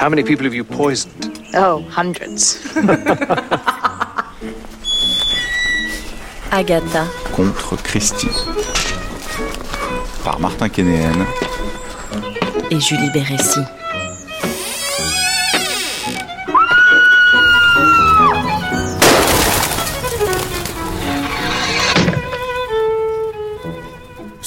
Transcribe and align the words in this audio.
How 0.00 0.08
many 0.08 0.22
people 0.22 0.44
have 0.44 0.54
you 0.54 0.64
poisoned? 0.64 1.38
Oh, 1.52 1.82
hundreds. 1.90 2.56
Agatha. 6.50 7.06
Contre 7.34 7.76
Christie. 7.82 8.30
Par 10.24 10.40
Martin 10.40 10.70
Kénéen. 10.70 11.26
Et 12.70 12.80
Julie 12.80 13.10
Bérécy. 13.12 13.60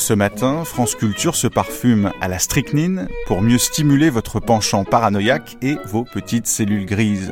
Ce 0.04 0.14
matin, 0.14 0.66
France 0.66 0.96
Culture 0.96 1.34
se 1.34 1.48
parfume 1.48 2.12
à 2.20 2.28
la 2.28 2.38
strychnine 2.38 3.08
pour 3.26 3.42
mieux 3.42 3.58
stimuler 3.58 4.10
votre 4.10 4.42
penchant 4.42 4.84
paranoïaque 4.84 5.56
et 5.62 5.78
vos 5.86 6.04
petites 6.04 6.46
cellules 6.46 6.86
grises. 6.86 7.32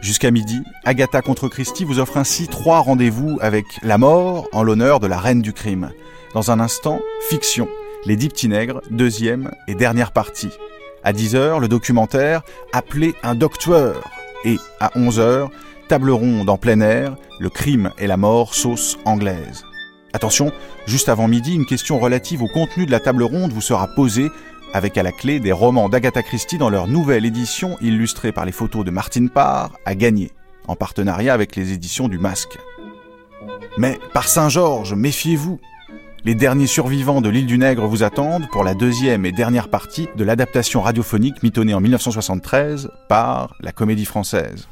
Jusqu'à 0.00 0.30
midi, 0.30 0.62
Agatha 0.86 1.20
contre 1.20 1.48
Christie 1.48 1.84
vous 1.84 1.98
offre 1.98 2.16
ainsi 2.16 2.48
trois 2.48 2.80
rendez-vous 2.80 3.36
avec 3.42 3.66
la 3.82 3.98
mort 3.98 4.48
en 4.52 4.62
l'honneur 4.62 4.98
de 4.98 5.06
la 5.06 5.18
reine 5.18 5.42
du 5.42 5.52
crime. 5.52 5.90
Dans 6.32 6.50
un 6.50 6.58
instant, 6.58 7.02
fiction, 7.28 7.68
les 8.06 8.16
dix 8.16 8.30
petits 8.30 8.50
deuxième 8.90 9.50
et 9.68 9.74
dernière 9.74 10.12
partie. 10.12 10.56
À 11.04 11.12
10h, 11.12 11.60
le 11.60 11.68
documentaire 11.68 12.40
Appelez 12.72 13.14
un 13.24 13.34
docteur. 13.34 14.08
Et 14.46 14.56
à 14.80 14.88
11h, 14.96 15.50
table 15.88 16.08
ronde 16.08 16.48
en 16.48 16.56
plein 16.56 16.80
air, 16.80 17.14
le 17.40 17.50
crime 17.50 17.90
et 17.98 18.06
la 18.06 18.16
mort 18.16 18.54
sauce 18.54 18.96
anglaise. 19.04 19.66
Attention, 20.16 20.50
juste 20.86 21.10
avant 21.10 21.28
midi, 21.28 21.54
une 21.54 21.66
question 21.66 21.98
relative 21.98 22.42
au 22.42 22.48
contenu 22.48 22.86
de 22.86 22.90
la 22.90 23.00
table 23.00 23.22
ronde 23.22 23.52
vous 23.52 23.60
sera 23.60 23.86
posée 23.86 24.30
avec 24.72 24.96
à 24.96 25.02
la 25.02 25.12
clé 25.12 25.40
des 25.40 25.52
romans 25.52 25.90
d'Agatha 25.90 26.22
Christie 26.22 26.56
dans 26.56 26.70
leur 26.70 26.88
nouvelle 26.88 27.26
édition 27.26 27.76
illustrée 27.82 28.32
par 28.32 28.46
les 28.46 28.52
photos 28.52 28.82
de 28.82 28.90
Martine 28.90 29.28
Parr 29.28 29.72
à 29.84 29.94
gagner, 29.94 30.30
en 30.68 30.74
partenariat 30.74 31.34
avec 31.34 31.54
les 31.54 31.74
éditions 31.74 32.08
du 32.08 32.18
Masque. 32.18 32.56
Mais 33.76 33.98
par 34.14 34.26
Saint-Georges, 34.26 34.94
méfiez-vous 34.94 35.60
Les 36.24 36.34
derniers 36.34 36.66
survivants 36.66 37.20
de 37.20 37.28
l'île 37.28 37.44
du 37.44 37.58
Nègre 37.58 37.86
vous 37.86 38.02
attendent 38.02 38.48
pour 38.50 38.64
la 38.64 38.72
deuxième 38.72 39.26
et 39.26 39.32
dernière 39.32 39.68
partie 39.68 40.08
de 40.16 40.24
l'adaptation 40.24 40.80
radiophonique 40.80 41.42
mitonnée 41.42 41.74
en 41.74 41.80
1973 41.82 42.88
par 43.10 43.54
la 43.60 43.70
Comédie 43.70 44.06
Française. 44.06 44.66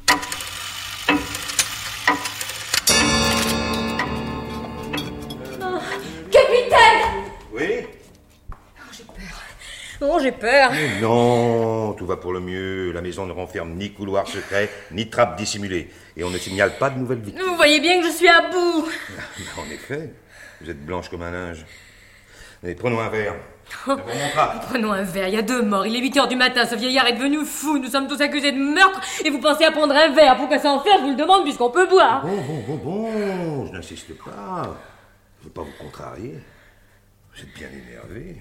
Oh, 10.07 10.19
j'ai 10.21 10.33
peur. 10.33 10.71
Mais 10.73 11.01
Non, 11.01 11.93
tout 11.95 12.07
va 12.07 12.17
pour 12.17 12.33
le 12.33 12.41
mieux. 12.41 12.93
La 12.93 13.01
maison 13.01 13.27
ne 13.27 13.33
renferme 13.33 13.75
ni 13.75 13.93
couloir 13.93 14.27
secret, 14.29 14.69
ni 14.91 15.09
trappe 15.09 15.37
dissimulée. 15.37 15.91
Et 16.17 16.25
on 16.25 16.31
ne 16.31 16.39
signale 16.39 16.77
pas 16.79 16.91
de 16.91 16.99
nouvelles 16.99 17.21
victimes. 17.21 17.45
Vous 17.47 17.57
voyez 17.57 17.81
bien 17.81 18.01
que 18.01 18.07
je 18.07 18.13
suis 18.13 18.29
à 18.29 18.43
bout. 18.51 18.89
En 19.59 19.71
effet, 19.73 20.11
vous 20.61 20.71
êtes 20.71 20.85
blanche 20.85 21.09
comme 21.09 21.23
un 21.23 21.31
linge. 21.31 21.65
Allez, 22.63 22.75
prenons 22.75 23.01
un 23.01 23.09
verre. 23.09 23.35
Remontera. 23.87 24.61
Prenons 24.69 24.93
un 24.93 25.03
verre, 25.03 25.29
il 25.29 25.35
y 25.35 25.39
a 25.39 25.43
deux 25.43 25.63
morts, 25.63 25.87
il 25.87 25.97
est 25.97 26.01
8 26.01 26.17
heures 26.19 26.29
du 26.29 26.37
matin, 26.37 26.67
ce 26.67 26.75
vieillard 26.75 27.07
est 27.07 27.15
devenu 27.15 27.45
fou, 27.45 27.79
nous 27.79 27.89
sommes 27.89 28.07
tous 28.07 28.21
accusés 28.21 28.53
de 28.53 28.59
meurtre, 28.59 29.01
et 29.25 29.31
vous 29.31 29.41
pensez 29.41 29.65
à 29.65 29.73
prendre 29.73 29.95
un 29.95 30.11
verre, 30.11 30.37
pourquoi 30.37 30.59
ça 30.59 30.71
en 30.71 30.81
faire, 30.81 30.99
je 30.99 31.05
vous 31.05 31.11
le 31.11 31.17
demande, 31.17 31.45
puisqu'on 31.45 31.71
peut 31.71 31.87
boire. 31.87 32.23
Bon, 32.27 32.37
bon, 32.37 32.65
bon, 32.67 32.77
bon, 32.77 33.67
je 33.67 33.73
n'insiste 33.73 34.13
pas. 34.19 34.77
Je 35.41 35.45
ne 35.45 35.45
veux 35.45 35.51
pas 35.51 35.63
vous 35.63 35.83
contrarier. 35.83 36.35
Vous 37.35 37.43
êtes 37.43 37.55
bien 37.55 37.69
énervé. 37.69 38.37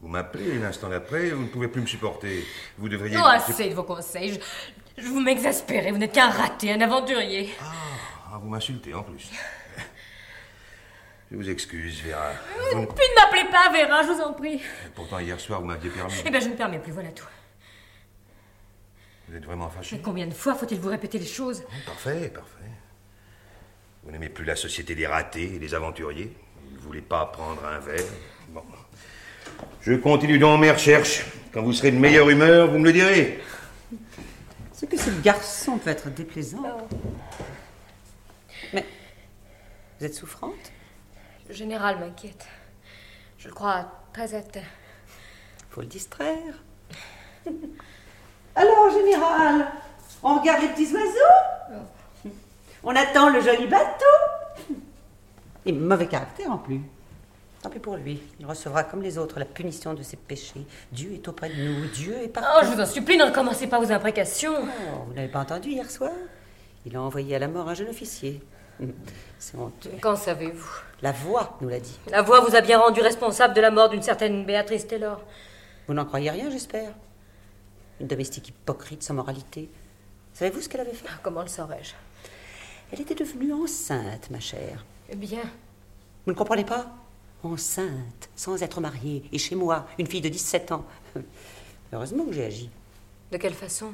Vous 0.00 0.08
m'appelez, 0.08 0.48
et 0.50 0.58
l'instant 0.58 0.88
d'après, 0.88 1.30
vous 1.30 1.42
ne 1.42 1.48
pouvez 1.48 1.68
plus 1.68 1.80
me 1.80 1.86
supporter. 1.86 2.44
Vous 2.78 2.88
devriez... 2.88 3.16
Oh, 3.18 3.24
assez 3.26 3.68
de 3.68 3.74
vos 3.74 3.82
conseils, 3.82 4.34
je, 4.96 5.02
je 5.02 5.08
vous 5.08 5.20
m'exaspérez, 5.20 5.90
vous 5.90 5.98
n'êtes 5.98 6.12
qu'un 6.12 6.30
raté, 6.30 6.72
un 6.72 6.80
aventurier. 6.80 7.50
Ah, 7.60 8.38
vous 8.40 8.48
m'insultez 8.48 8.94
en 8.94 9.02
plus. 9.02 9.28
Je 11.30 11.36
vous 11.36 11.50
excuse, 11.50 12.00
Vera. 12.02 12.30
Vous 12.72 12.80
ne- 12.80 12.86
Puis 12.86 12.94
ne 12.96 13.20
m'appelez 13.22 13.50
pas 13.50 13.70
Vera, 13.70 14.02
je 14.02 14.12
vous 14.12 14.20
en 14.22 14.32
prie. 14.32 14.62
Pourtant, 14.94 15.18
hier 15.18 15.38
soir, 15.40 15.60
vous 15.60 15.66
m'aviez 15.66 15.90
permis. 15.90 16.14
Eh 16.24 16.30
bien, 16.30 16.40
je 16.40 16.48
ne 16.48 16.54
permets 16.54 16.78
plus, 16.78 16.92
voilà 16.92 17.10
tout. 17.10 17.26
Vous 19.28 19.36
êtes 19.36 19.44
vraiment 19.44 19.68
fâché 19.68 19.96
Mais 19.96 20.02
combien 20.02 20.26
de 20.26 20.32
fois 20.32 20.54
faut-il 20.54 20.78
vous 20.80 20.88
répéter 20.88 21.18
les 21.18 21.26
choses? 21.26 21.62
Parfait, 21.84 22.28
parfait. 22.32 22.54
Vous 24.04 24.10
n'aimez 24.10 24.30
plus 24.30 24.44
la 24.46 24.56
société 24.56 24.94
des 24.94 25.06
ratés 25.06 25.56
et 25.56 25.58
des 25.58 25.74
aventuriers 25.74 26.34
Vous 26.70 26.76
ne 26.76 26.80
voulez 26.80 27.02
pas 27.02 27.26
prendre 27.26 27.62
un 27.66 27.78
verre. 27.80 28.04
Je 29.80 29.94
continue 29.94 30.38
donc 30.38 30.60
mes 30.60 30.70
recherches. 30.70 31.24
Quand 31.52 31.62
vous 31.62 31.72
serez 31.72 31.90
de 31.90 31.98
meilleure 31.98 32.28
humeur, 32.28 32.70
vous 32.70 32.78
me 32.78 32.84
le 32.84 32.92
direz. 32.92 33.40
C'est 34.72 34.86
que 34.86 34.98
ce 34.98 35.10
garçon 35.22 35.78
peut 35.78 35.90
être 35.90 36.10
déplaisant. 36.10 36.88
Mais 38.72 38.84
vous 39.98 40.06
êtes 40.06 40.14
souffrante? 40.14 40.72
Le 41.48 41.54
général 41.54 41.98
m'inquiète. 41.98 42.46
Je 43.38 43.48
le 43.48 43.54
crois 43.54 43.90
très 44.12 44.34
atteint. 44.34 44.60
Faut 45.70 45.80
le 45.80 45.86
distraire. 45.86 46.54
Alors, 48.54 48.90
général, 48.92 49.68
on 50.22 50.38
regarde 50.38 50.62
les 50.62 50.68
petits 50.68 50.92
oiseaux? 50.94 52.30
On 52.82 52.94
attend 52.94 53.30
le 53.30 53.40
joli 53.40 53.66
bateau? 53.66 54.74
Et 55.66 55.72
mauvais 55.72 56.06
caractère 56.06 56.50
en 56.50 56.58
plus. 56.58 56.80
Tant 57.68 57.74
pis 57.74 57.80
pour 57.80 57.96
lui. 57.96 58.18
Il 58.40 58.46
recevra 58.46 58.82
comme 58.82 59.02
les 59.02 59.18
autres 59.18 59.38
la 59.38 59.44
punition 59.44 59.92
de 59.92 60.02
ses 60.02 60.16
péchés. 60.16 60.64
Dieu 60.90 61.12
est 61.12 61.28
auprès 61.28 61.50
de 61.50 61.54
nous. 61.62 61.86
Dieu 61.88 62.14
est 62.22 62.28
partout. 62.28 62.48
Oh, 62.56 62.60
je 62.64 62.70
vous 62.74 62.80
en 62.80 62.86
supplie, 62.86 63.18
ne 63.18 63.24
recommencez 63.24 63.66
pas 63.66 63.78
vos 63.78 63.92
imprécations. 63.92 64.54
Oh, 64.56 65.04
vous 65.06 65.12
n'avez 65.12 65.28
pas 65.28 65.40
entendu 65.40 65.68
hier 65.68 65.90
soir? 65.90 66.12
Il 66.86 66.96
a 66.96 67.02
envoyé 67.02 67.36
à 67.36 67.38
la 67.38 67.46
mort 67.46 67.68
un 67.68 67.74
jeune 67.74 67.90
officier. 67.90 68.40
C'est 69.38 69.58
honteux. 69.58 69.90
Qu'en 70.00 70.16
savez-vous? 70.16 70.66
La 71.02 71.12
voix 71.12 71.58
nous 71.60 71.68
l'a 71.68 71.78
dit. 71.78 71.98
La 72.10 72.22
voix 72.22 72.40
vous 72.40 72.56
a 72.56 72.62
bien 72.62 72.78
rendu 72.78 73.02
responsable 73.02 73.52
de 73.52 73.60
la 73.60 73.70
mort 73.70 73.90
d'une 73.90 74.00
certaine 74.00 74.46
Béatrice 74.46 74.86
Taylor. 74.86 75.20
Vous 75.86 75.92
n'en 75.92 76.06
croyez 76.06 76.30
rien, 76.30 76.48
j'espère? 76.50 76.94
Une 78.00 78.06
domestique 78.06 78.48
hypocrite 78.48 79.02
sans 79.02 79.12
moralité. 79.12 79.68
Savez-vous 80.32 80.62
ce 80.62 80.70
qu'elle 80.70 80.80
avait 80.80 80.94
fait? 80.94 81.04
Ah, 81.10 81.18
Comment 81.22 81.42
le 81.42 81.48
saurais-je? 81.48 81.92
Elle 82.92 83.02
était 83.02 83.14
devenue 83.14 83.52
enceinte, 83.52 84.30
ma 84.30 84.40
chère. 84.40 84.86
Eh 85.10 85.16
bien, 85.16 85.42
Vous 86.24 86.32
ne 86.32 86.36
comprenez 86.38 86.64
pas? 86.64 86.86
Enceinte, 87.44 88.28
sans 88.34 88.62
être 88.62 88.80
mariée, 88.80 89.22
et 89.32 89.38
chez 89.38 89.54
moi, 89.54 89.86
une 89.98 90.06
fille 90.06 90.20
de 90.20 90.28
17 90.28 90.72
ans. 90.72 90.84
Heureusement 91.92 92.24
que 92.24 92.32
j'ai 92.32 92.44
agi. 92.44 92.70
de 93.30 93.36
quelle 93.36 93.54
façon? 93.54 93.92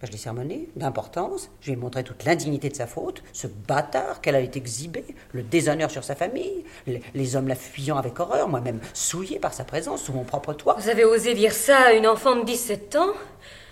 Ben, 0.00 0.06
je 0.06 0.12
l'ai 0.12 0.18
sermonné, 0.18 0.68
d'importance. 0.76 1.50
Je 1.60 1.66
lui 1.66 1.72
ai 1.74 1.76
montré 1.76 2.02
toute 2.02 2.24
l'indignité 2.24 2.70
de 2.70 2.74
sa 2.74 2.86
faute, 2.86 3.22
ce 3.34 3.46
bâtard 3.46 4.22
qu'elle 4.22 4.34
allait 4.34 4.50
exhiber, 4.54 5.04
le 5.32 5.42
déshonneur 5.42 5.90
sur 5.90 6.04
sa 6.04 6.14
famille, 6.14 6.64
les, 6.86 7.02
les 7.12 7.36
hommes 7.36 7.48
la 7.48 7.54
fuyant 7.54 7.98
avec 7.98 8.18
horreur, 8.18 8.48
moi-même 8.48 8.80
souillé 8.94 9.38
par 9.38 9.52
sa 9.52 9.64
présence 9.64 10.02
sous 10.02 10.14
mon 10.14 10.24
propre 10.24 10.54
toit. 10.54 10.76
Vous 10.78 10.88
avez 10.88 11.04
osé 11.04 11.34
dire 11.34 11.52
ça 11.52 11.88
à 11.88 11.92
une 11.92 12.06
enfant 12.06 12.34
de 12.36 12.44
17 12.46 12.96
ans? 12.96 13.12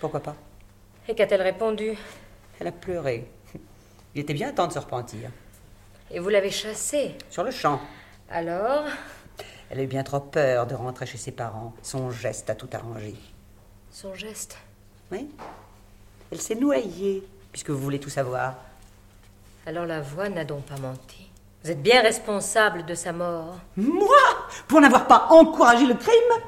Pourquoi 0.01 0.21
pas? 0.21 0.37
Et 1.09 1.15
qu'a-t-elle 1.15 1.41
répondu? 1.41 1.97
Elle 2.61 2.67
a 2.67 2.73
pleuré. 2.73 3.27
Il 4.15 4.21
était 4.21 4.35
bien 4.35 4.53
temps 4.53 4.67
de 4.67 4.73
se 4.75 4.79
repentir. 4.79 5.31
Et 6.11 6.19
vous 6.19 6.29
l'avez 6.29 6.51
chassée? 6.51 7.15
Sur 7.31 7.43
le 7.43 7.51
champ. 7.51 7.81
Alors 8.31 8.85
Elle 9.71 9.81
a 9.81 9.83
eu 9.83 9.87
bien 9.87 10.03
trop 10.03 10.21
peur 10.21 10.67
de 10.67 10.75
rentrer 10.75 11.07
chez 11.07 11.19
ses 11.19 11.33
parents. 11.33 11.75
Son 11.83 12.11
geste 12.11 12.49
a 12.51 12.55
tout 12.55 12.69
arrangé. 12.73 13.15
Son 13.91 14.15
geste 14.15 14.57
Oui 15.13 15.29
Elle 16.31 16.41
s'est 16.41 16.55
noyée, 16.55 17.23
puisque 17.53 17.71
vous 17.71 17.79
voulez 17.79 18.01
tout 18.01 18.11
savoir. 18.11 18.55
Alors 19.67 19.87
la 19.87 20.01
voix 20.01 20.29
n'a 20.29 20.45
donc 20.45 20.65
pas 20.65 20.79
menti. 20.79 21.29
Vous 21.65 21.71
êtes 21.71 21.83
bien 21.83 22.01
responsable 22.03 22.87
de 22.87 22.95
sa 22.95 23.13
mort. 23.13 23.59
Moi? 23.77 24.17
Pour 24.69 24.81
n'avoir 24.81 25.07
pas 25.07 25.27
encouragé 25.31 25.87
le 25.87 25.95
crime? 25.95 26.43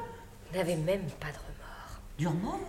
Vous 0.49 0.57
n'avez 0.57 0.75
même 0.75 1.03
pas 1.19 1.27
de 1.27 1.33
remords. 1.33 1.99
Du 2.17 2.27
remords 2.27 2.59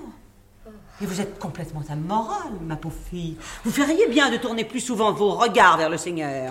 Et 1.00 1.06
vous 1.06 1.20
êtes 1.20 1.38
complètement 1.38 1.82
immoral, 1.88 2.52
ma 2.60 2.76
pauvre 2.76 2.96
fille. 3.10 3.38
Vous 3.64 3.70
feriez 3.70 4.08
bien 4.08 4.30
de 4.30 4.36
tourner 4.36 4.64
plus 4.64 4.80
souvent 4.80 5.12
vos 5.12 5.34
regards 5.34 5.78
vers 5.78 5.88
le 5.88 5.96
Seigneur. 5.96 6.50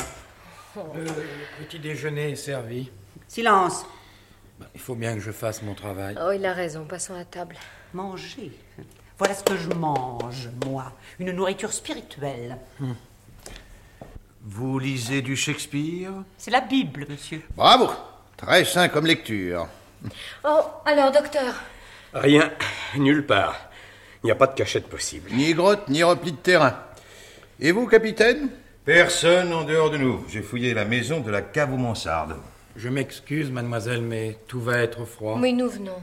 Le 0.75 1.65
petit 1.65 1.79
déjeuner 1.79 2.31
est 2.31 2.35
servi. 2.35 2.89
Silence 3.27 3.85
Ben, 4.59 4.67
Il 4.73 4.79
faut 4.79 4.95
bien 4.95 5.13
que 5.15 5.19
je 5.19 5.31
fasse 5.31 5.61
mon 5.61 5.73
travail. 5.73 6.15
Oh, 6.21 6.31
il 6.31 6.45
a 6.45 6.53
raison, 6.53 6.85
passons 6.85 7.13
à 7.15 7.25
table. 7.25 7.55
Manger. 7.93 8.51
Voilà 9.17 9.33
ce 9.35 9.43
que 9.43 9.57
je 9.57 9.69
mange, 9.69 10.49
moi. 10.65 10.93
Une 11.19 11.31
nourriture 11.31 11.73
spirituelle. 11.73 12.57
Vous 14.43 14.79
lisez 14.79 15.21
du 15.21 15.35
Shakespeare? 15.35 16.11
C'est 16.37 16.51
la 16.51 16.61
Bible, 16.61 17.05
monsieur. 17.09 17.41
Bravo 17.55 17.89
Très 18.37 18.65
sain 18.65 18.87
comme 18.87 19.05
lecture. 19.05 19.67
Oh, 20.43 20.61
alors, 20.85 21.11
docteur, 21.11 21.53
Rien, 22.13 22.51
nulle 22.97 23.25
part. 23.25 23.55
Il 24.23 24.27
n'y 24.27 24.31
a 24.31 24.35
pas 24.35 24.47
de 24.47 24.55
cachette 24.55 24.87
possible. 24.87 25.29
Ni 25.31 25.53
grotte, 25.53 25.87
ni 25.89 26.03
repli 26.03 26.31
de 26.31 26.37
terrain. 26.37 26.77
Et 27.59 27.71
vous, 27.71 27.87
capitaine? 27.87 28.49
Personne 28.85 29.53
en 29.53 29.63
dehors 29.63 29.91
de 29.91 29.97
nous. 29.97 30.25
J'ai 30.27 30.41
fouillé 30.41 30.73
la 30.73 30.85
maison 30.85 31.19
de 31.19 31.29
la 31.29 31.41
cave 31.41 31.71
aux 31.71 31.77
mansardes. 31.77 32.35
Je 32.75 32.89
m'excuse, 32.89 33.51
mademoiselle, 33.51 34.01
mais 34.01 34.37
tout 34.47 34.59
va 34.59 34.79
être 34.79 35.05
froid. 35.05 35.37
oui, 35.39 35.53
nous 35.53 35.69
venons. 35.69 36.01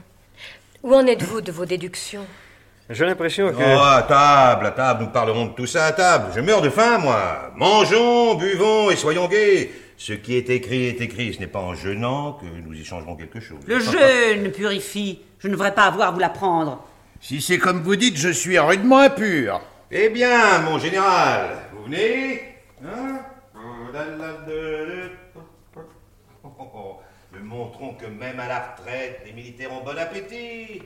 Où 0.83 0.95
en 0.95 1.05
êtes-vous 1.05 1.41
de 1.41 1.51
vos 1.51 1.65
déductions? 1.65 2.25
J'ai 2.89 3.05
l'impression 3.05 3.49
que... 3.51 3.57
Oh, 3.57 3.79
à 3.81 4.03
table, 4.03 4.67
à 4.67 4.71
table, 4.71 5.03
nous 5.03 5.09
parlerons 5.09 5.47
de 5.47 5.51
tout 5.53 5.65
ça 5.65 5.87
à 5.87 5.91
table. 5.91 6.31
Je 6.33 6.39
meurs 6.39 6.61
de 6.61 6.69
faim, 6.69 6.99
moi. 6.99 7.51
Mangeons, 7.57 8.35
buvons 8.35 8.89
et 8.89 8.95
soyons 8.95 9.27
gais. 9.27 9.71
Ce 9.97 10.13
qui 10.13 10.37
est 10.37 10.49
écrit 10.49 10.85
est 10.85 11.01
écrit. 11.01 11.33
Ce 11.33 11.39
n'est 11.39 11.47
pas 11.47 11.59
en 11.59 11.75
jeûnant 11.75 12.33
que 12.33 12.45
nous 12.45 12.73
y 12.73 12.85
changerons 12.85 13.17
quelque 13.17 13.41
chose. 13.41 13.59
Le 13.67 13.79
jeûne 13.79 14.51
purifie. 14.51 15.19
Je 15.39 15.49
ne 15.49 15.53
devrais 15.53 15.75
pas 15.75 15.83
avoir 15.83 16.07
à 16.07 16.11
vous 16.11 16.19
l'apprendre. 16.19 16.81
Si 17.19 17.41
c'est 17.41 17.57
comme 17.57 17.83
vous 17.83 17.97
dites, 17.97 18.15
je 18.15 18.29
suis 18.29 18.57
rudement 18.57 18.99
impur. 18.99 19.59
Eh 19.91 20.07
bien, 20.07 20.59
mon 20.59 20.79
général, 20.79 21.57
vous 21.73 21.83
venez? 21.83 22.48
Hein 22.85 23.19
Nous 27.33 27.43
montrons 27.45 27.93
que 27.93 28.05
même 28.05 28.39
à 28.39 28.47
la 28.47 28.75
retraite, 28.77 29.21
les 29.25 29.33
militaires 29.33 29.71
ont 29.73 29.83
bon 29.83 29.97
appétit. 29.97 30.81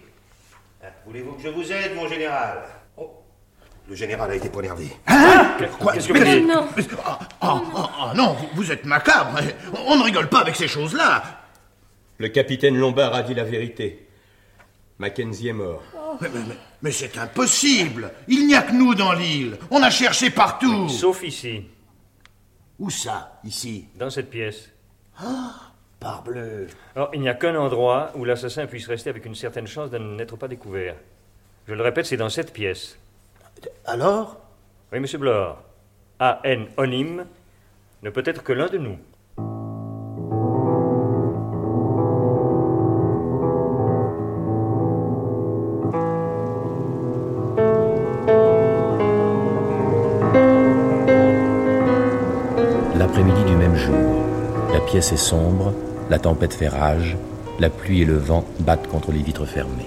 Ah, 0.83 0.87
Voulez-vous 1.05 1.33
que 1.33 1.43
je 1.43 1.49
vous 1.49 1.71
aide, 1.71 1.95
mon 1.95 2.07
général? 2.07 2.63
Oh, 2.97 3.11
Le 3.87 3.95
général 3.95 4.31
a 4.31 4.35
été 4.35 4.49
poignardé. 4.49 4.87
Quoi 5.79 5.93
Qu'est-ce 5.93 6.07
que 6.09 6.13
vous 6.13 6.23
dites 6.23 6.47
Non. 6.47 6.67
Ah, 7.05 7.19
ah, 7.41 8.13
non, 8.15 8.35
vous, 8.55 8.71
êtes 8.71 8.85
macabre. 8.85 9.39
On 9.87 9.95
ne 9.97 10.03
rigole 10.03 10.27
pas 10.29 10.39
avec 10.41 10.55
ces 10.55 10.67
choses-là. 10.67 11.23
Le 12.17 12.27
capitaine 12.29 12.77
Lombard 12.77 13.13
a 13.13 13.23
dit 13.23 13.33
la 13.33 13.43
vérité. 13.43 14.07
Mackenzie 14.99 15.49
est 15.49 15.53
mort. 15.53 15.81
Mais, 16.21 16.29
mais- 16.33 16.39
mais- 16.47 16.57
mais 16.81 16.91
c'est 16.91 17.17
impossible. 17.17 18.11
Il 18.27 18.45
n'y 18.47 18.55
a 18.55 18.61
que 18.61 18.71
nous 18.73 18.93
dans 18.93 19.13
l'île. 19.13 19.57
On 19.71 19.81
a 19.81 19.89
cherché 19.89 20.29
partout. 20.29 20.87
Sauf 20.89 21.23
ici, 21.23 21.65
Où 22.83 22.89
ça, 22.89 23.39
ici? 23.45 23.87
Dans 23.95 24.09
cette 24.09 24.29
pièce. 24.29 24.69
Parbleu. 26.01 26.67
Alors, 26.97 27.11
il 27.13 27.21
n'y 27.21 27.29
a 27.29 27.33
qu'un 27.33 27.55
endroit 27.55 28.11
où 28.15 28.25
l'assassin 28.25 28.67
puisse 28.67 28.89
rester 28.89 29.09
avec 29.09 29.25
une 29.25 29.35
certaine 29.35 29.67
chance 29.67 29.89
de 29.89 29.97
n'être 29.97 30.35
pas 30.35 30.49
découvert. 30.49 30.97
Je 31.65 31.75
le 31.75 31.81
répète, 31.81 32.07
c'est 32.07 32.17
dans 32.17 32.27
cette 32.27 32.51
pièce. 32.51 32.97
Alors? 33.85 34.35
Oui, 34.91 34.99
monsieur 34.99 35.17
Blore. 35.17 35.63
A.N. 36.19 36.67
Onim 36.75 37.25
ne 38.01 38.09
peut 38.09 38.23
être 38.25 38.43
que 38.43 38.51
l'un 38.51 38.67
de 38.67 38.77
nous. 38.79 38.97
L'après-midi 53.15 53.43
du 53.43 53.55
même 53.55 53.75
jour, 53.75 53.93
la 54.73 54.79
pièce 54.79 55.11
est 55.11 55.17
sombre, 55.17 55.71
la 56.09 56.17
tempête 56.17 56.55
fait 56.55 56.67
rage, 56.67 57.15
la 57.59 57.69
pluie 57.69 58.01
et 58.01 58.05
le 58.05 58.17
vent 58.17 58.43
battent 58.61 58.87
contre 58.87 59.11
les 59.11 59.21
vitres 59.21 59.45
fermées. 59.45 59.85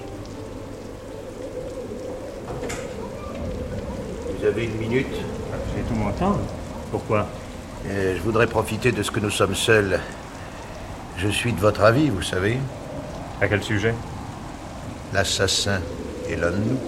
Vous 4.39 4.45
avez 4.45 4.63
une 4.63 4.77
minute? 4.77 5.13
J'ai 5.75 5.81
tout 5.81 5.93
mon 5.95 6.09
temps. 6.13 6.37
Pourquoi? 6.89 7.27
Euh, 7.89 8.15
Je 8.15 8.21
voudrais 8.21 8.47
profiter 8.47 8.93
de 8.93 9.03
ce 9.03 9.11
que 9.11 9.19
nous 9.19 9.29
sommes 9.29 9.55
seuls. 9.55 9.99
Je 11.17 11.27
suis 11.27 11.51
de 11.51 11.59
votre 11.59 11.81
avis, 11.81 12.09
vous 12.09 12.21
savez. 12.21 12.57
À 13.41 13.49
quel 13.49 13.61
sujet? 13.61 13.93
L'assassin 15.13 15.81
est 16.29 16.37
l'un 16.37 16.51
de 16.51 16.55
nous. 16.59 16.79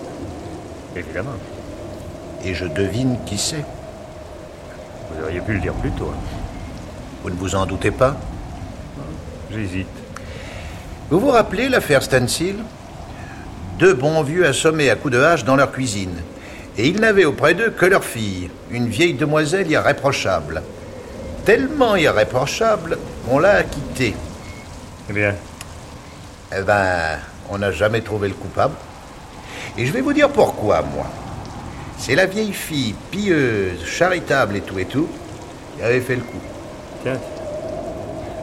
Évidemment. 0.95 1.35
Et 2.45 2.53
je 2.53 2.65
devine 2.65 3.17
qui 3.25 3.37
c'est. 3.37 3.65
Vous 5.11 5.23
auriez 5.23 5.41
pu 5.41 5.53
le 5.53 5.59
dire 5.59 5.73
plus 5.73 5.91
tôt. 5.91 6.11
Vous 7.23 7.29
ne 7.29 7.35
vous 7.35 7.55
en 7.55 7.65
doutez 7.65 7.91
pas 7.91 8.15
J'hésite. 9.51 9.87
Vous 11.09 11.19
vous 11.19 11.29
rappelez 11.29 11.69
l'affaire 11.69 12.03
Stencil 12.03 12.55
Deux 13.79 13.93
bons 13.93 14.21
vieux 14.21 14.45
assommés 14.45 14.89
à 14.89 14.95
coups 14.95 15.13
de 15.13 15.21
hache 15.21 15.43
dans 15.43 15.55
leur 15.55 15.71
cuisine. 15.71 16.15
Et 16.77 16.87
ils 16.87 16.99
n'avaient 16.99 17.25
auprès 17.25 17.55
d'eux 17.55 17.71
que 17.71 17.85
leur 17.85 18.03
fille, 18.03 18.49
une 18.71 18.87
vieille 18.87 19.15
demoiselle 19.15 19.69
irréprochable. 19.69 20.61
Tellement 21.45 21.95
irréprochable 21.95 22.97
qu'on 23.25 23.39
l'a 23.39 23.55
acquittée. 23.55 24.15
Eh 25.09 25.13
bien, 25.13 25.33
Eh 26.55 26.61
ben, 26.61 27.17
on 27.49 27.57
n'a 27.57 27.71
jamais 27.71 28.01
trouvé 28.01 28.27
le 28.27 28.33
coupable. 28.35 28.75
Et 29.77 29.85
je 29.85 29.91
vais 29.91 30.01
vous 30.01 30.13
dire 30.13 30.29
pourquoi, 30.29 30.81
moi. 30.81 31.05
C'est 31.99 32.15
la 32.15 32.25
vieille 32.25 32.53
fille, 32.53 32.95
pieuse, 33.11 33.85
charitable 33.85 34.55
et 34.55 34.61
tout 34.61 34.79
et 34.79 34.85
tout, 34.85 35.07
qui 35.77 35.83
avait 35.83 35.99
fait 35.99 36.15
le 36.15 36.21
coup. 36.21 36.39
tiens. 37.03 37.19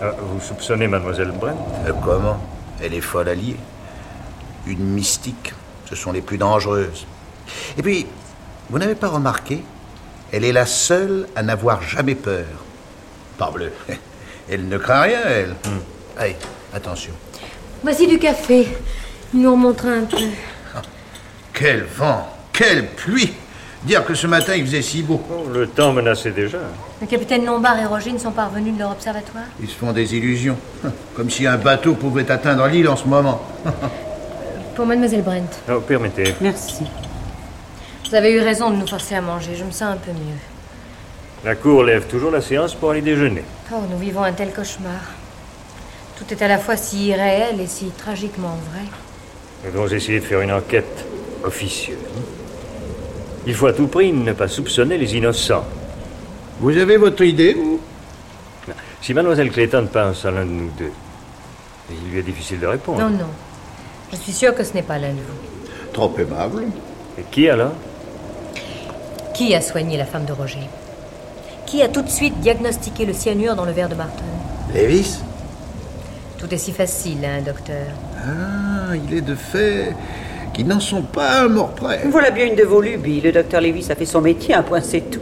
Ah, 0.03 0.11
vous 0.21 0.41
soupçonnez 0.41 0.87
mademoiselle 0.87 1.31
Brent 1.33 1.57
Euh, 1.87 1.93
comment? 2.05 2.39
Elle 2.83 2.93
est 2.93 3.01
folle 3.01 3.31
alliée. 3.31 3.57
Une 4.67 4.85
mystique. 4.85 5.55
Ce 5.89 5.97
sont 5.97 6.13
les 6.13 6.21
plus 6.21 6.37
dangereuses. 6.37 7.07
Et 7.79 7.83
puis, 7.83 8.07
vous 8.69 8.79
n'avez 8.79 8.95
pas 8.95 9.09
remarqué 9.09 9.63
Elle 10.33 10.45
est 10.45 10.53
la 10.53 10.67
seule 10.67 11.27
à 11.35 11.43
n'avoir 11.43 11.81
jamais 11.83 12.15
peur. 12.15 12.45
Parbleu. 13.39 13.73
Elle 14.51 14.69
ne 14.69 14.77
craint 14.79 15.01
rien, 15.01 15.21
elle. 15.27 15.55
Allez, 16.17 16.37
attention. 16.73 17.13
Voici 17.83 18.07
du 18.07 18.17
café. 18.17 18.69
Il 19.35 19.41
nous 19.41 19.51
remontera 19.51 19.89
un 19.91 20.05
peu. 20.05 20.19
Quel 21.53 21.83
vent 21.83 22.29
Quelle 22.53 22.87
pluie 22.91 23.33
Dire 23.85 24.05
que 24.05 24.15
ce 24.15 24.27
matin 24.27 24.55
il 24.57 24.65
faisait 24.67 24.83
si 24.83 25.03
beau. 25.03 25.21
Oh, 25.31 25.49
Le 25.53 25.67
temps 25.69 25.93
menaçait 25.93 26.31
déjà. 26.31 26.59
Le 27.01 27.07
capitaine 27.07 27.45
Lombard 27.45 27.79
et 27.79 27.85
Roger 27.87 28.13
ne 28.13 28.19
sont 28.19 28.33
pas 28.33 28.47
revenus 28.47 28.75
de 28.75 28.79
leur 28.81 28.91
observatoire? 28.91 29.45
Ils 29.61 29.69
se 29.69 29.75
font 29.75 29.93
des 29.93 30.17
illusions. 30.17 30.57
Comme 31.15 31.31
si 31.31 31.47
un 31.47 31.57
bateau 31.57 31.95
pouvait 31.95 32.31
atteindre 32.31 32.67
l'île 32.67 32.89
en 32.89 32.97
ce 32.97 33.07
moment. 33.07 33.41
Pour 34.75 34.87
mademoiselle 34.87 35.23
Brent. 35.23 35.61
Oh, 35.71 35.81
permettez. 35.81 36.35
Merci. 36.41 36.85
Vous 38.09 38.15
avez 38.15 38.33
eu 38.33 38.41
raison 38.41 38.71
de 38.71 38.77
nous 38.77 38.87
forcer 38.87 39.15
à 39.15 39.21
manger. 39.21 39.55
Je 39.57 39.65
me 39.65 39.71
sens 39.71 39.83
un 39.95 39.97
peu 39.97 40.13
mieux. 40.13 40.39
La 41.45 41.55
cour 41.55 41.85
lève 41.85 42.07
toujours 42.07 42.31
la 42.31 42.41
séance 42.41 42.75
pour 42.75 42.91
aller 42.91 43.03
déjeuner. 43.03 43.43
Oh, 43.73 43.77
nous 43.91 43.99
vivons 43.99 44.23
un 44.23 44.33
tel 44.33 44.53
cauchemar. 44.53 45.01
Tout 46.19 46.25
est 46.33 46.43
à 46.43 46.49
la 46.49 46.59
fois 46.59 46.77
si 46.77 47.09
irréel 47.09 47.61
et 47.61 47.67
si 47.67 47.91
tragiquement 47.91 48.57
vrai. 48.73 48.85
Nous 49.65 49.71
devons 49.71 49.87
essayer 49.89 50.19
de 50.21 50.25
faire 50.25 50.41
une 50.41 50.53
enquête 50.53 51.05
officieuse. 51.45 51.99
Il 53.47 53.55
faut 53.55 53.67
à 53.67 53.73
tout 53.73 53.87
prix 53.87 54.13
ne 54.13 54.33
pas 54.33 54.49
soupçonner 54.49 54.99
les 54.99 55.17
innocents. 55.17 55.65
Vous 56.59 56.77
avez 56.77 56.97
votre 56.97 57.23
idée, 57.23 57.55
vous? 57.55 57.81
Si 59.01 59.15
mademoiselle 59.15 59.53
Clayton 59.53 59.89
pense 59.93 60.25
à 60.25 60.33
l'un 60.33 60.45
de 60.45 60.51
nous 60.51 60.71
deux, 60.77 60.91
il 61.91 62.11
lui 62.11 62.19
est 62.19 62.23
difficile 62.23 62.59
de 62.59 62.67
répondre. 62.67 62.99
Non, 62.99 63.11
non. 63.11 63.29
Je 64.11 64.17
suis 64.17 64.33
sûre 64.33 64.55
que 64.55 64.65
ce 64.65 64.75
n'est 64.75 64.83
pas 64.83 64.99
l'un 64.99 65.11
de 65.11 65.15
vous. 65.15 65.71
Trop 65.93 66.13
aimable. 66.19 66.65
Et 67.19 67.23
qui 67.31 67.49
alors? 67.49 67.75
Qui 69.33 69.55
a 69.55 69.61
soigné 69.61 69.97
la 69.97 70.07
femme 70.07 70.25
de 70.25 70.33
Roger? 70.33 70.69
Qui 71.67 71.83
a 71.83 71.89
tout 71.89 72.03
de 72.03 72.09
suite 72.09 72.41
diagnostiqué 72.41 73.07
le 73.07 73.13
cyanure 73.13 73.55
dans 73.55 73.65
le 73.65 73.73
verre 73.73 73.89
de 73.89 73.95
Martin 73.95 74.25
Lévis? 74.75 75.21
Tout 76.39 76.53
est 76.53 76.59
si 76.59 76.73
facile, 76.73 77.25
hein, 77.25 77.43
docteur. 77.45 77.87
Ah, 78.17 78.95
il 78.95 79.15
est 79.15 79.21
de 79.21 79.35
fait 79.35 79.95
qu'ils 80.57 80.67
n'en 80.67 80.81
sont 80.81 81.03
pas 81.03 81.43
à 81.43 81.49
mort 81.49 81.75
près. 81.75 82.01
Voilà 82.07 82.31
bien 82.31 82.47
une 82.47 82.55
de 82.55 82.65
vos 82.65 82.81
lubies. 82.81 83.21
Le 83.21 83.31
docteur 83.31 83.61
Lévis 83.61 83.89
a 83.91 83.95
fait 83.95 84.07
son 84.07 84.23
métier, 84.23 84.55
un 84.55 84.63
point 84.63 84.81
c'est 84.81 85.11
tout. 85.11 85.21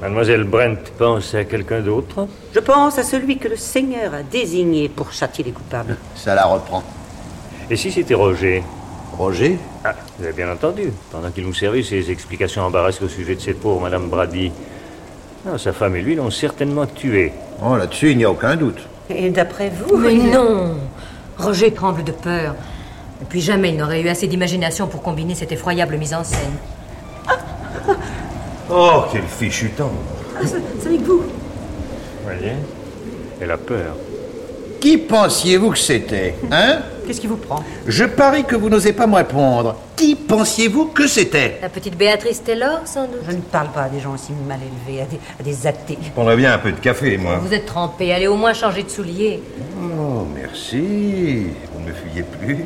Mademoiselle 0.00 0.44
Brent 0.44 0.78
pense 0.96 1.34
à 1.34 1.44
quelqu'un 1.44 1.80
d'autre? 1.80 2.28
Je 2.54 2.60
pense 2.60 2.98
à 2.98 3.02
celui 3.02 3.36
que 3.36 3.48
le 3.48 3.56
Seigneur 3.56 4.14
a 4.14 4.22
désigné 4.22 4.88
pour 4.88 5.12
châtier 5.12 5.42
les 5.42 5.50
coupables. 5.50 5.96
Ça 6.14 6.36
la 6.36 6.44
reprend. 6.44 6.84
Et 7.68 7.76
si 7.76 7.90
c'était 7.90 8.14
Roger? 8.14 8.62
Roger? 9.18 9.58
Ah, 9.84 9.94
vous 10.16 10.24
avez 10.24 10.32
bien 10.32 10.50
entendu. 10.50 10.92
Pendant 11.10 11.30
qu'il 11.32 11.44
nous 11.44 11.52
servait 11.52 11.82
ses 11.82 12.12
explications 12.12 12.62
embarrassées 12.62 13.04
au 13.04 13.08
sujet 13.08 13.34
de 13.34 13.40
cette 13.40 13.58
pauvre 13.58 13.80
Madame 13.80 14.08
Brady. 14.08 14.52
Ah, 15.46 15.58
sa 15.58 15.72
femme 15.72 15.96
et 15.96 16.00
lui 16.00 16.14
l'ont 16.14 16.30
certainement 16.30 16.86
tué. 16.86 17.32
Oh, 17.62 17.76
là-dessus, 17.76 18.12
il 18.12 18.18
n'y 18.18 18.24
a 18.24 18.30
aucun 18.30 18.54
doute. 18.54 18.78
Et 19.10 19.28
d'après 19.30 19.70
vous? 19.70 19.96
Mais 19.96 20.14
non 20.14 20.76
Roger 21.38 21.72
tremble 21.72 22.04
de 22.04 22.12
peur. 22.12 22.54
Et 23.22 23.24
puis 23.28 23.40
jamais 23.40 23.70
il 23.70 23.76
n'aurait 23.76 24.00
eu 24.00 24.08
assez 24.08 24.26
d'imagination 24.26 24.86
pour 24.86 25.02
combiner 25.02 25.34
cette 25.34 25.52
effroyable 25.52 25.96
mise 25.96 26.14
en 26.14 26.24
scène. 26.24 26.56
Oh, 28.72 29.02
quel 29.12 29.22
fichu 29.24 29.70
temps 29.70 29.90
Ah, 30.36 30.42
c'est 30.46 30.86
avec 30.86 31.00
vous. 31.02 31.24
Voyez 32.22 32.52
Elle 33.40 33.50
a 33.50 33.56
peur. 33.56 33.96
Qui 34.80 34.96
pensiez-vous 34.96 35.70
que 35.72 35.78
c'était 35.78 36.36
Hein? 36.52 36.78
Qu'est-ce 37.06 37.20
qui 37.20 37.26
vous 37.26 37.36
prend? 37.36 37.64
Je 37.88 38.04
parie 38.04 38.44
que 38.44 38.54
vous 38.54 38.68
n'osez 38.70 38.92
pas 38.92 39.08
me 39.08 39.16
répondre. 39.16 39.74
Qui 39.96 40.14
pensiez-vous 40.14 40.86
que 40.86 41.08
c'était? 41.08 41.58
La 41.60 41.68
petite 41.68 41.96
Béatrice 41.98 42.44
Taylor, 42.44 42.82
sans 42.84 43.06
doute 43.06 43.18
Je 43.28 43.32
ne 43.32 43.40
parle 43.40 43.72
pas 43.72 43.82
à 43.82 43.88
des 43.88 43.98
gens 43.98 44.14
aussi 44.14 44.30
mal 44.46 44.60
élevés, 44.62 45.02
à 45.02 45.06
des, 45.06 45.18
à 45.40 45.42
des 45.42 45.66
athées. 45.66 45.98
Je 46.00 46.10
prendrais 46.10 46.36
bien 46.36 46.54
un 46.54 46.58
peu 46.58 46.70
de 46.70 46.78
café, 46.78 47.16
moi. 47.18 47.38
Vous 47.42 47.52
êtes 47.52 47.66
trempé, 47.66 48.12
allez 48.12 48.28
au 48.28 48.36
moins 48.36 48.52
changer 48.52 48.84
de 48.84 48.88
souliers. 48.88 49.42
Oh, 49.82 50.24
merci. 50.32 51.48
Vous 51.74 51.80
ne 51.80 51.88
me 51.88 51.92
fuyez 51.92 52.22
plus. 52.22 52.64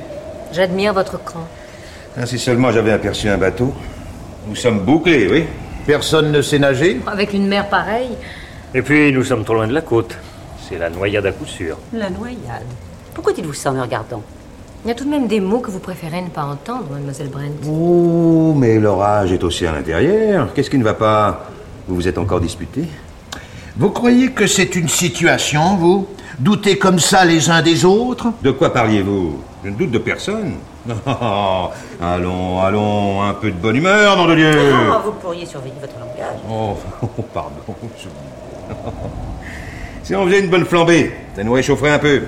J'admire 0.55 0.93
votre 0.93 1.23
cran. 1.25 1.47
Ah, 2.17 2.27
si 2.27 2.39
seulement 2.39 2.71
j'avais 2.71 2.93
aperçu 2.93 3.29
un 3.29 3.37
bateau. 3.39 3.75
Nous 4.49 4.55
sommes 4.55 4.81
bouclés, 4.81 5.27
oui. 5.29 5.45
Personne 5.85 6.31
ne 6.31 6.43
sait 6.43 6.61
nager 6.61 7.01
Avec 7.07 7.33
une 7.33 7.49
mer 7.49 7.69
pareille, 7.69 8.17
Et 8.73 8.81
puis, 8.83 9.13
nous 9.13 9.25
sommes 9.25 9.45
trop 9.45 9.55
loin 9.55 9.67
de 9.67 9.73
la 9.75 9.81
côte. 9.81 10.17
C'est 10.69 10.79
la 10.79 10.91
noyade 10.91 11.27
à 11.27 11.33
coup 11.33 11.45
sûr. 11.45 11.77
La 11.93 12.09
noyade. 12.09 12.67
Pourquoi 13.15 13.33
dites-vous 13.33 13.53
ça 13.53 13.71
en 13.71 13.75
me 13.75 13.83
regardant? 13.83 14.23
Il 14.85 14.89
y 14.89 14.91
a 14.93 14.95
tout 14.95 15.05
de 15.05 15.11
même 15.11 15.27
des 15.27 15.41
mots 15.41 15.61
que 15.61 15.71
vous 15.71 15.79
préférez 15.81 16.23
ne 16.23 16.29
pas 16.29 16.45
entendre, 16.45 16.85
mademoiselle 16.93 17.29
Brent. 17.29 17.69
Oh, 17.69 18.55
mais 18.57 18.79
l'orage 18.79 19.33
est 19.33 19.43
aussi 19.43 19.67
à 19.67 19.73
l'intérieur. 19.73 20.53
Qu'est-ce 20.55 20.71
qui 20.71 20.79
ne 20.79 20.85
va 20.85 20.95
pas? 20.95 21.47
Vous 21.89 21.97
vous 21.97 22.07
êtes 22.09 22.19
encore 22.19 22.41
disputé? 22.41 22.85
Vous 23.77 23.91
croyez 23.91 24.31
que 24.31 24.47
c'est 24.47 24.77
une 24.77 24.89
situation, 24.89 25.77
vous? 25.77 26.07
Doutez 26.39 26.79
comme 26.79 26.99
ça 26.99 27.25
les 27.25 27.51
uns 27.51 27.63
des 27.63 27.85
autres? 27.85 28.29
De 28.43 28.51
quoi 28.51 28.73
parliez-vous? 28.73 29.41
Je 29.65 29.71
ne 29.71 29.75
doute 29.77 29.91
de 29.91 29.99
personne. 29.99 30.55
Oh, 31.07 31.69
allons, 32.03 32.61
allons, 32.61 33.23
un 33.23 33.33
peu 33.33 33.51
de 33.51 33.57
bonne 33.57 33.77
humeur, 33.77 34.19
nom 34.19 34.27
de 34.27 34.35
Dieu 34.35 34.51
Ah, 34.93 35.01
vous 35.03 35.13
pourriez 35.13 35.47
surveiller 35.47 35.75
votre 35.81 35.95
langage. 35.99 36.39
Oh, 36.51 36.77
pardon. 37.33 37.57
je- 37.99 38.75
si 40.03 40.15
on 40.15 40.27
faisait 40.27 40.41
une 40.41 40.51
bonne 40.51 40.67
flambée, 40.67 41.11
ça 41.35 41.43
nous 41.43 41.53
réchaufferait 41.55 41.91
un 41.93 41.99
peu. 41.99 42.23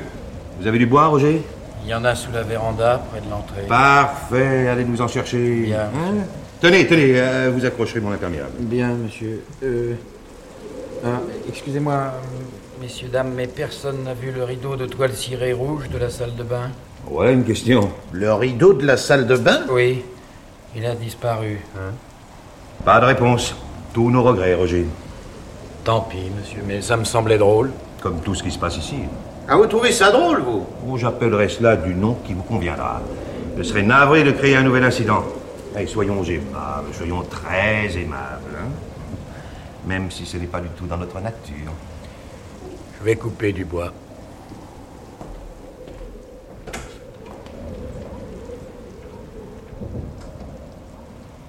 Vous 0.58 0.66
avez 0.66 0.78
du 0.78 0.86
bois, 0.86 1.08
Roger? 1.08 1.42
Il 1.84 1.90
y 1.90 1.94
en 1.94 2.02
a 2.04 2.14
sous 2.14 2.32
la 2.32 2.42
véranda, 2.44 3.02
près 3.10 3.20
de 3.20 3.28
l'entrée. 3.30 3.66
Parfait, 3.68 4.68
allez 4.68 4.84
nous 4.86 5.02
en 5.02 5.08
chercher. 5.08 5.64
Bien. 5.66 5.80
Hein? 5.94 6.14
tenez, 6.62 6.86
tenez, 6.86 7.12
euh, 7.16 7.52
vous 7.54 7.66
accrocherez 7.66 8.00
mon 8.00 8.12
imperméable. 8.12 8.52
Bien, 8.58 8.88
monsieur. 8.94 9.42
Euh. 9.62 9.94
Ah, 11.04 11.20
Excusez-moi, 11.48 12.12
messieurs, 12.80 13.08
dames, 13.08 13.32
mais 13.34 13.46
personne 13.46 14.04
n'a 14.04 14.14
vu 14.14 14.30
le 14.32 14.44
rideau 14.44 14.76
de 14.76 14.86
toile 14.86 15.14
cirée 15.14 15.52
rouge 15.52 15.88
de 15.90 15.98
la 15.98 16.10
salle 16.10 16.34
de 16.36 16.42
bain 16.42 16.70
Voilà 17.08 17.32
une 17.32 17.44
question. 17.44 17.90
Le 18.12 18.32
rideau 18.32 18.72
de 18.72 18.86
la 18.86 18.96
salle 18.96 19.26
de 19.26 19.36
bain? 19.36 19.60
Oui. 19.70 20.02
Il 20.74 20.84
a 20.86 20.94
disparu. 20.94 21.60
Pas 22.84 23.00
de 23.00 23.06
réponse. 23.06 23.54
Tous 23.94 24.10
nos 24.10 24.22
regrets, 24.22 24.54
Roger. 24.54 24.86
Tant 25.84 26.00
pis, 26.02 26.30
monsieur, 26.38 26.60
mais 26.66 26.82
ça 26.82 26.96
me 26.96 27.04
semblait 27.04 27.38
drôle. 27.38 27.70
Comme 28.02 28.20
tout 28.20 28.34
ce 28.34 28.42
qui 28.42 28.50
se 28.50 28.58
passe 28.58 28.76
ici. 28.76 28.96
Ah, 29.48 29.56
vous 29.56 29.66
trouvez 29.66 29.92
ça 29.92 30.10
drôle, 30.10 30.42
vous? 30.42 30.66
Oh, 30.86 30.96
J'appellerai 30.98 31.48
cela 31.48 31.76
du 31.76 31.94
nom 31.94 32.16
qui 32.26 32.34
vous 32.34 32.42
conviendra. 32.42 33.00
Je 33.56 33.62
serais 33.62 33.82
navré 33.82 34.22
de 34.22 34.32
créer 34.32 34.56
un 34.56 34.62
nouvel 34.62 34.84
incident. 34.84 35.22
Allez, 35.74 35.86
soyons 35.86 36.22
aimables, 36.24 36.92
soyons 36.92 37.22
très 37.22 37.86
aimables. 37.96 38.52
hein. 38.58 38.68
Même 39.86 40.10
si 40.10 40.26
ce 40.26 40.36
n'est 40.36 40.46
pas 40.46 40.60
du 40.60 40.68
tout 40.70 40.86
dans 40.86 40.96
notre 40.96 41.20
nature. 41.20 41.72
Je 42.98 43.04
vais 43.04 43.16
couper 43.16 43.52
du 43.52 43.64
bois. 43.64 43.92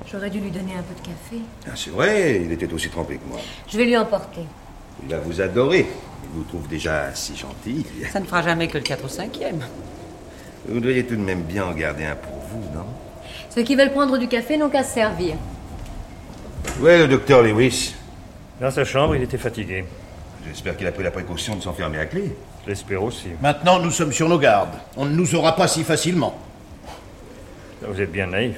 J'aurais 0.09 0.29
dû 0.29 0.39
lui 0.39 0.51
donner 0.51 0.73
un 0.73 0.83
peu 0.83 0.93
de 0.93 1.05
café. 1.05 1.41
Ah, 1.65 1.71
c'est 1.75 1.89
vrai, 1.89 2.41
il 2.45 2.51
était 2.51 2.71
aussi 2.71 2.89
trempé 2.89 3.17
que 3.17 3.27
moi. 3.27 3.39
Je 3.67 3.77
vais 3.77 3.85
lui 3.85 3.97
emporter. 3.97 4.41
Il 5.03 5.09
va 5.09 5.19
vous 5.19 5.41
adorer. 5.41 5.85
Il 6.23 6.29
vous 6.37 6.43
trouve 6.43 6.67
déjà 6.67 7.13
si 7.13 7.35
gentil. 7.35 7.85
Ça 8.11 8.19
ne 8.19 8.25
fera 8.25 8.41
jamais 8.41 8.67
que 8.67 8.77
le 8.77 8.83
4 8.83 9.03
ou 9.03 9.07
5e. 9.07 9.55
Vous 10.69 10.79
devriez 10.79 11.05
tout 11.05 11.15
de 11.15 11.21
même 11.21 11.41
bien 11.41 11.65
en 11.65 11.73
garder 11.73 12.05
un 12.05 12.15
pour 12.15 12.37
vous, 12.51 12.61
non? 12.73 12.85
Ceux 13.49 13.63
qui 13.63 13.75
veulent 13.75 13.91
prendre 13.91 14.17
du 14.17 14.27
café 14.27 14.57
n'ont 14.57 14.69
qu'à 14.69 14.83
se 14.83 14.93
servir. 14.93 15.35
Où 16.81 16.87
est 16.87 16.99
le 16.99 17.07
docteur 17.07 17.41
Lewis 17.41 17.96
Dans 18.59 18.71
sa 18.71 18.85
chambre, 18.85 19.15
il 19.15 19.23
était 19.23 19.37
fatigué. 19.37 19.85
J'espère 20.47 20.77
qu'il 20.77 20.87
a 20.87 20.91
pris 20.91 21.03
la 21.03 21.11
précaution 21.11 21.55
de 21.55 21.61
s'enfermer 21.61 21.99
à 21.99 22.05
clé. 22.05 22.31
Je 22.63 22.69
l'espère 22.69 23.03
aussi. 23.03 23.27
Maintenant, 23.41 23.79
nous 23.79 23.91
sommes 23.91 24.11
sur 24.13 24.29
nos 24.29 24.39
gardes. 24.39 24.73
On 24.95 25.05
ne 25.05 25.11
nous 25.15 25.35
aura 25.35 25.55
pas 25.55 25.67
si 25.67 25.83
facilement. 25.83 26.37
Là, 27.81 27.89
vous 27.91 28.01
êtes 28.01 28.11
bien 28.11 28.27
naïf. 28.27 28.55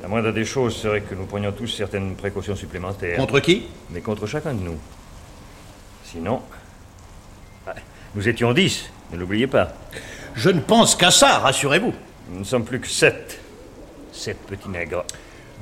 La 0.00 0.08
moindre 0.08 0.30
des 0.32 0.44
choses 0.44 0.76
serait 0.76 1.00
que 1.02 1.14
nous 1.14 1.26
prenions 1.26 1.52
tous 1.52 1.66
certaines 1.66 2.14
précautions 2.14 2.54
supplémentaires. 2.56 3.18
Contre 3.18 3.40
qui? 3.40 3.66
Mais 3.90 4.00
contre 4.00 4.26
chacun 4.26 4.54
de 4.54 4.60
nous. 4.60 4.78
Sinon. 6.04 6.40
ah, 7.66 7.74
Nous 8.14 8.28
étions 8.28 8.52
dix, 8.54 8.88
ne 9.12 9.18
l'oubliez 9.18 9.48
pas. 9.48 9.72
Je 10.34 10.50
ne 10.50 10.60
pense 10.60 10.94
qu'à 10.94 11.10
ça, 11.10 11.38
rassurez-vous. 11.38 11.92
Nous 12.30 12.38
ne 12.40 12.44
sommes 12.44 12.64
plus 12.64 12.80
que 12.80 12.86
sept. 12.88 13.40
Sept 14.12 14.38
petits 14.46 14.68
nègres. 14.68 15.04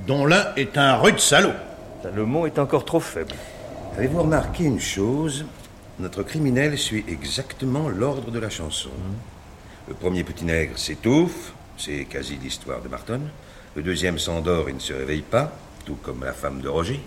Dont 0.06 0.26
l'un 0.26 0.54
est 0.56 0.76
un 0.76 0.96
rude 0.96 1.18
salaud. 1.18 1.52
Le 2.04 2.24
mot 2.24 2.46
est 2.46 2.58
encore 2.58 2.84
trop 2.84 3.00
faible. 3.00 3.34
Avez-vous 3.96 4.22
remarqué 4.22 4.64
une 4.64 4.80
chose? 4.80 5.46
Notre 5.98 6.22
criminel 6.22 6.76
suit 6.78 7.04
exactement 7.08 7.88
l'ordre 7.88 8.30
de 8.30 8.38
la 8.38 8.50
chanson. 8.50 8.90
Le 9.88 9.94
premier 9.94 10.22
petit 10.22 10.44
nègre 10.44 10.78
s'étouffe, 10.78 11.52
c'est 11.78 12.04
quasi 12.04 12.36
l'histoire 12.36 12.82
de 12.82 12.88
Marton. 12.88 13.20
Le 13.74 13.82
deuxième 13.82 14.18
s'endort 14.18 14.68
et 14.68 14.72
ne 14.72 14.78
se 14.78 14.92
réveille 14.92 15.22
pas, 15.22 15.52
tout 15.84 15.96
comme 16.02 16.24
la 16.24 16.32
femme 16.32 16.60
de 16.60 16.68
Roger. 16.68 17.00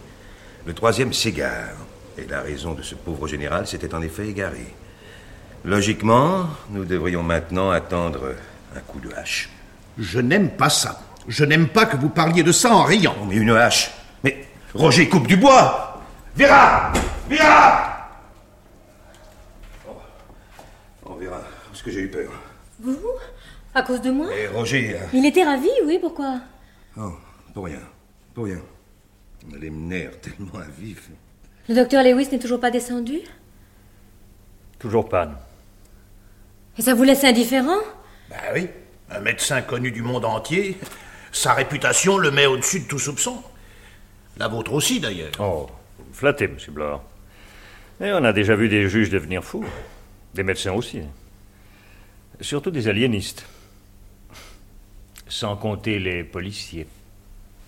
Le 0.65 0.73
troisième 0.73 1.13
s'égare, 1.13 1.75
et 2.17 2.25
la 2.25 2.41
raison 2.41 2.73
de 2.73 2.81
ce 2.81 2.95
pauvre 2.95 3.27
général 3.27 3.67
s'était 3.67 3.93
en 3.93 4.01
effet 4.01 4.27
égarée. 4.27 4.73
Logiquement, 5.65 6.47
nous 6.71 6.85
devrions 6.85 7.23
maintenant 7.23 7.69
attendre 7.69 8.33
un 8.75 8.79
coup 8.79 8.99
de 8.99 9.13
hache. 9.13 9.49
Je 9.97 10.19
n'aime 10.19 10.49
pas 10.49 10.69
ça. 10.69 11.01
Je 11.27 11.45
n'aime 11.45 11.67
pas 11.67 11.85
que 11.85 11.97
vous 11.97 12.09
parliez 12.09 12.43
de 12.43 12.51
ça 12.51 12.73
en 12.73 12.83
riant. 12.83 13.15
Oh, 13.21 13.25
mais 13.27 13.35
une 13.35 13.51
hache 13.51 13.91
Roger 14.73 15.09
coupe 15.09 15.27
du 15.27 15.37
bois 15.37 16.01
Vera 16.35 16.91
Vera 17.29 18.09
Oh, 19.87 19.91
oh 21.05 21.13
Vera, 21.19 21.41
parce 21.67 21.81
que 21.81 21.91
j'ai 21.91 22.01
eu 22.01 22.09
peur. 22.09 22.31
Vous 22.79 22.97
À 23.73 23.81
cause 23.81 24.01
de 24.01 24.11
moi 24.11 24.27
Et 24.35 24.47
Roger... 24.47 24.95
euh, 24.95 25.05
Il 25.13 25.25
était 25.25 25.43
ravi, 25.43 25.69
oui, 25.85 25.97
pourquoi 25.99 26.39
Oh, 26.97 27.11
pour 27.53 27.65
rien, 27.65 27.81
pour 28.33 28.45
rien. 28.45 28.59
On 29.49 29.55
a 29.55 29.57
les 29.57 29.69
nerfs 29.69 30.19
tellement 30.21 30.59
à 30.59 30.65
vif. 30.77 31.09
Le 31.67 31.75
docteur 31.75 32.03
Lewis 32.03 32.29
n'est 32.31 32.39
toujours 32.39 32.59
pas 32.59 32.71
descendu 32.71 33.19
Toujours 34.79 35.07
pas. 35.09 35.25
non. 35.25 35.35
Et 36.77 36.81
ça 36.81 36.93
vous 36.93 37.03
laisse 37.03 37.23
indifférent 37.23 37.77
Bah 38.29 38.35
oui, 38.53 38.69
un 39.11 39.19
médecin 39.19 39.61
connu 39.61 39.91
du 39.91 40.01
monde 40.01 40.23
entier, 40.25 40.77
sa 41.31 41.53
réputation 41.53 42.17
le 42.17 42.31
met 42.31 42.45
au-dessus 42.45 42.81
de 42.81 42.87
tout 42.87 42.99
soupçon. 42.99 43.43
La 44.39 44.47
vôtre 44.47 44.71
aussi, 44.71 45.01
d'ailleurs. 45.01 45.31
Oh, 45.39 45.67
vous 45.97 46.05
me 46.05 46.13
flattez, 46.13 46.47
monsieur 46.47 46.71
Blore. 46.71 47.03
Et 48.01 48.09
on 48.13 48.23
a 48.23 48.31
déjà 48.31 48.55
vu 48.55 48.69
des 48.69 48.87
juges 48.87 49.09
devenir 49.09 49.43
fous. 49.43 49.65
Des 50.33 50.43
médecins 50.43 50.71
aussi. 50.71 51.01
Surtout 52.39 52.71
des 52.71 52.87
aliénistes. 52.87 53.45
Sans 55.27 55.57
compter 55.57 55.99
les 55.99 56.23
policiers. 56.23 56.87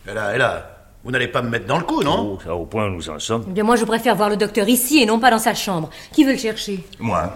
Et 0.10 0.14
là, 0.14 0.34
et 0.34 0.38
là, 0.38 0.88
vous 1.04 1.12
n'allez 1.12 1.28
pas 1.28 1.42
me 1.42 1.50
mettre 1.50 1.66
dans 1.66 1.78
le 1.78 1.84
coup, 1.84 2.04
non? 2.04 2.36
Oh, 2.36 2.40
ça, 2.42 2.56
au 2.56 2.66
point 2.66 2.88
où 2.88 2.92
nous 2.92 3.10
en 3.10 3.20
sommes. 3.20 3.44
Eh 3.50 3.52
bien, 3.52 3.66
moi, 3.66 3.76
je 3.76 3.84
préfère 3.84 4.16
voir 4.16 4.30
le 4.30 4.38
docteur 4.38 4.70
ici 4.70 5.02
et 5.02 5.06
non 5.06 5.20
pas 5.20 5.30
dans 5.30 5.40
sa 5.40 5.54
chambre. 5.54 5.90
Qui 6.14 6.24
veut 6.24 6.32
le 6.32 6.38
chercher? 6.38 6.80
Moi 7.00 7.36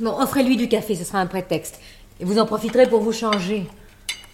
Bon, 0.00 0.20
offrez-lui 0.20 0.56
du 0.56 0.68
café, 0.68 0.96
ce 0.96 1.04
sera 1.04 1.20
un 1.20 1.26
prétexte. 1.26 1.80
Et 2.18 2.24
vous 2.24 2.40
en 2.40 2.46
profiterez 2.46 2.88
pour 2.88 3.02
vous 3.02 3.12
changer. 3.12 3.66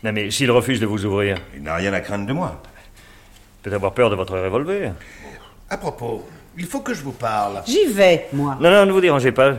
Non, 0.03 0.13
mais 0.13 0.31
s'il 0.31 0.51
refuse 0.51 0.81
de 0.81 0.87
vous 0.87 1.05
ouvrir, 1.05 1.37
Il 1.55 1.63
n'a 1.63 1.75
rien 1.77 1.93
à 1.93 2.01
craindre 2.01 2.27
de 2.27 2.33
moi. 2.33 2.63
Peut 3.65 3.75
avoir 3.75 3.95
peur 3.95 4.11
de 4.11 4.15
votre 4.15 4.39
revolver. 4.39 4.93
À 5.71 5.79
propos, 5.79 6.25
il 6.57 6.67
faut 6.67 6.81
que 6.81 6.93
je 6.95 7.03
vous 7.03 7.13
parle. 7.13 7.63
J'y 7.67 7.87
vais, 7.87 8.27
moi. 8.33 8.57
Non, 8.61 8.71
non, 8.71 8.87
ne 8.87 8.93
vous 8.93 9.01
dérangez 9.01 9.33
pas. 9.33 9.57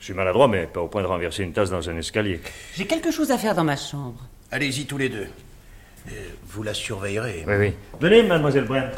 Je 0.00 0.04
suis 0.06 0.14
maladroit, 0.14 0.48
mais 0.48 0.66
pas 0.66 0.80
au 0.80 0.88
point 0.88 1.02
de 1.02 1.06
renverser 1.06 1.44
une 1.44 1.52
tasse 1.52 1.70
dans 1.70 1.88
un 1.88 1.96
escalier. 1.96 2.40
J'ai 2.74 2.86
quelque 2.86 3.10
chose 3.10 3.30
à 3.30 3.38
faire 3.38 3.54
dans 3.54 3.64
ma 3.64 3.76
chambre. 3.76 4.20
Allez-y 4.50 4.86
tous 4.86 4.98
les 4.98 5.08
deux. 5.08 5.28
Euh, 6.08 6.10
Vous 6.48 6.62
la 6.62 6.74
surveillerez. 6.74 7.44
Oui, 7.46 7.54
oui. 7.58 7.74
Venez, 8.00 8.22
mademoiselle 8.24 8.64
Brent. 8.64 8.90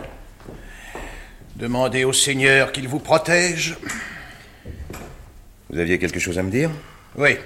Demandez 1.56 2.04
au 2.04 2.12
Seigneur 2.12 2.72
qu'il 2.72 2.88
vous 2.88 2.98
protège. 3.00 3.76
Vous 5.68 5.78
aviez 5.78 5.98
quelque 5.98 6.18
chose 6.18 6.38
à 6.38 6.42
me 6.42 6.50
dire? 6.50 6.70
Oui. 7.16 7.36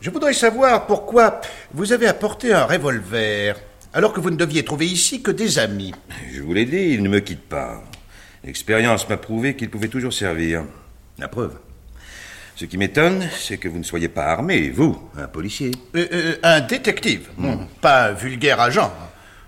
Je 0.00 0.10
voudrais 0.10 0.32
savoir 0.34 0.86
pourquoi 0.86 1.40
vous 1.72 1.92
avez 1.92 2.06
apporté 2.06 2.52
un 2.52 2.64
revolver 2.64 3.56
alors 3.92 4.12
que 4.12 4.20
vous 4.20 4.30
ne 4.30 4.36
deviez 4.36 4.64
trouver 4.64 4.86
ici 4.86 5.22
que 5.22 5.30
des 5.30 5.58
amis. 5.58 5.92
Je 6.32 6.42
vous 6.42 6.52
l'ai 6.52 6.64
dit, 6.64 6.94
il 6.94 7.02
ne 7.02 7.08
me 7.08 7.20
quitte 7.20 7.48
pas. 7.48 7.82
L'expérience 8.44 9.08
m'a 9.08 9.16
prouvé 9.16 9.56
qu'il 9.56 9.70
pouvait 9.70 9.88
toujours 9.88 10.12
servir. 10.12 10.64
La 11.18 11.28
preuve. 11.28 11.56
Ce 12.56 12.64
qui 12.64 12.78
m'étonne, 12.78 13.28
c'est 13.38 13.58
que 13.58 13.68
vous 13.68 13.78
ne 13.78 13.84
soyez 13.84 14.08
pas 14.08 14.26
armé, 14.26 14.70
vous, 14.70 15.00
un 15.16 15.28
policier. 15.28 15.70
Euh, 15.96 16.06
euh, 16.12 16.36
un 16.42 16.60
détective, 16.60 17.28
non, 17.38 17.66
pas 17.80 18.08
un 18.08 18.12
vulgaire 18.12 18.60
agent. 18.60 18.92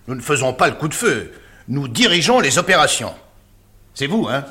Nous 0.09 0.15
ne 0.15 0.21
faisons 0.21 0.55
pas 0.55 0.69
le 0.69 0.77
coup 0.77 0.89
de 0.89 0.95
feu. 0.95 1.33
Nous 1.69 1.89
dirigeons 1.89 2.41
les 2.41 2.59
opérations. 2.59 3.15
C'est 3.95 4.07
vous, 4.07 4.27
hein? 4.29 4.45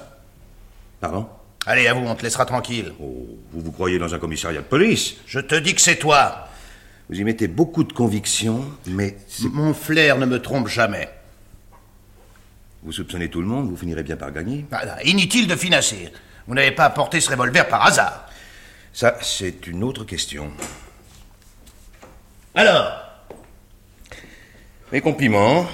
Pardon? 0.99 1.27
Allez, 1.65 1.87
à 1.87 1.93
vous, 1.93 2.05
on 2.05 2.15
te 2.15 2.23
laissera 2.23 2.45
tranquille. 2.45 2.93
Oh, 2.99 3.27
vous 3.51 3.61
vous 3.61 3.71
croyez 3.71 3.99
dans 3.99 4.13
un 4.13 4.19
commissariat 4.19 4.61
de 4.61 4.65
police? 4.65 5.15
Je 5.25 5.39
te 5.39 5.55
dis 5.55 5.75
que 5.75 5.81
c'est 5.81 5.97
toi. 5.97 6.47
Vous 7.11 7.19
y 7.19 7.25
mettez 7.25 7.49
beaucoup 7.49 7.83
de 7.83 7.91
conviction, 7.91 8.63
mais 8.87 9.17
Mon 9.51 9.73
flair 9.73 10.17
ne 10.17 10.25
me 10.25 10.41
trompe 10.41 10.69
jamais. 10.69 11.09
vous 12.83 12.93
soupçonnez 12.93 13.29
tout 13.29 13.41
le 13.41 13.47
monde, 13.47 13.69
vous 13.69 13.75
finirez 13.75 14.01
bien 14.01 14.15
par 14.15 14.31
gagner. 14.31 14.65
Voilà, 14.69 15.03
inutile 15.03 15.45
de 15.45 15.57
finasser. 15.57 16.09
Vous 16.47 16.55
n'avez 16.55 16.71
pas 16.71 16.85
apporté 16.85 17.19
ce 17.19 17.29
revolver 17.29 17.67
par 17.67 17.85
hasard. 17.85 18.29
Ça, 18.93 19.17
c'est 19.21 19.67
une 19.67 19.83
autre 19.83 20.05
question. 20.05 20.51
Alors? 22.55 22.93
Mes 24.93 25.01
compliments. 25.01 25.67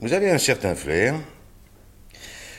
Vous 0.00 0.12
avez 0.12 0.30
un 0.30 0.38
certain 0.38 0.76
flair. 0.76 1.16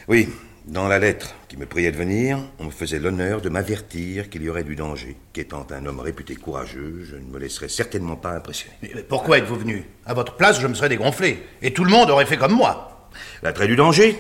Oui, 0.10 0.28
Dans 0.70 0.88
la 0.88 1.00
lettre 1.00 1.34
qui 1.48 1.58
me 1.58 1.66
priait 1.66 1.92
de 1.92 1.98
venir, 1.98 2.38
on 2.60 2.66
me 2.66 2.70
faisait 2.70 3.00
l'honneur 3.00 3.42
de 3.42 3.50
m'avertir 3.50 4.30
qu'il 4.30 4.44
y 4.44 4.50
aurait 4.50 4.64
du 4.64 4.76
danger. 4.76 5.18
Qu'étant 5.34 5.66
un 5.72 5.84
homme 5.88 6.00
réputé 6.00 6.36
courageux, 6.36 7.08
je 7.10 7.16
ne 7.16 7.24
me 7.24 7.40
laisserais 7.40 7.70
certainement 7.70 8.16
pas 8.16 8.34
impressionner. 8.34 8.76
Mais 8.84 9.02
pourquoi 9.02 9.40
êtes-vous 9.40 9.56
venu? 9.56 9.84
À 10.06 10.14
votre 10.14 10.36
place, 10.36 10.62
je 10.62 10.68
me 10.68 10.76
serais 10.76 10.90
dégonflé. 10.90 11.42
Et 11.64 11.74
tout 11.74 11.84
le 11.84 11.90
monde 11.90 12.12
aurait 12.12 12.28
fait 12.28 12.38
comme 12.38 12.54
moi. 12.54 13.10
L'attrait 13.42 13.66
du 13.66 13.76
danger? 13.76 14.16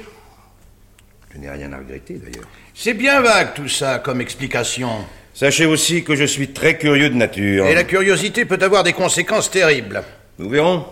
Je 1.32 1.38
n'ai 1.38 1.52
rien 1.52 1.72
à 1.72 1.78
regretter 1.78 2.16
d'ailleurs. 2.16 2.50
C'est 2.74 2.96
bien 2.96 3.22
vague 3.22 3.54
tout 3.54 3.70
ça 3.70 4.00
comme 4.00 4.20
explication. 4.20 4.90
Sachez 5.36 5.68
aussi 5.68 6.04
que 6.04 6.16
je 6.16 6.26
suis 6.26 6.48
très 6.48 6.80
curieux 6.80 7.12
de 7.12 7.16
nature. 7.16 7.68
Et 7.68 7.76
la 7.76 7.84
curiosité 7.84 8.46
peut 8.46 8.58
avoir 8.60 8.82
des 8.82 8.94
conséquences 8.94 9.52
terribles. 9.52 10.02
Nous 10.40 10.50
verrons. 10.50 10.84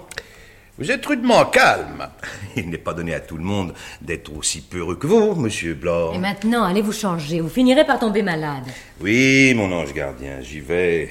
Vous 0.77 0.91
êtes 0.91 1.03
rudement 1.07 1.45
calme. 1.45 2.07
Il 2.55 2.69
n'est 2.69 2.77
pas 2.77 2.93
donné 2.93 3.15
à 3.15 3.19
tout 3.19 3.37
le 3.37 3.43
monde 3.43 3.73
d'être 4.01 4.31
aussi 4.35 4.61
peureux 4.61 4.95
que 4.95 5.07
vous, 5.07 5.33
monsieur 5.33 5.73
Blore. 5.73 6.13
Et 6.13 6.19
maintenant, 6.19 6.63
allez 6.63 6.83
vous 6.83 6.93
changer, 6.93 7.39
vous 7.39 7.49
finirez 7.49 7.83
par 7.83 7.97
tomber 7.99 8.21
malade. 8.21 8.63
Oui, 9.01 9.53
mon 9.55 9.71
ange 9.71 9.93
gardien, 9.93 10.39
j'y 10.41 10.59
vais. 10.59 11.09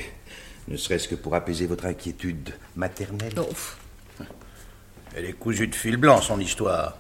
Ne 0.69 0.77
serait-ce 0.77 1.09
que 1.09 1.17
pour 1.17 1.35
apaiser 1.35 1.67
votre 1.67 1.87
inquiétude 1.87 2.55
maternelle. 2.77 3.35
Elle 5.17 5.25
est 5.25 5.33
cousue 5.33 5.67
de 5.67 5.75
fil 5.75 5.97
blanc, 5.97 6.21
son 6.21 6.39
histoire. 6.39 6.99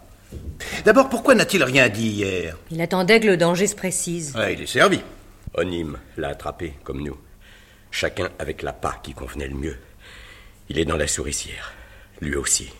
D'abord, 0.85 1.09
pourquoi 1.09 1.37
n'a-t-il 1.37 1.63
rien 1.63 1.89
dit 1.89 2.09
hier? 2.09 2.57
Il 2.73 2.81
attendait 2.81 3.21
que 3.21 3.27
le 3.27 3.37
danger 3.37 3.69
se 3.69 3.77
précise. 3.77 4.35
Ouais, 4.35 4.55
il 4.55 4.63
est 4.63 4.67
servi. 4.67 5.01
Onim 5.55 5.99
l'a 6.17 6.29
attrapé, 6.31 6.75
comme 6.83 7.03
nous. 7.03 7.17
Chacun 7.93 8.29
avec 8.41 8.63
la 8.63 8.73
part 8.73 9.03
qui 9.03 9.15
convenait 9.15 9.49
le 9.49 9.55
mieux. 9.55 9.77
Il 10.69 10.79
est 10.81 10.85
dans 10.85 10.97
la 10.97 11.07
souricière. 11.07 11.73
Lui 12.21 12.37
aussi. 12.37 12.71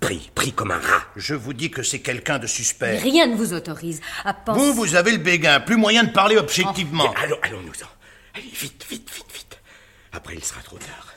Pris, 0.00 0.30
pris 0.34 0.52
comme 0.52 0.72
un 0.72 0.78
rat. 0.78 1.04
Je 1.16 1.34
vous 1.34 1.52
dis 1.52 1.70
que 1.70 1.82
c'est 1.82 2.00
quelqu'un 2.00 2.38
de 2.38 2.46
suspect. 2.46 2.98
rien 2.98 3.26
ne 3.26 3.36
vous 3.36 3.52
autorise 3.54 4.00
à 4.24 4.34
penser. 4.34 4.58
Vous, 4.60 4.74
vous 4.74 4.94
avez 4.96 5.12
le 5.12 5.18
béguin. 5.18 5.60
Plus 5.60 5.76
moyen 5.76 6.02
de 6.04 6.10
parler 6.10 6.36
objectivement. 6.36 7.04
Mais 7.14 7.22
allons, 7.24 7.38
allons-nous-en. 7.42 7.86
Allez, 8.34 8.48
vite, 8.48 8.84
vite, 8.90 9.10
vite, 9.14 9.32
vite. 9.32 9.60
Après, 10.12 10.34
il 10.34 10.42
sera 10.44 10.60
trop 10.62 10.78
tard. 10.78 11.14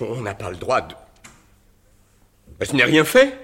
On 0.00 0.20
n'a 0.22 0.34
pas 0.34 0.50
le 0.50 0.56
droit 0.56 0.80
de... 0.80 0.94
Je 2.60 2.72
n'ai 2.72 2.84
rien 2.84 3.04
fait 3.04 3.38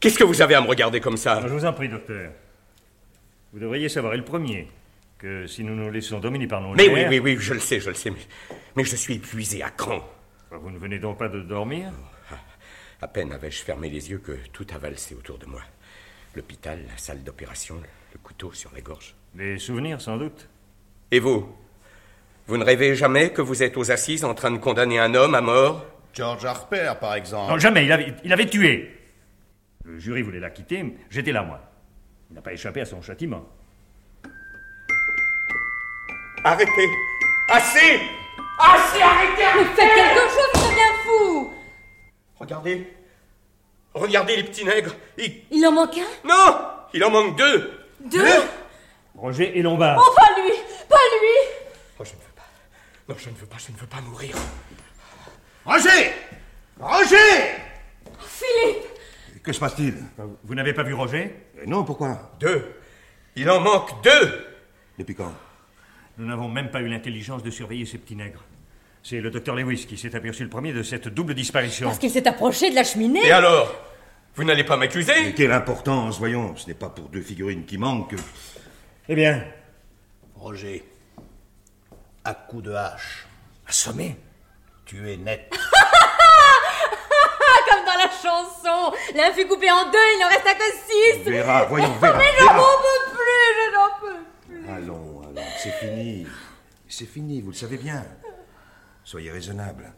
Qu'est-ce 0.00 0.18
que 0.18 0.24
vous 0.24 0.42
avez 0.42 0.56
à 0.56 0.60
me 0.60 0.66
regarder 0.66 1.00
comme 1.00 1.16
ça? 1.16 1.40
Je 1.46 1.52
vous 1.52 1.64
en 1.64 1.72
prie, 1.72 1.88
docteur. 1.88 2.32
Vous 3.52 3.60
devriez 3.60 3.88
savoir, 3.88 4.14
et 4.14 4.16
le 4.16 4.24
premier, 4.24 4.68
que 5.18 5.46
si 5.46 5.62
nous 5.62 5.76
nous 5.76 5.90
laissons 5.92 6.18
dominer 6.18 6.48
par 6.48 6.60
nos 6.60 6.74
Mais 6.74 6.88
oui, 6.88 6.94
nerfs- 7.04 7.08
oui, 7.10 7.18
oui, 7.20 7.36
je 7.38 7.54
le 7.54 7.60
sais, 7.60 7.78
je 7.78 7.90
le 7.90 7.94
sais, 7.94 8.10
mais, 8.10 8.18
mais 8.74 8.82
je 8.84 8.96
suis 8.96 9.14
épuisé 9.14 9.62
à 9.62 9.70
cran. 9.70 10.00
Vous 10.50 10.70
ne 10.70 10.78
venez 10.78 10.98
donc 10.98 11.18
pas 11.18 11.28
de 11.28 11.40
dormir? 11.40 11.92
À 13.02 13.08
peine 13.08 13.32
avais-je 13.32 13.64
fermé 13.64 13.90
les 13.90 14.10
yeux 14.12 14.18
que 14.18 14.30
tout 14.52 14.64
a 14.72 14.78
valsé 14.78 15.16
autour 15.16 15.36
de 15.36 15.46
moi. 15.46 15.60
L'hôpital, 16.36 16.78
la 16.88 16.96
salle 16.96 17.24
d'opération, 17.24 17.82
le 18.12 18.18
couteau 18.22 18.52
sur 18.52 18.70
la 18.72 18.80
gorge. 18.80 19.16
Des 19.34 19.58
souvenirs, 19.58 20.00
sans 20.00 20.16
doute. 20.16 20.48
Et 21.10 21.18
vous? 21.18 21.52
Vous 22.46 22.56
ne 22.56 22.64
rêvez 22.64 22.94
jamais 22.94 23.32
que 23.32 23.42
vous 23.42 23.64
êtes 23.64 23.76
aux 23.76 23.90
assises 23.90 24.24
en 24.24 24.34
train 24.34 24.52
de 24.52 24.58
condamner 24.58 25.00
un 25.00 25.14
homme 25.14 25.34
à 25.34 25.40
mort? 25.40 25.84
George 26.14 26.44
Harper, 26.44 26.92
par 27.00 27.14
exemple. 27.14 27.50
Non, 27.50 27.58
jamais, 27.58 27.86
il 27.86 27.90
avait, 27.90 28.14
il 28.22 28.32
avait 28.32 28.46
tué. 28.46 28.96
Le 29.84 29.98
jury 29.98 30.22
voulait 30.22 30.38
l'acquitter, 30.38 30.84
j'étais 31.10 31.32
là, 31.32 31.42
moi. 31.42 31.60
Il 32.30 32.36
n'a 32.36 32.40
pas 32.40 32.52
échappé 32.52 32.82
à 32.82 32.84
son 32.84 33.02
châtiment. 33.02 33.44
Arrêtez 36.44 36.88
Assez 37.48 38.00
Assez, 38.60 39.02
arrêtez, 39.02 39.42
Mais 39.56 39.64
faites 39.74 39.94
quelque 39.94 40.20
chose, 40.20 40.50
ça 40.54 40.60
devient 40.68 40.94
fou 41.04 41.52
Regardez. 42.42 42.92
Regardez 43.94 44.36
les 44.36 44.42
petits 44.42 44.64
nègres. 44.64 44.96
Il... 45.16 45.42
Il 45.52 45.64
en 45.64 45.70
manque 45.70 45.96
un? 45.96 46.28
Non 46.28 46.58
Il 46.92 47.04
en 47.04 47.10
manque 47.10 47.38
deux. 47.38 47.72
Deux 48.00 48.42
Roger 49.14 49.56
et 49.56 49.62
Lombard. 49.62 50.02
Oh, 50.04 50.12
pas 50.16 50.40
lui 50.42 50.50
Pas 50.88 50.96
lui. 50.96 51.38
Oh, 52.00 52.04
je 52.04 52.10
ne 52.10 52.16
veux 52.16 52.34
pas. 52.34 52.42
Non, 53.08 53.14
je 53.16 53.30
ne 53.30 53.34
veux 53.36 53.46
pas, 53.46 53.58
je 53.64 53.70
ne 53.72 53.76
veux 53.76 53.86
pas 53.86 54.00
mourir. 54.00 54.34
Roger! 55.64 56.12
Roger! 56.80 57.54
Philippe! 58.18 58.86
Que 59.44 59.52
se 59.52 59.60
passe-t-il? 59.60 59.94
Vous, 60.42 60.54
n'avez 60.56 60.72
pas 60.72 60.82
vu 60.82 60.94
Roger? 60.94 61.32
Euh, 61.58 61.66
Non, 61.66 61.84
pourquoi? 61.84 62.32
Deux. 62.40 62.74
Il 63.36 63.48
en 63.50 63.60
manque 63.60 64.02
deux. 64.02 64.46
Depuis 64.98 65.14
quand? 65.14 65.32
Nous 66.18 66.26
n'avons 66.26 66.48
même 66.48 66.72
pas 66.72 66.80
eu 66.80 66.88
l'intelligence 66.88 67.44
de 67.44 67.50
surveiller 67.52 67.86
ces 67.86 67.98
petits 67.98 68.16
nègres. 68.16 68.42
C'est 69.02 69.20
le 69.20 69.30
docteur 69.30 69.56
Lewis 69.56 69.86
qui 69.88 69.98
s'est 69.98 70.14
aperçu 70.14 70.44
le 70.44 70.48
premier 70.48 70.72
de 70.72 70.82
cette 70.82 71.08
double 71.08 71.34
disparition. 71.34 71.88
Parce 71.88 71.98
qu'il 71.98 72.10
s'est 72.10 72.26
approché 72.28 72.70
de 72.70 72.74
la 72.76 72.84
cheminée 72.84 73.26
Et 73.26 73.32
alors 73.32 73.74
Vous 74.36 74.44
n'allez 74.44 74.62
pas 74.64 74.76
Mais 74.76 74.86
m'accuser 74.86 75.34
quelle 75.34 75.50
importance, 75.52 76.18
voyons. 76.18 76.54
Ce 76.56 76.66
n'est 76.68 76.74
pas 76.74 76.88
pour 76.88 77.08
deux 77.08 77.20
figurines 77.22 77.64
qui 77.64 77.78
manquent 77.78 78.10
que... 78.10 78.16
Eh 79.08 79.14
bien, 79.16 79.44
Roger, 80.36 80.84
à 82.24 82.34
coups 82.34 82.62
de 82.64 82.72
hache, 82.72 83.26
assommé. 83.66 84.16
tu 84.86 85.10
es 85.10 85.16
net. 85.16 85.52
Ah, 85.52 85.58
comme 87.70 87.84
dans 87.84 87.98
la 87.98 88.08
chanson 88.10 88.92
L'un 89.16 89.32
fut 89.32 89.46
coupé 89.48 89.68
en 89.70 89.90
deux, 89.90 89.98
il 89.98 90.18
n'en 90.20 90.28
resta 90.28 90.54
que 90.54 90.62
six 90.62 91.18
Verra, 91.30 91.64
voyons, 91.64 91.92
verra. 92.00 92.18
Mais 92.18 92.30
je 92.38 92.44
n'en 92.44 92.52
peux 92.54 93.10
plus, 93.10 93.54
je 93.58 93.66
n'en 93.74 93.90
peux 94.00 94.20
plus 94.48 94.64
Allons, 94.72 95.22
allons, 95.22 95.48
c'est 95.58 95.72
fini. 95.72 96.26
C'est 96.88 97.06
fini, 97.06 97.40
vous 97.40 97.50
le 97.50 97.56
savez 97.56 97.78
bien. 97.78 98.04
Soyez 99.04 99.30
raisonnable. 99.30 99.92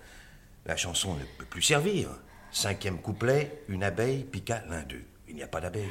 La 0.66 0.76
chanson 0.76 1.14
ne 1.14 1.24
peut 1.38 1.44
plus 1.44 1.62
servir. 1.62 2.08
Cinquième 2.50 2.98
couplet, 3.00 3.62
une 3.68 3.82
abeille 3.84 4.24
piqua 4.24 4.62
l'un 4.68 4.82
d'eux. 4.82 5.04
Il 5.28 5.34
n'y 5.34 5.42
a 5.42 5.48
pas 5.48 5.60
d'abeille. 5.60 5.90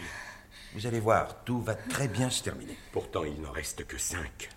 Vous 0.73 0.87
allez 0.87 0.99
voir, 0.99 1.43
tout 1.43 1.61
va 1.61 1.75
très 1.75 2.07
bien 2.07 2.29
se 2.29 2.41
terminer. 2.41 2.77
Pourtant, 2.91 3.23
il 3.23 3.39
n'en 3.41 3.51
reste 3.51 3.85
que 3.85 3.97
cinq. 3.97 4.49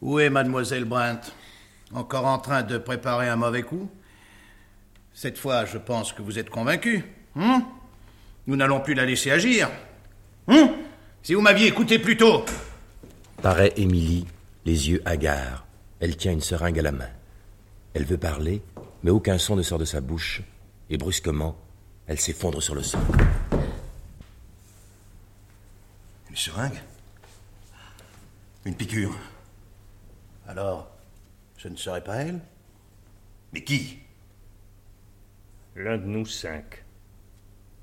Où 0.00 0.20
est 0.20 0.30
mademoiselle 0.30 0.84
Brent 0.84 1.32
Encore 1.92 2.26
en 2.26 2.38
train 2.38 2.62
de 2.62 2.78
préparer 2.78 3.28
un 3.28 3.36
mauvais 3.36 3.62
coup? 3.62 3.90
Cette 5.12 5.38
fois, 5.38 5.64
je 5.64 5.78
pense 5.78 6.12
que 6.12 6.22
vous 6.22 6.38
êtes 6.38 6.50
convaincu. 6.50 7.04
Hein? 7.36 7.66
Nous 8.46 8.56
n'allons 8.56 8.80
plus 8.80 8.94
la 8.94 9.06
laisser 9.06 9.30
agir. 9.30 9.70
Hein? 10.48 10.74
Si 11.22 11.34
vous 11.34 11.40
m'aviez 11.40 11.66
écouté 11.68 11.98
plus 11.98 12.16
tôt. 12.16 12.44
Paraît 13.42 13.72
Émilie, 13.76 14.26
les 14.64 14.90
yeux 14.90 15.02
hagards. 15.04 15.66
Elle 16.00 16.16
tient 16.16 16.32
une 16.32 16.40
seringue 16.40 16.78
à 16.78 16.82
la 16.82 16.92
main. 16.92 17.08
Elle 17.94 18.04
veut 18.04 18.18
parler, 18.18 18.60
mais 19.04 19.10
aucun 19.10 19.38
son 19.38 19.54
ne 19.54 19.62
sort 19.62 19.78
de 19.78 19.84
sa 19.84 20.00
bouche, 20.00 20.42
et 20.90 20.98
brusquement, 20.98 21.56
elle 22.08 22.20
s'effondre 22.20 22.60
sur 22.60 22.74
le 22.74 22.82
sol. 22.82 23.00
Une 26.28 26.36
seringue? 26.36 26.82
Une 28.64 28.74
piqûre? 28.74 29.16
Alors, 30.48 30.90
ce 31.56 31.68
ne 31.68 31.76
serait 31.76 32.02
pas 32.02 32.16
elle? 32.16 32.40
Mais 33.52 33.62
qui? 33.62 34.00
L'un 35.76 35.96
de 35.96 36.04
nous 36.04 36.26
cinq. 36.26 36.84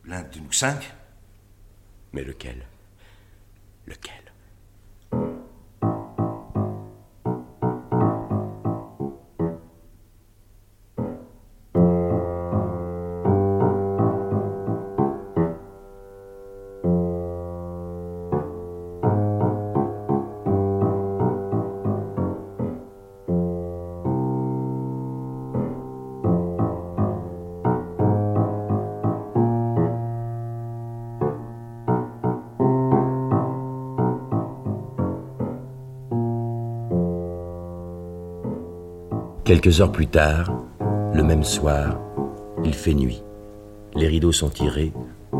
L'un 0.04 0.24
de 0.24 0.40
nous 0.40 0.52
cinq? 0.52 0.94
Mais 2.12 2.24
lequel? 2.24 2.66
Lequel? 3.88 4.21
Quelques 39.52 39.82
heures 39.82 39.92
plus 39.92 40.08
tard, 40.08 40.50
le 41.14 41.24
même 41.24 41.44
soir, 41.44 42.00
il 42.64 42.74
fait 42.74 42.94
nuit. 42.94 43.22
Les 43.96 44.08
rideaux 44.08 44.32
sont 44.32 44.50
tirés, 44.50 44.94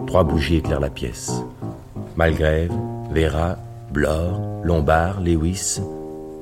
trois 0.06 0.26
bougies 0.26 0.58
éclairent 0.58 0.82
la 0.82 0.90
pièce. 0.90 1.32
Malgrève, 2.18 2.74
Vera, 3.12 3.58
Blore, 3.90 4.42
Lombard, 4.66 5.22
Lewis 5.22 5.80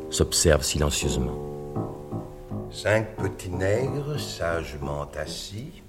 s'observent 0.10 0.64
silencieusement. 0.64 1.38
Cinq 2.72 3.16
petits 3.18 3.52
nègres, 3.52 4.20
sagement 4.20 5.08
assis, 5.16 5.84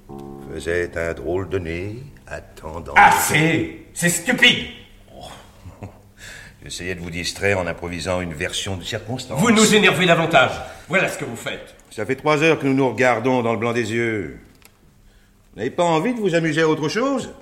faisaient 0.53 0.99
un 0.99 1.15
drôle 1.15 1.49
de 1.49 1.61
nez, 1.61 2.03
attendant... 2.27 2.93
Assez 2.95 3.87
C'est 3.95 4.11
stupide 4.11 4.67
J'essayais 6.63 6.95
de 6.95 7.01
vous 7.01 7.09
distraire 7.09 7.59
en 7.59 7.67
improvisant 7.67 8.21
une 8.21 8.35
version 8.35 8.77
de 8.77 8.85
circonstance. 8.85 9.41
Vous 9.41 9.51
nous 9.51 9.75
énervez 9.75 10.05
davantage. 10.05 10.53
Voilà 10.91 11.09
ce 11.09 11.17
que 11.19 11.25
vous 11.25 11.37
faites. 11.37 11.77
Ça 11.93 12.05
fait 12.05 12.17
trois 12.17 12.43
heures 12.43 12.59
que 12.59 12.67
nous 12.67 12.75
nous 12.75 12.91
regardons 12.91 13.43
dans 13.43 13.53
le 13.53 13.59
blanc 13.61 13.73
des 13.73 13.93
yeux. 13.93 14.41
Vous 15.53 15.59
n'avez 15.59 15.71
pas 15.71 15.85
envie 15.85 16.13
de 16.13 16.19
vous 16.19 16.35
amuser 16.35 16.63
à 16.63 16.69
autre 16.69 16.89
chose? 16.89 17.33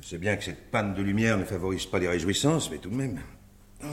Je 0.00 0.08
sais 0.08 0.18
bien 0.18 0.34
que 0.36 0.42
cette 0.42 0.72
panne 0.72 0.92
de 0.94 1.02
lumière 1.02 1.38
ne 1.38 1.44
favorise 1.44 1.86
pas 1.86 2.00
les 2.00 2.08
réjouissances, 2.08 2.68
mais 2.72 2.78
tout 2.78 2.90
de 2.90 2.96
même. 2.96 3.20
Oh. 3.84 3.86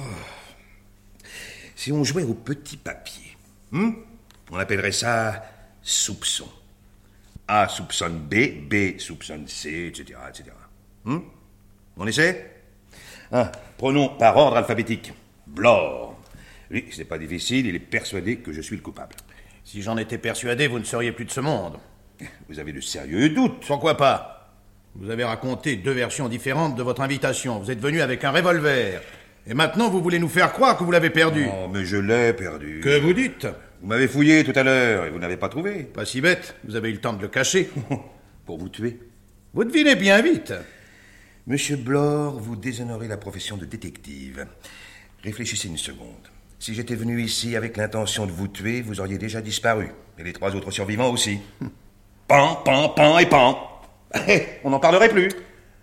Si 1.75 1.91
on 1.91 2.03
jouait 2.03 2.23
au 2.23 2.33
petit 2.33 2.75
papier, 2.75 3.37
hmm 3.69 3.91
on 4.51 4.57
appellerait 4.57 4.91
ça 4.91 5.43
soupçon. 5.83 6.49
A 7.47 7.67
soupçonne 7.67 8.17
B, 8.17 8.67
B 8.67 8.97
soupçonne 8.99 9.47
C, 9.47 9.91
etc. 9.95 10.19
etc. 10.27 10.49
Hmm 11.05 11.19
on 11.97 12.07
essaie? 12.07 12.51
Ah, 13.31 13.51
Prenons 13.77 14.09
par 14.09 14.35
ordre 14.37 14.57
alphabétique. 14.57 15.13
Blore. 15.45 16.10
Lui, 16.71 16.85
c'est 16.91 17.03
pas 17.05 17.17
difficile, 17.17 17.65
il 17.65 17.75
est 17.75 17.79
persuadé 17.79 18.37
que 18.37 18.53
je 18.53 18.61
suis 18.61 18.77
le 18.77 18.81
coupable. 18.81 19.13
Si 19.65 19.81
j'en 19.81 19.97
étais 19.97 20.17
persuadé, 20.17 20.67
vous 20.67 20.79
ne 20.79 20.85
seriez 20.85 21.11
plus 21.11 21.25
de 21.25 21.31
ce 21.31 21.41
monde. 21.41 21.77
Vous 22.49 22.59
avez 22.59 22.71
de 22.71 22.79
sérieux 22.79 23.29
doutes 23.29 23.65
Pourquoi 23.67 23.97
pas 23.97 24.55
Vous 24.95 25.09
avez 25.09 25.25
raconté 25.25 25.75
deux 25.75 25.91
versions 25.91 26.29
différentes 26.29 26.77
de 26.77 26.83
votre 26.83 27.01
invitation. 27.01 27.59
Vous 27.59 27.71
êtes 27.71 27.81
venu 27.81 27.99
avec 28.01 28.23
un 28.23 28.31
revolver. 28.31 29.01
Et 29.45 29.53
maintenant, 29.53 29.89
vous 29.89 30.01
voulez 30.01 30.19
nous 30.19 30.29
faire 30.29 30.53
croire 30.53 30.77
que 30.77 30.83
vous 30.83 30.91
l'avez 30.91 31.09
perdu. 31.09 31.47
Oh, 31.51 31.67
mais 31.67 31.83
je 31.83 31.97
l'ai 31.97 32.31
perdu. 32.31 32.79
Que 32.81 32.99
vous 32.99 33.13
dites 33.13 33.47
Vous 33.81 33.87
m'avez 33.87 34.07
fouillé 34.07 34.43
tout 34.45 34.57
à 34.57 34.63
l'heure 34.63 35.05
et 35.05 35.09
vous 35.09 35.19
n'avez 35.19 35.37
pas 35.37 35.49
trouvé. 35.49 35.83
Pas 35.83 36.05
si 36.05 36.21
bête, 36.21 36.55
vous 36.63 36.75
avez 36.75 36.89
eu 36.89 36.93
le 36.93 37.01
temps 37.01 37.13
de 37.13 37.21
le 37.21 37.27
cacher. 37.27 37.69
Pour 38.45 38.57
vous 38.57 38.69
tuer. 38.69 38.97
Vous 39.53 39.65
devinez 39.65 39.95
bien 39.95 40.21
vite. 40.21 40.53
Monsieur 41.47 41.75
Blore, 41.75 42.39
vous 42.39 42.55
déshonorez 42.55 43.09
la 43.09 43.17
profession 43.17 43.57
de 43.57 43.65
détective. 43.65 44.45
Réfléchissez 45.23 45.67
une 45.67 45.77
seconde. 45.77 46.29
Si 46.61 46.75
j'étais 46.75 46.93
venu 46.93 47.19
ici 47.19 47.55
avec 47.55 47.75
l'intention 47.75 48.27
de 48.27 48.31
vous 48.31 48.47
tuer, 48.47 48.83
vous 48.83 48.99
auriez 48.99 49.17
déjà 49.17 49.41
disparu. 49.41 49.89
Et 50.19 50.23
les 50.23 50.31
trois 50.31 50.55
autres 50.55 50.69
survivants 50.69 51.09
aussi. 51.09 51.39
pan, 52.27 52.61
pan, 52.63 52.89
pan 52.89 53.17
et 53.17 53.25
pan. 53.25 53.81
On 54.63 54.69
n'en 54.69 54.79
parlerait 54.79 55.09
plus. 55.09 55.31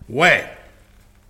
Ouais. 0.08 0.46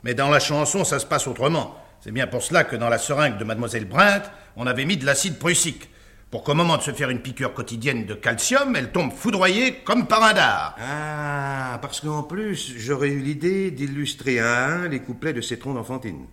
Mais 0.04 0.12
dans 0.12 0.28
la 0.28 0.38
chanson, 0.38 0.84
ça 0.84 0.98
se 0.98 1.06
passe 1.06 1.26
autrement. 1.26 1.74
C'est 2.02 2.12
bien 2.12 2.26
pour 2.26 2.42
cela 2.42 2.62
que 2.62 2.76
dans 2.76 2.90
la 2.90 2.98
seringue 2.98 3.38
de 3.38 3.44
Mademoiselle 3.44 3.86
Brint, 3.86 4.30
on 4.54 4.66
avait 4.66 4.84
mis 4.84 4.98
de 4.98 5.06
l'acide 5.06 5.38
prussique. 5.38 5.88
Pour 6.30 6.44
qu'au 6.44 6.52
moment 6.52 6.76
de 6.76 6.82
se 6.82 6.92
faire 6.92 7.08
une 7.08 7.22
piqûre 7.22 7.54
quotidienne 7.54 8.04
de 8.04 8.12
calcium, 8.12 8.76
elle 8.76 8.92
tombe 8.92 9.12
foudroyée 9.12 9.76
comme 9.76 10.06
par 10.06 10.24
un 10.24 10.34
dard. 10.34 10.76
Ah, 10.78 11.78
parce 11.80 12.02
qu'en 12.02 12.22
plus, 12.22 12.74
j'aurais 12.76 13.08
eu 13.08 13.20
l'idée 13.20 13.70
d'illustrer 13.70 14.40
à 14.40 14.66
un 14.66 14.88
les 14.88 15.00
couplets 15.00 15.32
de 15.32 15.40
Cétron 15.40 15.72
d'Enfantine. 15.72 16.26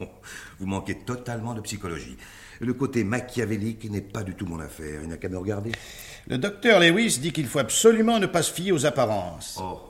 Vous 0.58 0.66
manquez 0.66 0.94
totalement 0.94 1.54
de 1.54 1.60
psychologie. 1.60 2.16
Le 2.60 2.72
côté 2.72 3.04
machiavélique 3.04 3.90
n'est 3.90 4.00
pas 4.00 4.22
du 4.22 4.34
tout 4.34 4.46
mon 4.46 4.60
affaire. 4.60 5.00
Il 5.02 5.08
n'a 5.08 5.16
qu'à 5.18 5.28
me 5.28 5.36
regarder. 5.36 5.72
Le 6.28 6.38
docteur 6.38 6.80
Lewis 6.80 7.18
dit 7.20 7.32
qu'il 7.32 7.46
faut 7.46 7.58
absolument 7.58 8.18
ne 8.18 8.26
pas 8.26 8.42
se 8.42 8.52
fier 8.52 8.72
aux 8.72 8.86
apparences. 8.86 9.58
Oh. 9.62 9.80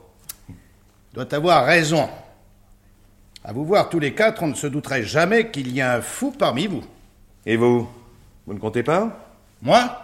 Doit 1.13 1.33
avoir 1.33 1.65
raison. 1.65 2.09
À 3.43 3.53
vous 3.53 3.63
voir 3.65 3.89
tous 3.89 3.99
les 3.99 4.13
quatre, 4.13 4.43
on 4.43 4.47
ne 4.47 4.53
se 4.53 4.67
douterait 4.67 5.03
jamais 5.03 5.51
qu'il 5.51 5.71
y 5.73 5.79
a 5.79 5.95
un 5.95 6.01
fou 6.01 6.31
parmi 6.31 6.67
vous. 6.67 6.83
Et 7.45 7.55
vous? 7.55 7.89
Vous 8.45 8.53
ne 8.53 8.59
comptez 8.59 8.83
pas? 8.83 9.33
Moi? 9.61 10.03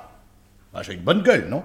Ah, 0.74 0.82
J'ai 0.82 0.94
une 0.94 1.02
bonne 1.04 1.22
gueule, 1.22 1.50
non? 1.50 1.64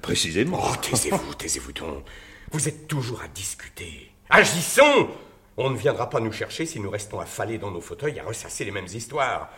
Précisément. 0.00 0.60
Oh, 0.62 0.76
taisez-vous, 0.80 1.34
taisez-vous 1.34 1.72
donc. 1.72 2.04
Vous 2.52 2.68
êtes 2.68 2.86
toujours 2.86 3.20
à 3.22 3.28
discuter. 3.28 4.12
Agissons 4.30 5.08
On 5.58 5.70
ne 5.70 5.76
viendra 5.76 6.10
pas 6.10 6.20
nous 6.20 6.32
chercher 6.32 6.66
si 6.66 6.80
nous 6.80 6.90
restons 6.90 7.18
affalés 7.18 7.56
dans 7.56 7.70
nos 7.70 7.80
fauteuils 7.80 8.20
à 8.20 8.24
ressasser 8.24 8.64
les 8.64 8.70
mêmes 8.70 8.86
histoires. 8.86 9.50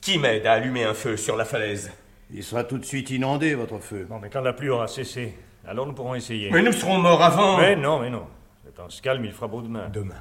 Qui 0.00 0.18
m'aide 0.18 0.46
à 0.46 0.54
allumer 0.54 0.84
un 0.84 0.94
feu 0.94 1.16
sur 1.16 1.36
la 1.36 1.44
falaise? 1.44 1.92
Il 2.32 2.42
sera 2.42 2.64
tout 2.64 2.78
de 2.78 2.84
suite 2.84 3.10
inondé, 3.10 3.54
votre 3.54 3.78
feu. 3.78 4.06
Non, 4.10 4.18
mais 4.18 4.28
quand 4.28 4.40
la 4.40 4.52
pluie 4.52 4.70
aura 4.70 4.88
cessé, 4.88 5.34
alors 5.64 5.86
nous 5.86 5.92
pourrons 5.92 6.16
essayer. 6.16 6.50
Mais 6.50 6.62
nous 6.62 6.72
serons 6.72 6.98
morts 6.98 7.22
avant 7.22 7.58
Mais 7.58 7.76
non, 7.76 8.00
mais 8.00 8.10
non. 8.10 8.26
Le 8.64 8.72
temps 8.72 8.90
se 8.90 9.00
calme, 9.00 9.24
il 9.24 9.32
fera 9.32 9.46
beau 9.46 9.62
demain. 9.62 9.88
Demain. 9.88 10.20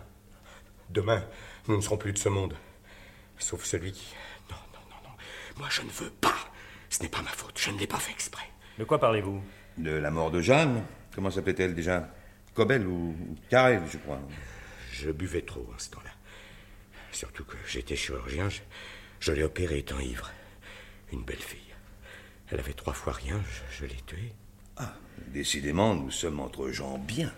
Demain, 0.92 1.24
nous 1.68 1.76
ne 1.76 1.82
serons 1.82 1.98
plus 1.98 2.14
de 2.14 2.20
ce 2.20 2.30
monde. 2.30 2.54
Sauf 3.40 3.64
celui 3.64 3.92
qui... 3.92 4.14
Non, 4.52 4.58
non, 4.74 4.80
non, 4.92 5.10
non. 5.10 5.16
Moi, 5.58 5.68
je 5.72 5.82
ne 5.82 5.90
veux 5.90 6.12
pas. 6.22 6.36
Ce 6.90 7.02
n'est 7.02 7.10
pas 7.10 7.24
ma 7.24 7.32
faute. 7.32 7.58
Je 7.60 7.72
ne 7.72 7.80
l'ai 7.80 7.88
pas 7.88 7.98
fait 7.98 8.12
exprès. 8.12 8.46
De 8.78 8.84
quoi 8.84 9.00
parlez-vous? 9.00 9.42
De 9.78 9.92
la 9.92 10.12
mort 10.12 10.30
de 10.30 10.42
Jeanne 10.42 10.84
Comment 11.16 11.32
s'appelait-elle 11.32 11.74
déjà? 11.74 12.10
Cobel 12.54 12.86
ou 12.86 13.16
Carrel, 13.50 13.82
je 13.92 13.98
crois. 13.98 14.20
Je 15.02 15.12
buvais 15.12 15.42
trop 15.42 15.68
en 15.74 15.78
ce 15.80 15.90
temps-là. 15.92 16.12
Surtout 17.12 17.44
que 17.44 17.58
j'étais 17.68 17.96
chirurgien. 17.96 18.50
Je, 18.50 18.62
je 19.20 19.32
l'ai 19.34 19.44
opérée 19.44 19.80
étant 19.80 20.00
ivre. 20.00 20.32
Une 21.12 21.24
belle 21.24 21.38
fille. 21.38 21.60
Elle 22.50 22.60
avait 22.60 22.74
trois 22.74 22.94
fois 22.94 23.14
rien. 23.14 23.42
Je, 23.50 23.80
je 23.80 23.86
l'ai 23.86 24.02
tuée. 24.06 24.34
Ah, 24.78 24.94
décidément, 25.28 25.96
nous 25.96 26.12
sommes 26.12 26.40
entre 26.40 26.70
gens 26.70 26.98
bien. 26.98 27.34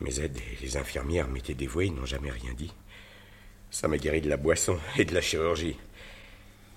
Mes 0.00 0.20
aides 0.20 0.38
et 0.38 0.62
les 0.62 0.76
infirmières 0.76 1.28
m'étaient 1.28 1.54
dévouées, 1.54 1.86
ils 1.86 1.94
n'ont 1.94 2.06
jamais 2.06 2.30
rien 2.30 2.54
dit. 2.54 2.72
Ça 3.70 3.86
m'a 3.86 3.98
guéri 3.98 4.20
de 4.20 4.28
la 4.28 4.36
boisson 4.36 4.78
et 4.96 5.04
de 5.04 5.14
la 5.14 5.20
chirurgie. 5.20 5.76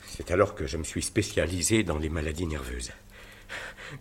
C'est 0.08 0.30
alors 0.30 0.54
que 0.54 0.68
je 0.68 0.78
me 0.78 0.84
suis 0.84 1.02
spécialisé 1.02 1.84
dans 1.84 1.98
les 1.98 2.10
maladies 2.10 2.46
nerveuses. 2.46 2.92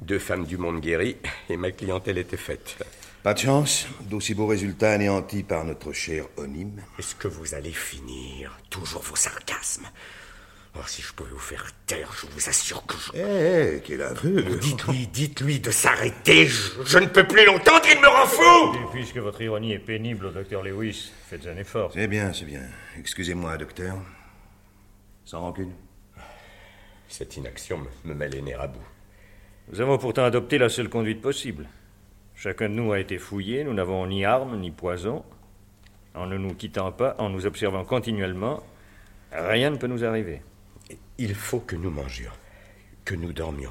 Deux 0.00 0.18
femmes 0.18 0.46
du 0.46 0.56
monde 0.56 0.80
guéries 0.80 1.16
et 1.48 1.56
ma 1.56 1.70
clientèle 1.70 2.18
était 2.18 2.36
faite. 2.36 2.76
Pas 3.22 3.34
de 3.34 3.38
chance, 3.38 3.86
d'aussi 4.00 4.34
beaux 4.34 4.46
résultats 4.48 4.92
anéantis 4.92 5.44
par 5.44 5.64
notre 5.64 5.92
cher 5.92 6.24
Onym. 6.36 6.82
Est-ce 6.98 7.14
que 7.14 7.28
vous 7.28 7.54
allez 7.54 7.70
finir 7.72 8.58
Toujours 8.68 9.02
vos 9.02 9.14
sarcasmes? 9.14 9.86
Oh, 10.74 10.80
si 10.86 11.02
je 11.02 11.12
pouvais 11.12 11.30
vous 11.30 11.38
faire 11.38 11.66
taire, 11.86 12.10
je 12.18 12.26
vous 12.26 12.48
assure 12.48 12.84
que 12.86 12.94
je... 12.96 13.12
Eh, 13.18 13.82
quel 13.84 14.00
aveu 14.00 14.42
Dites-lui, 14.56 15.06
dites-lui 15.06 15.60
de 15.60 15.70
s'arrêter. 15.70 16.46
Je, 16.46 16.82
je 16.84 16.98
ne 16.98 17.06
peux 17.06 17.26
plus 17.28 17.44
l'entendre, 17.44 17.82
il 17.92 18.00
me 18.00 18.08
rend 18.08 18.26
fou 18.26 18.74
Et 18.78 18.90
puisque 18.90 19.18
votre 19.18 19.40
ironie 19.42 19.74
est 19.74 19.78
pénible 19.78 20.26
au 20.26 20.30
docteur 20.30 20.62
Lewis, 20.62 21.12
faites 21.28 21.46
un 21.46 21.58
effort. 21.58 21.90
C'est 21.92 22.08
bien, 22.08 22.32
c'est 22.32 22.46
bien. 22.46 22.62
Excusez-moi, 22.98 23.56
docteur. 23.58 23.98
Sans 25.26 25.40
rancune. 25.42 25.72
Cette 27.06 27.36
inaction 27.36 27.78
me, 27.78 28.08
me 28.10 28.14
met 28.14 28.30
les 28.30 28.40
nerfs 28.40 28.62
à 28.62 28.66
bout. 28.66 28.80
Nous 29.70 29.80
avons 29.80 29.98
pourtant 29.98 30.24
adopté 30.24 30.58
la 30.58 30.68
seule 30.68 30.88
conduite 30.88 31.20
possible. 31.20 31.68
Chacun 32.34 32.68
de 32.68 32.74
nous 32.74 32.92
a 32.92 32.98
été 33.00 33.18
fouillé, 33.18 33.64
nous 33.64 33.74
n'avons 33.74 34.06
ni 34.06 34.24
armes 34.24 34.58
ni 34.58 34.70
poison. 34.70 35.24
En 36.14 36.26
ne 36.26 36.36
nous 36.36 36.54
quittant 36.54 36.92
pas, 36.92 37.14
en 37.18 37.30
nous 37.30 37.46
observant 37.46 37.84
continuellement, 37.84 38.62
rien 39.30 39.70
ne 39.70 39.76
peut 39.76 39.86
nous 39.86 40.04
arriver. 40.04 40.42
Il 41.18 41.34
faut 41.34 41.60
que 41.60 41.76
nous 41.76 41.90
mangions, 41.90 42.32
que 43.04 43.14
nous 43.14 43.32
dormions. 43.32 43.70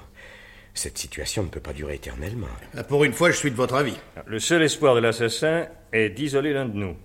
Cette 0.73 0.97
situation 0.97 1.43
ne 1.43 1.49
peut 1.49 1.60
pas 1.60 1.73
durer 1.73 1.95
éternellement. 1.95 2.47
Pour 2.88 3.04
une 3.04 3.13
fois, 3.13 3.30
je 3.30 3.36
suis 3.36 3.51
de 3.51 3.56
votre 3.56 3.75
avis. 3.75 3.97
Le 4.25 4.39
seul 4.39 4.63
espoir 4.63 4.95
de 4.95 5.01
l'assassin 5.01 5.67
est 5.91 6.10
d'isoler 6.10 6.54
l'un 6.54 6.65
de 6.65 6.77
nous. 6.77 6.95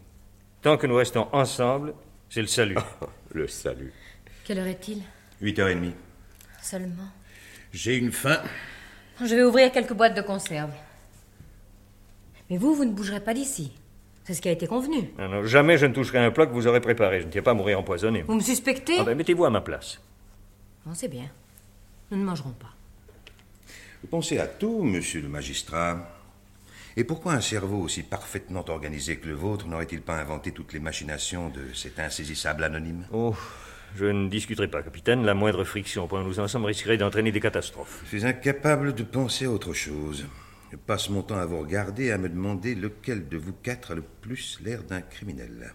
Tant 0.63 0.77
que 0.77 0.87
nous 0.87 0.95
restons 0.95 1.29
ensemble, 1.33 1.95
c'est 2.31 2.41
le 2.41 2.47
salut. 2.47 2.77
Le 3.33 3.47
salut. 3.49 3.93
Quelle 4.45 4.61
heure 4.61 4.67
est-il? 4.67 5.03
8h30. 5.43 5.93
Seulement. 6.63 7.11
J'ai 7.73 7.97
une 7.97 8.13
faim. 8.13 8.41
Je 9.25 9.35
vais 9.35 9.43
ouvrir 9.43 9.73
quelques 9.73 9.93
boîtes 9.95 10.15
de 10.17 10.23
conserve. 10.23 10.71
Mais 12.51 12.59
vous, 12.59 12.75
vous 12.75 12.85
ne 12.85 12.93
bougerez 12.93 13.21
pas 13.21 13.35
d'ici. 13.35 13.73
C'est 14.25 14.35
ce 14.35 14.43
qui 14.43 14.49
a 14.49 14.53
été 14.53 14.67
convenu. 14.67 15.11
Non, 15.19 15.29
non, 15.29 15.45
jamais 15.45 15.79
je 15.79 15.87
ne 15.87 15.95
toucherai 15.95 16.19
un 16.19 16.31
plat 16.31 16.47
que 16.47 16.53
vous 16.53 16.67
aurez 16.67 16.81
préparé. 16.81 17.21
Je 17.21 17.27
ne 17.27 17.31
tiens 17.31 17.43
pas 17.43 17.53
à 17.53 17.55
mourir 17.55 17.79
empoisonné. 17.79 18.23
Vous 18.23 18.35
me 18.35 18.41
suspectez 18.41 18.97
Ah 18.99 19.05
ben, 19.05 19.17
mettez-vous 19.17 19.45
à 19.45 19.51
ma 19.51 19.61
place. 19.61 20.01
Non, 20.85 20.95
c'est 20.95 21.09
bien. 21.09 21.31
Nous 22.11 22.19
ne 22.19 22.25
mangerons 22.25 22.51
pas. 22.51 22.75
Vous 24.03 24.09
pensez 24.09 24.39
à 24.39 24.47
tout, 24.47 24.83
monsieur 24.83 25.23
le 25.23 25.29
magistrat. 25.29 26.11
Et 26.97 27.05
pourquoi 27.05 27.33
un 27.35 27.41
cerveau 27.41 27.79
aussi 27.79 28.03
parfaitement 28.03 28.65
organisé 28.69 29.17
que 29.19 29.29
le 29.29 29.35
vôtre 29.35 29.67
n'aurait-il 29.67 30.01
pas 30.01 30.17
inventé 30.17 30.53
toutes 30.53 30.73
les 30.73 30.81
machinations 30.81 31.49
de 31.51 31.73
cet 31.75 31.99
insaisissable 31.99 32.65
anonyme? 32.65 33.07
Oh, 33.13 33.35
je 33.97 34.07
ne 34.07 34.29
discuterai 34.29 34.69
pas, 34.69 34.83
capitaine. 34.83 35.25
La 35.25 35.35
moindre 35.35 35.65
friction 35.65 36.05
au 36.05 36.07
point 36.07 36.23
où 36.23 36.27
nous 36.27 36.41
en 36.41 36.49
sommes 36.49 36.65
risquerait 36.65 36.99
d'entraîner 36.99 37.33
des 37.33 37.41
catastrophes. 37.41 38.01
Je 38.05 38.19
suis 38.19 38.27
incapable 38.27 38.95
de 38.95 39.03
penser 39.03 39.47
à 39.47 39.51
autre 39.51 39.73
chose. 39.73 40.27
Je 40.71 40.77
passe 40.77 41.09
mon 41.11 41.23
temps 41.23 41.39
à 41.39 41.47
vous 41.47 41.59
regarder 41.61 42.07
et 42.07 42.13
à 42.13 42.19
me 42.19 42.29
demander 42.29 42.75
lequel 42.75 43.29
de 43.29 43.37
vous 43.37 43.53
quatre 43.53 43.93
a 43.93 43.95
le 43.95 44.03
plus 44.03 44.59
l'air 44.65 44.83
d'un 44.83 45.01
criminel. 45.01 45.73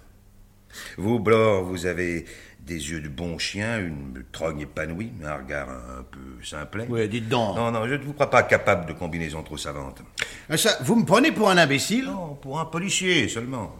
Vous, 0.97 1.19
Blore, 1.19 1.63
vous 1.63 1.85
avez 1.85 2.25
des 2.65 2.91
yeux 2.91 3.01
de 3.01 3.09
bon 3.09 3.37
chien, 3.37 3.79
une 3.79 4.23
trogne 4.31 4.61
épanouie, 4.61 5.11
un 5.23 5.35
regard 5.35 5.69
un 5.69 6.03
peu 6.03 6.43
simplet. 6.43 6.85
Ouais, 6.87 7.07
dites 7.07 7.27
donc. 7.27 7.55
Non, 7.57 7.71
non, 7.71 7.87
je 7.87 7.95
ne 7.95 8.03
vous 8.03 8.13
crois 8.13 8.29
pas 8.29 8.43
capable 8.43 8.85
de 8.85 8.93
combinaisons 8.93 9.43
trop 9.43 9.57
savantes. 9.57 10.01
Ah, 10.49 10.57
Ça, 10.57 10.77
vous 10.81 10.95
me 10.95 11.05
prenez 11.05 11.31
pour 11.31 11.49
un 11.49 11.57
imbécile? 11.57 12.05
Non, 12.05 12.35
pour 12.35 12.59
un 12.59 12.65
policier 12.65 13.27
seulement. 13.27 13.75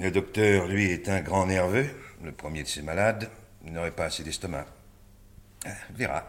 Le 0.00 0.10
docteur, 0.10 0.68
lui, 0.68 0.84
est 0.90 1.08
un 1.08 1.20
grand 1.20 1.46
nerveux, 1.46 1.86
le 2.22 2.32
premier 2.32 2.62
de 2.62 2.68
ses 2.68 2.82
malades. 2.82 3.28
N'aurait 3.64 3.90
pas 3.90 4.06
assez 4.06 4.22
d'estomac. 4.22 4.66
Ah, 5.66 5.70
Vera. 5.94 6.24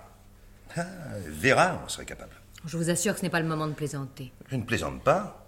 Ah, 0.76 0.86
Vera, 1.28 1.82
on 1.86 1.88
serait 1.90 2.06
capable. 2.06 2.32
Je 2.66 2.78
vous 2.78 2.90
assure 2.90 3.14
que 3.14 3.20
ce 3.20 3.26
n'est 3.26 3.30
pas 3.32 3.40
le 3.40 3.48
moment 3.48 3.68
de 3.68 3.74
plaisanter. 3.74 4.32
Je 4.50 4.56
ne 4.56 4.64
plaisante 4.64 5.02
pas. 5.04 5.48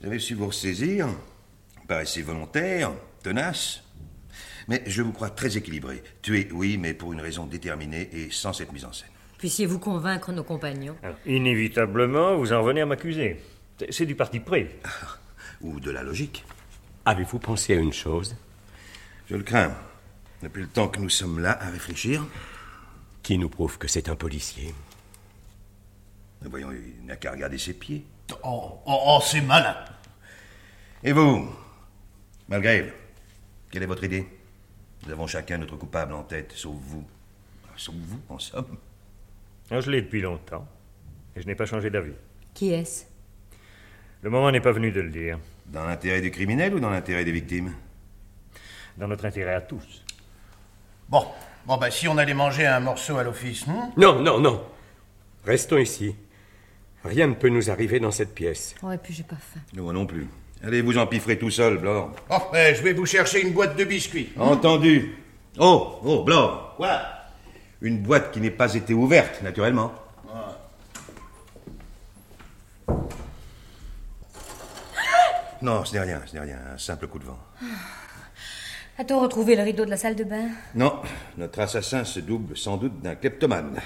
Vous 0.00 0.06
avez 0.06 0.18
su 0.18 0.34
vous 0.34 0.46
ressaisir. 0.46 1.06
Vous 1.08 1.86
paraissez 1.86 2.22
volontaire, 2.22 2.92
tenace. 3.22 3.82
Mais 4.68 4.82
je 4.86 5.02
vous 5.02 5.12
crois 5.12 5.30
très 5.30 5.56
équilibré. 5.56 6.02
Tué, 6.22 6.48
oui, 6.52 6.78
mais 6.78 6.94
pour 6.94 7.12
une 7.12 7.20
raison 7.20 7.46
déterminée 7.46 8.08
et 8.12 8.30
sans 8.30 8.52
cette 8.52 8.72
mise 8.72 8.84
en 8.84 8.92
scène. 8.92 9.08
Puissiez-vous 9.38 9.80
convaincre 9.80 10.30
nos 10.32 10.44
compagnons 10.44 10.96
Alors, 11.02 11.16
inévitablement, 11.26 12.36
vous 12.36 12.52
en 12.52 12.62
venez 12.62 12.80
à 12.80 12.86
m'accuser. 12.86 13.42
C'est- 13.78 13.90
C'est 13.92 14.06
du 14.06 14.14
parti 14.14 14.38
près. 14.38 14.70
Ou 15.60 15.80
de 15.80 15.90
la 15.90 16.02
logique. 16.04 16.44
Avez-vous 17.04 17.40
pensé 17.40 17.74
à 17.74 17.76
une 17.76 17.92
chose? 17.92 18.36
Je 19.32 19.38
le 19.38 19.44
crains. 19.44 19.74
Depuis 20.42 20.60
le 20.60 20.68
temps 20.68 20.88
que 20.88 21.00
nous 21.00 21.08
sommes 21.08 21.38
là 21.38 21.56
à 21.58 21.70
réfléchir. 21.70 22.22
Qui 23.22 23.38
nous 23.38 23.48
prouve 23.48 23.78
que 23.78 23.88
c'est 23.88 24.10
un 24.10 24.14
policier 24.14 24.74
Voyons, 26.42 26.70
il 26.70 27.06
n'a 27.06 27.16
qu'à 27.16 27.32
regarder 27.32 27.56
ses 27.56 27.72
pieds. 27.72 28.04
Oh, 28.44 28.82
oh, 28.84 29.00
oh, 29.06 29.20
c'est 29.24 29.40
malin. 29.40 29.74
Et 31.02 31.12
vous 31.12 31.48
Malgrave, 32.46 32.92
quelle 33.70 33.84
est 33.84 33.86
votre 33.86 34.04
idée? 34.04 34.26
Nous 35.06 35.12
avons 35.12 35.26
chacun 35.26 35.56
notre 35.56 35.76
coupable 35.76 36.12
en 36.12 36.24
tête, 36.24 36.52
sauf 36.54 36.76
vous. 36.82 37.04
Sauf 37.78 37.94
vous, 37.94 38.20
en 38.28 38.38
somme. 38.38 38.76
Ah, 39.70 39.80
je 39.80 39.90
l'ai 39.90 40.02
depuis 40.02 40.20
longtemps. 40.20 40.68
Et 41.34 41.40
je 41.40 41.46
n'ai 41.46 41.54
pas 41.54 41.64
changé 41.64 41.88
d'avis. 41.88 42.12
Qui 42.52 42.74
est-ce? 42.74 43.06
Le 44.20 44.28
moment 44.28 44.50
n'est 44.50 44.60
pas 44.60 44.72
venu 44.72 44.92
de 44.92 45.00
le 45.00 45.08
dire. 45.08 45.38
Dans 45.64 45.86
l'intérêt 45.86 46.20
du 46.20 46.30
criminel 46.30 46.74
ou 46.74 46.80
dans 46.80 46.90
l'intérêt 46.90 47.24
des 47.24 47.32
victimes? 47.32 47.72
Dans 48.96 49.08
notre 49.08 49.24
intérêt 49.24 49.54
à 49.54 49.60
tous. 49.60 50.04
Bon, 51.08 51.26
bon 51.66 51.76
ben 51.76 51.90
si 51.90 52.08
on 52.08 52.18
allait 52.18 52.34
manger 52.34 52.66
un 52.66 52.80
morceau 52.80 53.18
à 53.18 53.24
l'office, 53.24 53.66
hmm 53.66 53.92
Non, 53.96 54.20
non, 54.20 54.38
non. 54.38 54.64
Restons 55.44 55.78
ici. 55.78 56.14
Rien 57.04 57.26
ne 57.26 57.34
peut 57.34 57.48
nous 57.48 57.70
arriver 57.70 57.98
dans 57.98 58.12
cette 58.12 58.34
pièce. 58.34 58.74
Oh, 58.82 58.92
et 58.92 58.98
puis 58.98 59.12
j'ai 59.12 59.24
pas 59.24 59.36
faim. 59.36 59.60
Nous 59.74 59.92
non 59.92 60.06
plus. 60.06 60.28
Allez 60.64 60.80
vous 60.80 60.96
empiffrer 60.96 61.36
tout 61.36 61.50
seul, 61.50 61.78
Blore. 61.78 62.12
Oh, 62.30 62.36
ben, 62.52 62.74
je 62.74 62.82
vais 62.82 62.92
vous 62.92 63.06
chercher 63.06 63.42
une 63.42 63.52
boîte 63.52 63.76
de 63.76 63.84
biscuits. 63.84 64.32
Entendu. 64.38 65.16
Oh, 65.58 65.98
oh, 66.04 66.22
Blore. 66.22 66.74
Quoi? 66.76 67.02
Une 67.80 67.98
boîte 67.98 68.30
qui 68.30 68.40
n'est 68.40 68.52
pas 68.52 68.72
été 68.72 68.94
ouverte, 68.94 69.42
naturellement. 69.42 69.92
Non, 75.60 75.84
ce 75.84 75.92
n'est 75.94 76.00
rien, 76.00 76.20
ce 76.26 76.34
n'est 76.34 76.40
rien. 76.40 76.58
Un 76.74 76.78
simple 76.78 77.06
coup 77.06 77.18
de 77.18 77.24
vent. 77.24 77.38
A-t-on 78.98 79.20
retrouvé 79.20 79.56
le 79.56 79.62
rideau 79.62 79.84
de 79.84 79.90
la 79.90 79.96
salle 79.96 80.16
de 80.16 80.24
bain? 80.24 80.48
Non, 80.74 81.00
notre 81.38 81.60
assassin 81.60 82.04
se 82.04 82.20
double 82.20 82.56
sans 82.56 82.76
doute 82.76 83.00
d'un 83.00 83.14
kleptomane. 83.14 83.80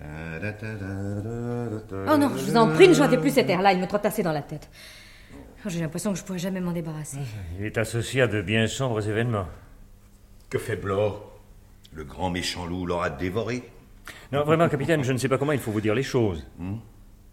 Oh 0.00 0.04
non, 2.16 2.30
je 2.36 2.44
vous 2.44 2.56
en 2.56 2.72
prie, 2.72 2.88
ne 2.88 2.94
chantez 2.94 3.18
plus 3.18 3.30
cet 3.30 3.50
air-là, 3.50 3.72
il 3.72 3.80
me 3.80 3.86
trotte 3.86 4.06
assez 4.06 4.22
dans 4.22 4.32
la 4.32 4.42
tête. 4.42 4.68
Oh, 5.64 5.68
J'ai 5.68 5.80
l'impression 5.80 6.12
que 6.12 6.18
je 6.18 6.24
pourrais 6.24 6.38
jamais 6.38 6.60
m'en 6.60 6.72
débarrasser. 6.72 7.18
Il 7.58 7.64
est 7.64 7.78
associé 7.78 8.22
à 8.22 8.26
de 8.28 8.42
bien 8.42 8.66
sombres 8.68 9.08
événements. 9.08 9.46
Que 10.50 10.58
fait 10.58 10.76
Blore? 10.76 11.32
Le 11.92 12.04
grand 12.04 12.30
méchant 12.30 12.66
loup 12.66 12.86
l'aura 12.86 13.10
dévoré? 13.10 13.68
Non, 14.32 14.44
vraiment, 14.44 14.68
capitaine, 14.68 15.02
je 15.02 15.12
ne 15.12 15.18
sais 15.18 15.28
pas 15.28 15.38
comment 15.38 15.52
il 15.52 15.58
faut 15.58 15.72
vous 15.72 15.80
dire 15.80 15.94
les 15.94 16.02
choses. 16.04 16.46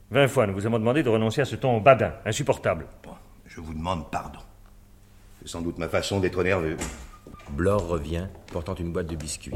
Vingt 0.10 0.28
fois, 0.28 0.48
nous 0.48 0.54
vous 0.54 0.66
avons 0.66 0.80
demandé 0.80 1.04
de 1.04 1.10
renoncer 1.10 1.42
à 1.42 1.46
ce 1.46 1.56
ton 1.56 1.80
badin, 1.82 2.14
insupportable. 2.26 2.88
Bon, 3.04 3.12
je 3.46 3.62
vous 3.62 3.74
demande 3.74 4.10
pardon. 4.10 4.40
C'est 5.44 5.50
sans 5.50 5.62
doute 5.62 5.78
ma 5.78 5.90
façon 5.90 6.22
d'être 6.22 6.42
nerveux. 6.42 6.78
Blore 7.50 7.86
revient, 7.86 8.28
portant 8.52 8.76
une 8.76 8.94
boîte 8.94 9.08
de 9.08 9.18
biscuits. 9.18 9.54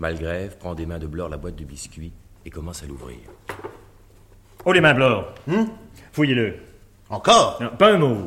Malgrève 0.00 0.58
prend 0.58 0.74
des 0.74 0.84
mains 0.84 0.98
de 0.98 1.06
Blore 1.06 1.28
la 1.28 1.36
boîte 1.36 1.54
de 1.54 1.64
biscuits 1.64 2.12
et 2.44 2.50
commence 2.50 2.82
à 2.82 2.86
l'ouvrir. 2.86 3.18
Oh, 4.64 4.72
les 4.72 4.80
mains, 4.80 4.94
Blore 4.94 5.32
Fouillez-le. 6.12 6.56
Encore? 7.08 7.62
Non, 7.62 7.70
pas 7.76 7.92
un 7.92 7.98
mot. 7.98 8.26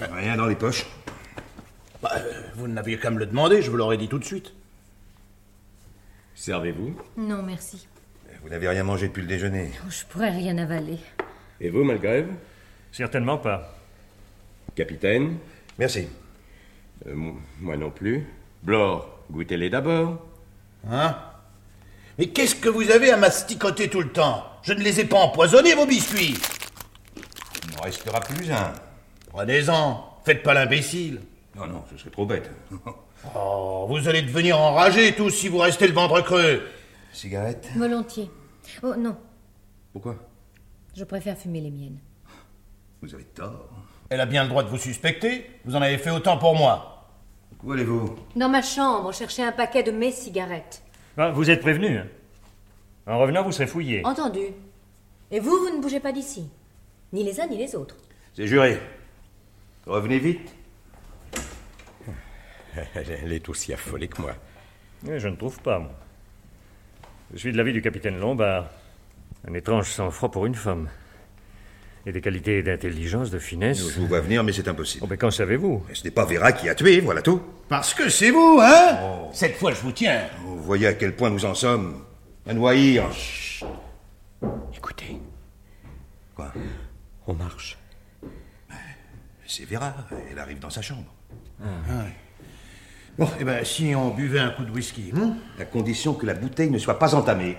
Rien 0.00 0.36
dans 0.36 0.46
les 0.46 0.56
poches. 0.56 0.86
Bah, 2.02 2.12
euh, 2.16 2.42
Vous 2.54 2.66
n'aviez 2.66 2.98
qu'à 2.98 3.10
me 3.10 3.18
le 3.18 3.26
demander, 3.26 3.60
je 3.60 3.70
vous 3.70 3.76
l'aurais 3.76 3.98
dit 3.98 4.08
tout 4.08 4.18
de 4.18 4.24
suite. 4.24 4.54
Servez-vous? 6.34 6.96
Non, 7.18 7.42
merci. 7.42 7.86
Vous 8.42 8.48
n'avez 8.48 8.68
rien 8.68 8.84
mangé 8.84 9.08
depuis 9.08 9.20
le 9.20 9.28
déjeuner. 9.28 9.70
Oh, 9.84 9.90
je 9.90 10.04
pourrais 10.06 10.30
rien 10.30 10.56
avaler. 10.56 10.98
Et 11.60 11.68
vous, 11.68 11.84
Malgrève? 11.84 12.28
Certainement 12.90 13.36
pas. 13.38 13.81
Capitaine 14.74 15.36
Merci. 15.78 16.06
Euh, 17.06 17.14
mo- 17.14 17.36
Moi 17.60 17.76
non 17.76 17.90
plus. 17.90 18.26
Blore, 18.62 19.08
goûtez-les 19.30 19.70
d'abord. 19.70 20.24
Hein? 20.90 21.16
Mais 22.18 22.28
qu'est-ce 22.28 22.54
que 22.56 22.68
vous 22.68 22.90
avez 22.90 23.10
à 23.10 23.16
masticoter 23.16 23.88
tout 23.88 24.00
le 24.02 24.10
temps? 24.12 24.44
Je 24.62 24.72
ne 24.72 24.80
les 24.80 25.00
ai 25.00 25.04
pas 25.04 25.16
empoisonnés, 25.18 25.74
vos 25.74 25.86
biscuits 25.86 26.34
Il 27.64 27.74
n'en 27.76 27.82
restera 27.82 28.20
plus 28.20 28.50
un. 28.52 28.72
Prenez-en, 29.30 30.18
faites 30.24 30.42
pas 30.42 30.54
l'imbécile. 30.54 31.20
Non, 31.56 31.66
non, 31.66 31.84
ce 31.90 31.96
serait 31.96 32.10
trop 32.10 32.26
bête. 32.26 32.50
Oh, 33.36 33.86
vous 33.88 34.08
allez 34.08 34.22
devenir 34.22 34.58
enragés 34.58 35.14
tous 35.14 35.30
si 35.30 35.46
vous 35.46 35.58
restez 35.58 35.86
le 35.86 35.92
ventre 35.94 36.20
creux. 36.22 36.60
Cigarette? 37.12 37.68
Volontiers. 37.76 38.28
Oh 38.82 38.96
non, 38.98 39.16
Pourquoi? 39.92 40.16
Je 40.96 41.04
préfère 41.04 41.38
fumer 41.38 41.60
les 41.60 41.70
miennes. 41.70 42.00
Vous 43.00 43.14
avez 43.14 43.22
tort. 43.22 43.68
Elle 44.12 44.20
a 44.20 44.26
bien 44.26 44.42
le 44.42 44.50
droit 44.50 44.62
de 44.62 44.68
vous 44.68 44.76
suspecter. 44.76 45.46
Vous 45.64 45.74
en 45.74 45.80
avez 45.80 45.96
fait 45.96 46.10
autant 46.10 46.36
pour 46.36 46.54
moi. 46.54 47.08
Où 47.64 47.72
allez-vous? 47.72 48.14
Dans 48.36 48.50
ma 48.50 48.60
chambre, 48.60 49.10
chercher 49.10 49.42
un 49.42 49.52
paquet 49.52 49.82
de 49.82 49.90
mes 49.90 50.12
cigarettes. 50.12 50.82
Ah, 51.16 51.30
vous 51.30 51.48
êtes 51.48 51.62
prévenu. 51.62 51.98
En 53.06 53.18
revenant, 53.18 53.42
vous 53.42 53.52
serez 53.52 53.66
fouillé. 53.66 54.04
Entendu. 54.04 54.48
Et 55.30 55.40
vous, 55.40 55.56
vous 55.56 55.74
ne 55.74 55.80
bougez 55.80 55.98
pas 55.98 56.12
d'ici. 56.12 56.46
Ni 57.14 57.24
les 57.24 57.40
uns 57.40 57.46
ni 57.46 57.56
les 57.56 57.74
autres. 57.74 57.96
C'est 58.34 58.46
juré. 58.46 58.78
Revenez 59.86 60.18
vite. 60.18 60.54
Elle 62.94 63.32
est 63.32 63.48
aussi 63.48 63.72
affolée 63.72 64.08
que 64.08 64.20
moi. 64.20 64.34
Je 65.06 65.28
ne 65.28 65.36
trouve 65.36 65.58
pas, 65.60 65.78
moi. 65.78 65.92
Je 67.32 67.38
suis 67.38 67.52
de 67.52 67.56
l'avis 67.56 67.72
du 67.72 67.80
capitaine 67.80 68.18
Lombard. 68.18 68.66
Un 69.48 69.54
étrange 69.54 69.88
sang-froid 69.88 70.30
pour 70.30 70.44
une 70.44 70.54
femme. 70.54 70.90
Et 72.04 72.10
des 72.12 72.20
qualités 72.20 72.62
d'intelligence, 72.62 73.30
de 73.30 73.38
finesse. 73.38 73.78
Je 73.78 74.00
vous 74.00 74.08
vois 74.08 74.20
venir, 74.20 74.42
mais 74.42 74.52
c'est 74.52 74.66
impossible. 74.66 75.04
Oh, 75.04 75.08
mais 75.08 75.16
qu'en 75.16 75.30
savez-vous? 75.30 75.84
Ce 75.92 76.02
n'est 76.02 76.10
pas 76.10 76.24
Vera 76.24 76.50
qui 76.50 76.68
a 76.68 76.74
tué, 76.74 77.00
voilà 77.00 77.22
tout. 77.22 77.40
Parce 77.68 77.94
que 77.94 78.08
c'est 78.08 78.30
vous, 78.30 78.58
hein? 78.60 78.98
Cette 79.32 79.54
fois, 79.56 79.72
je 79.72 79.80
vous 79.80 79.92
tiens. 79.92 80.22
Vous 80.44 80.60
voyez 80.62 80.88
à 80.88 80.94
quel 80.94 81.14
point 81.14 81.30
nous 81.30 81.44
en 81.44 81.54
sommes. 81.54 82.02
À 82.46 82.54
nous 82.54 82.66
haïr. 82.66 83.04
Écoutez, 84.76 85.20
Quoi? 86.34 86.52
On 87.28 87.34
marche. 87.34 87.78
C'est 89.46 89.64
Vera. 89.64 89.94
Elle 90.30 90.38
arrive 90.38 90.58
dans 90.58 90.70
sa 90.70 90.82
chambre. 90.82 91.14
Bon, 93.18 93.28
eh 93.38 93.44
ben, 93.44 93.64
si 93.64 93.94
on 93.94 94.10
buvait 94.10 94.40
un 94.40 94.50
coup 94.50 94.64
de 94.64 94.70
whisky, 94.70 95.12
hein 95.16 95.36
À 95.60 95.64
condition 95.66 96.14
que 96.14 96.26
la 96.26 96.34
bouteille 96.34 96.70
ne 96.70 96.78
soit 96.78 96.98
pas 96.98 97.14
entamée. 97.14 97.56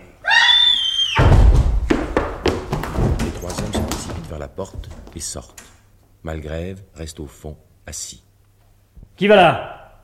La 4.44 4.50
porte 4.50 4.90
et 5.16 5.22
sortent. 5.22 5.64
Malgrève 6.24 6.82
reste 6.96 7.22
au 7.22 7.28
fond, 7.28 7.56
assis. 7.88 8.22
Qui 9.16 9.28
va 9.28 9.36
là? 9.38 10.02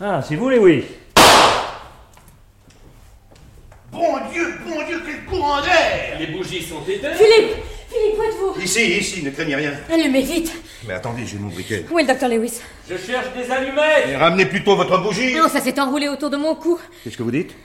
Ah, 0.00 0.22
c'est 0.22 0.36
vous, 0.36 0.48
Lewis 0.48 0.84
Bon 3.90 4.14
Dieu, 4.30 4.46
bon 4.64 4.76
Dieu, 4.86 5.02
quel 5.04 5.24
courant 5.24 5.60
d'air 5.60 6.20
Les 6.20 6.28
bougies 6.28 6.62
sont 6.62 6.84
éteintes 6.86 7.16
Philippe 7.16 7.56
Philippe, 7.88 8.18
où 8.18 8.22
êtes-vous? 8.22 8.60
Ici, 8.62 8.96
ici, 8.96 9.24
ne 9.24 9.30
craignez 9.30 9.56
rien. 9.56 9.72
Allumez 9.92 10.22
vite 10.22 10.52
Mais 10.86 10.94
attendez, 10.94 11.26
j'ai 11.26 11.38
mon 11.38 11.48
briquet. 11.48 11.84
Où 11.90 11.98
est 11.98 12.02
le 12.02 12.08
docteur 12.08 12.28
Lewis? 12.28 12.60
Je 12.88 12.96
cherche 12.96 13.26
des 13.34 13.50
allumettes 13.50 14.06
Et 14.08 14.14
ramenez 14.14 14.46
plutôt 14.46 14.76
votre 14.76 15.02
bougie. 15.02 15.34
Non, 15.34 15.48
ça 15.48 15.60
s'est 15.60 15.80
enroulé 15.80 16.06
autour 16.06 16.30
de 16.30 16.36
mon 16.36 16.54
cou. 16.54 16.78
Qu'est-ce 17.02 17.16
que 17.16 17.24
vous 17.24 17.32
dites? 17.32 17.56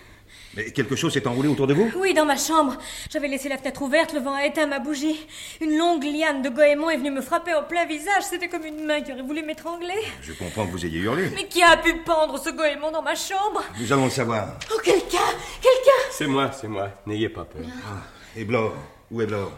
Mais 0.56 0.72
quelque 0.72 0.96
chose 0.96 1.12
s'est 1.14 1.26
enroulé 1.28 1.50
autour 1.50 1.66
de 1.66 1.74
vous? 1.74 1.92
Oui, 1.98 2.14
dans 2.14 2.26
ma 2.26 2.38
chambre. 2.38 2.78
J'avais 3.10 3.28
laissé 3.28 3.50
la 3.50 3.58
fenêtre 3.58 3.82
ouverte, 3.82 4.14
le 4.14 4.20
vent 4.20 4.34
a 4.36 4.46
éteint 4.46 4.68
ma 4.68 4.80
bougie. 4.80 5.26
Une 5.62 5.78
longue 5.78 6.04
liane 6.04 6.42
de 6.44 6.50
goémon 6.50 6.90
est 6.92 6.98
venue 6.98 7.10
me 7.12 7.22
frapper 7.22 7.54
au 7.56 7.64
plein 7.64 7.86
visage. 7.86 8.24
C'était 8.30 8.50
comme 8.50 8.64
une 8.66 8.86
main 8.86 9.02
qui 9.02 9.12
aurait 9.12 9.24
voulu 9.24 9.42
m'étrangler. 9.42 9.96
Je 10.22 10.34
comprends 10.34 10.66
que 10.68 10.72
vous 10.72 10.86
ayez 10.86 11.00
hurlé. 11.00 11.30
Mais 11.36 11.48
qui 11.48 11.64
a 11.64 11.78
pu 11.78 11.96
pendre 12.04 12.38
ce 12.38 12.52
goémon 12.52 12.92
dans 12.92 13.02
ma 13.02 13.16
chambre? 13.16 13.64
Nous 13.80 13.92
allons 13.92 14.06
le 14.06 14.12
savoir. 14.12 14.60
Oh, 14.74 14.80
quelqu'un 14.84 15.18
Quelqu'un 15.62 16.04
C'est 16.12 16.28
moi, 16.28 16.52
c'est 16.52 16.68
moi. 16.68 16.90
N'ayez 17.08 17.30
pas 17.30 17.46
peur. 17.46 17.64
Et 18.36 18.46
Blore? 18.46 18.76
Où 19.10 19.22
est 19.22 19.26
Blore? 19.26 19.52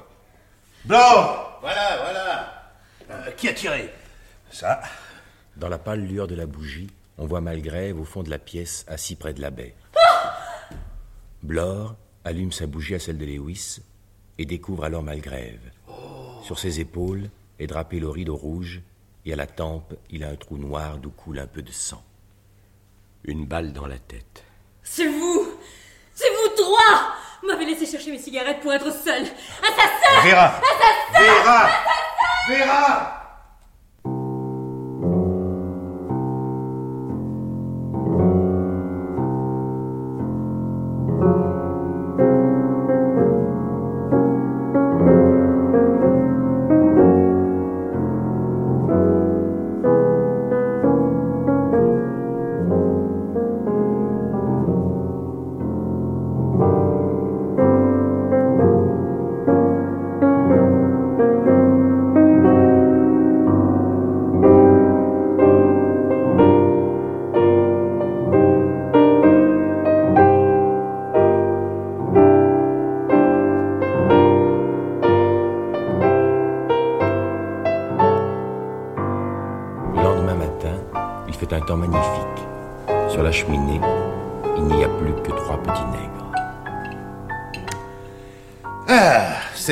Blore 0.86 1.60
Voilà, 1.62 1.98
voilà. 2.04 2.72
Euh, 3.12 3.32
qui 3.32 3.50
a 3.50 3.54
tiré? 3.54 3.94
Ça. 4.50 4.82
Dans 5.58 5.68
la 5.68 5.78
pâle 5.78 6.02
lueur 6.02 6.28
de 6.28 6.36
la 6.36 6.46
bougie, 6.46 6.88
on 7.18 7.26
voit 7.26 7.42
Malgrève 7.42 8.00
au 8.00 8.06
fond 8.06 8.24
de 8.24 8.30
la 8.30 8.40
pièce, 8.40 8.86
assis 8.88 9.16
près 9.16 9.34
de 9.34 9.42
la 9.42 9.50
baie. 9.50 9.76
Blore 11.46 11.96
allume 12.24 12.52
sa 12.52 12.66
bougie 12.66 12.96
à 12.96 13.00
celle 13.00 13.20
de 13.20 13.26
Lewis 13.26 13.80
et 14.40 14.46
découvre 14.46 14.84
alors 14.84 15.04
Malgrève. 15.04 15.62
Sur 16.44 16.58
ses 16.58 16.80
épaules 16.80 17.30
est 17.60 17.68
drapé 17.68 18.00
le 18.00 18.10
rideau 18.10 18.36
rouge 18.36 18.82
et 19.26 19.34
à 19.34 19.36
la 19.36 19.48
tempe, 19.48 19.94
il 20.10 20.24
a 20.24 20.30
un 20.30 20.36
trou 20.36 20.58
noir 20.58 20.98
d'où 20.98 21.12
coule 21.12 21.40
un 21.40 21.48
peu 21.48 21.62
de 21.62 21.72
sang. 21.72 22.04
Une 23.24 23.46
balle 23.46 23.74
dans 23.74 23.88
la 23.88 24.00
tête. 24.00 24.44
C'est 24.84 25.08
vous 25.08 25.48
C'est 26.14 26.30
vous 26.30 26.56
trois 26.56 27.16
Vous 27.42 27.48
m'avez 27.48 27.66
laissé 27.66 27.86
chercher 27.86 28.12
mes 28.12 28.20
cigarettes 28.20 28.62
pour 28.62 28.74
être 28.74 28.92
seul. 28.92 29.24
Assassin 29.24 30.28
Vera 30.28 30.62
Vera 31.14 31.70
Vera 32.50 33.15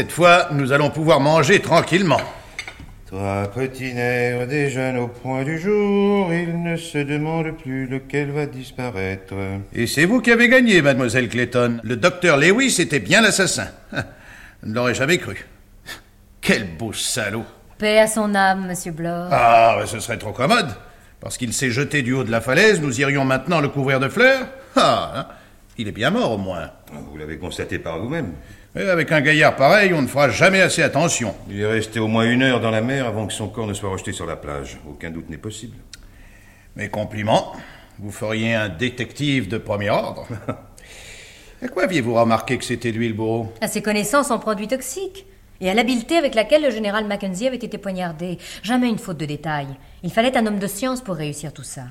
cette 0.04 0.12
fois, 0.12 0.50
nous 0.52 0.74
allons 0.74 0.89
pouvoir 0.89 1.22
manger 1.22 1.62
tranquillement. 1.62 2.20
Trois 3.06 3.48
petits 3.48 3.94
nègres 3.94 4.46
déjeunent 4.48 4.98
au 4.98 5.08
point 5.08 5.46
du 5.46 5.58
jour, 5.58 6.34
ils 6.34 6.62
ne 6.62 6.76
se 6.76 6.98
demandent 6.98 7.56
plus 7.58 7.88
lequel 7.88 8.32
va 8.32 8.46
disparaître. 8.46 9.34
Et 9.74 9.88
c'est 9.88 10.04
vous 10.04 10.20
qui 10.20 10.30
avez 10.34 10.50
gagné, 10.50 10.82
mademoiselle 10.82 11.30
Clayton. 11.30 11.80
Le 11.84 11.96
docteur 11.96 12.36
Lewis 12.36 12.82
était 12.82 13.00
bien 13.00 13.22
l'assassin. 13.22 13.68
Je 13.94 14.68
ne 14.68 14.74
l'aurais 14.74 14.94
jamais 14.94 15.20
cru. 15.20 15.46
Quel 16.42 16.76
beau 16.76 16.92
salaud. 16.92 17.46
Paix 17.78 18.00
à 18.00 18.08
son 18.08 18.36
âme, 18.36 18.68
monsieur 18.68 18.92
Blore. 18.92 19.30
Ah, 19.32 19.78
ce 19.86 20.02
serait 20.02 20.18
trop 20.18 20.34
commode. 20.34 20.76
Parce 21.22 21.38
qu'il 21.38 21.54
s'est 21.54 21.72
jeté 21.72 22.02
du 22.02 22.12
haut 22.12 22.26
de 22.26 22.32
la 22.32 22.42
falaise, 22.42 22.82
nous 22.82 23.00
irions 23.00 23.24
maintenant 23.24 23.62
le 23.62 23.70
couvrir 23.70 24.02
de 24.02 24.10
fleurs 24.10 24.48
Ah, 24.76 25.13
hein, 25.16 25.28
il 25.78 25.88
est 25.88 25.94
bien 25.94 26.10
mort 26.10 26.34
au 26.34 26.38
moins. 26.38 26.72
Vous 26.92 27.18
l'avez 27.18 27.38
constaté 27.38 27.80
par 27.80 28.00
vous-même. 28.00 28.34
Et 28.76 28.90
avec 28.90 29.12
un 29.12 29.22
gaillard 29.22 29.56
pareil, 29.56 29.94
on 29.94 30.02
ne 30.02 30.08
fera 30.08 30.30
jamais 30.30 30.60
assez 30.60 30.82
attention. 30.82 31.36
Il 31.48 31.62
est 31.62 31.66
resté 31.66 32.00
au 32.00 32.08
moins 32.08 32.26
une 32.26 32.42
heure 32.42 32.60
dans 32.60 32.72
la 32.72 32.82
mer 32.82 33.06
avant 33.06 33.28
que 33.28 33.34
son 33.34 33.48
corps 33.48 33.68
ne 33.68 33.74
soit 33.76 33.90
rejeté 33.90 34.14
sur 34.14 34.26
la 34.26 34.36
plage. 34.36 34.80
Aucun 34.90 35.12
doute 35.12 35.30
n'est 35.30 35.38
possible. 35.38 35.78
Mes 36.76 36.90
compliments. 36.90 37.54
Vous 38.00 38.12
feriez 38.12 38.56
un 38.56 38.70
détective 38.70 39.48
de 39.48 39.60
premier 39.60 39.92
ordre. 39.92 40.28
à 41.62 41.68
quoi 41.68 41.84
aviez-vous 41.84 42.16
remarqué 42.16 42.58
que 42.58 42.64
c'était 42.64 42.92
lui 42.92 43.08
le 43.08 43.14
bourreau? 43.14 43.54
À 43.62 43.68
ses 43.68 43.84
connaissances 43.84 44.32
en 44.32 44.40
produits 44.40 44.68
toxiques. 44.68 45.28
Et 45.62 45.70
à 45.70 45.76
l'habileté 45.76 46.18
avec 46.18 46.34
laquelle 46.34 46.64
le 46.64 46.72
général 46.72 47.06
Mackenzie 47.06 47.46
avait 47.46 47.58
été 47.58 47.78
poignardé. 47.78 48.40
Jamais 48.64 48.90
une 48.90 48.98
faute 48.98 49.18
de 49.18 49.26
détail. 49.26 49.68
Il 50.02 50.12
fallait 50.12 50.36
un 50.36 50.48
homme 50.48 50.58
de 50.58 50.68
science 50.68 51.02
pour 51.02 51.16
réussir 51.16 51.54
tout 51.54 51.64
ça. 51.64 51.84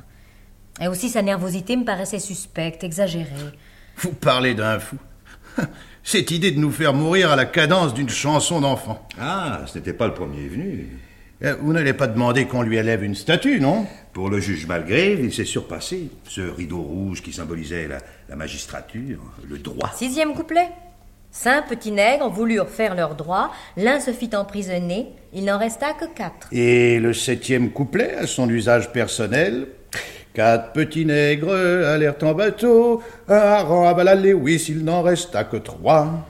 Et 0.80 0.88
aussi 0.88 1.08
sa 1.08 1.22
nervosité 1.22 1.76
me 1.76 1.84
paraissait 1.84 2.18
suspecte, 2.18 2.82
exagérée. 2.82 3.28
Vous 3.98 4.12
parlez 4.12 4.54
d'un 4.54 4.80
fou. 4.80 4.96
Cette 6.04 6.30
idée 6.30 6.50
de 6.50 6.58
nous 6.58 6.72
faire 6.72 6.94
mourir 6.94 7.30
à 7.30 7.36
la 7.36 7.44
cadence 7.44 7.94
d'une 7.94 8.08
chanson 8.08 8.60
d'enfant. 8.60 9.06
Ah, 9.20 9.60
ce 9.66 9.78
n'était 9.78 9.92
pas 9.92 10.06
le 10.08 10.14
premier 10.14 10.48
venu. 10.48 10.88
Euh, 11.44 11.54
Vous 11.60 11.72
n'allez 11.72 11.92
pas 11.92 12.06
demander 12.08 12.46
qu'on 12.46 12.62
lui 12.62 12.76
élève 12.76 13.04
une 13.04 13.14
statue, 13.14 13.60
non? 13.60 13.86
Pour 14.12 14.28
le 14.28 14.40
juge 14.40 14.66
Malgrave, 14.66 15.20
il 15.20 15.32
s'est 15.32 15.44
surpassé. 15.44 16.08
Ce 16.28 16.40
rideau 16.40 16.80
rouge 16.80 17.22
qui 17.22 17.32
symbolisait 17.32 17.86
la, 17.88 17.98
la 18.28 18.36
magistrature, 18.36 19.20
le 19.48 19.58
droit. 19.58 19.90
Sixième 19.94 20.34
couplet. 20.34 20.68
Cinq 21.30 21.68
petits 21.68 21.92
nègres 21.92 22.28
voulurent 22.28 22.68
faire 22.68 22.94
leur 22.94 23.14
droit, 23.14 23.50
l'un 23.78 24.00
se 24.00 24.12
fit 24.12 24.28
emprisonner, 24.36 25.06
il 25.32 25.46
n'en 25.46 25.56
resta 25.58 25.94
que 25.94 26.04
quatre. 26.04 26.48
Et 26.52 26.98
le 27.00 27.14
septième 27.14 27.70
couplet, 27.70 28.14
à 28.16 28.26
son 28.26 28.50
usage 28.50 28.92
personnel. 28.92 29.68
Quatre 30.34 30.72
petits 30.72 31.04
nègres 31.04 31.52
allèrent 31.52 32.16
en 32.22 32.32
bateau, 32.32 33.02
un 33.28 33.36
hareng 33.36 33.86
avala 33.86 34.14
Lewis, 34.14 34.66
il 34.68 34.82
n'en 34.82 35.02
resta 35.02 35.44
que 35.44 35.58
trois. 35.58 36.26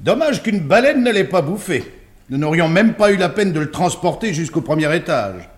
Dommage 0.00 0.42
qu'une 0.42 0.60
baleine 0.60 1.04
ne 1.04 1.12
l'ait 1.12 1.24
pas 1.24 1.42
bouffé. 1.42 1.84
Nous 2.28 2.38
n'aurions 2.38 2.68
même 2.68 2.94
pas 2.94 3.12
eu 3.12 3.16
la 3.16 3.28
peine 3.28 3.52
de 3.52 3.60
le 3.60 3.70
transporter 3.70 4.34
jusqu'au 4.34 4.62
premier 4.62 4.94
étage. 4.96 5.48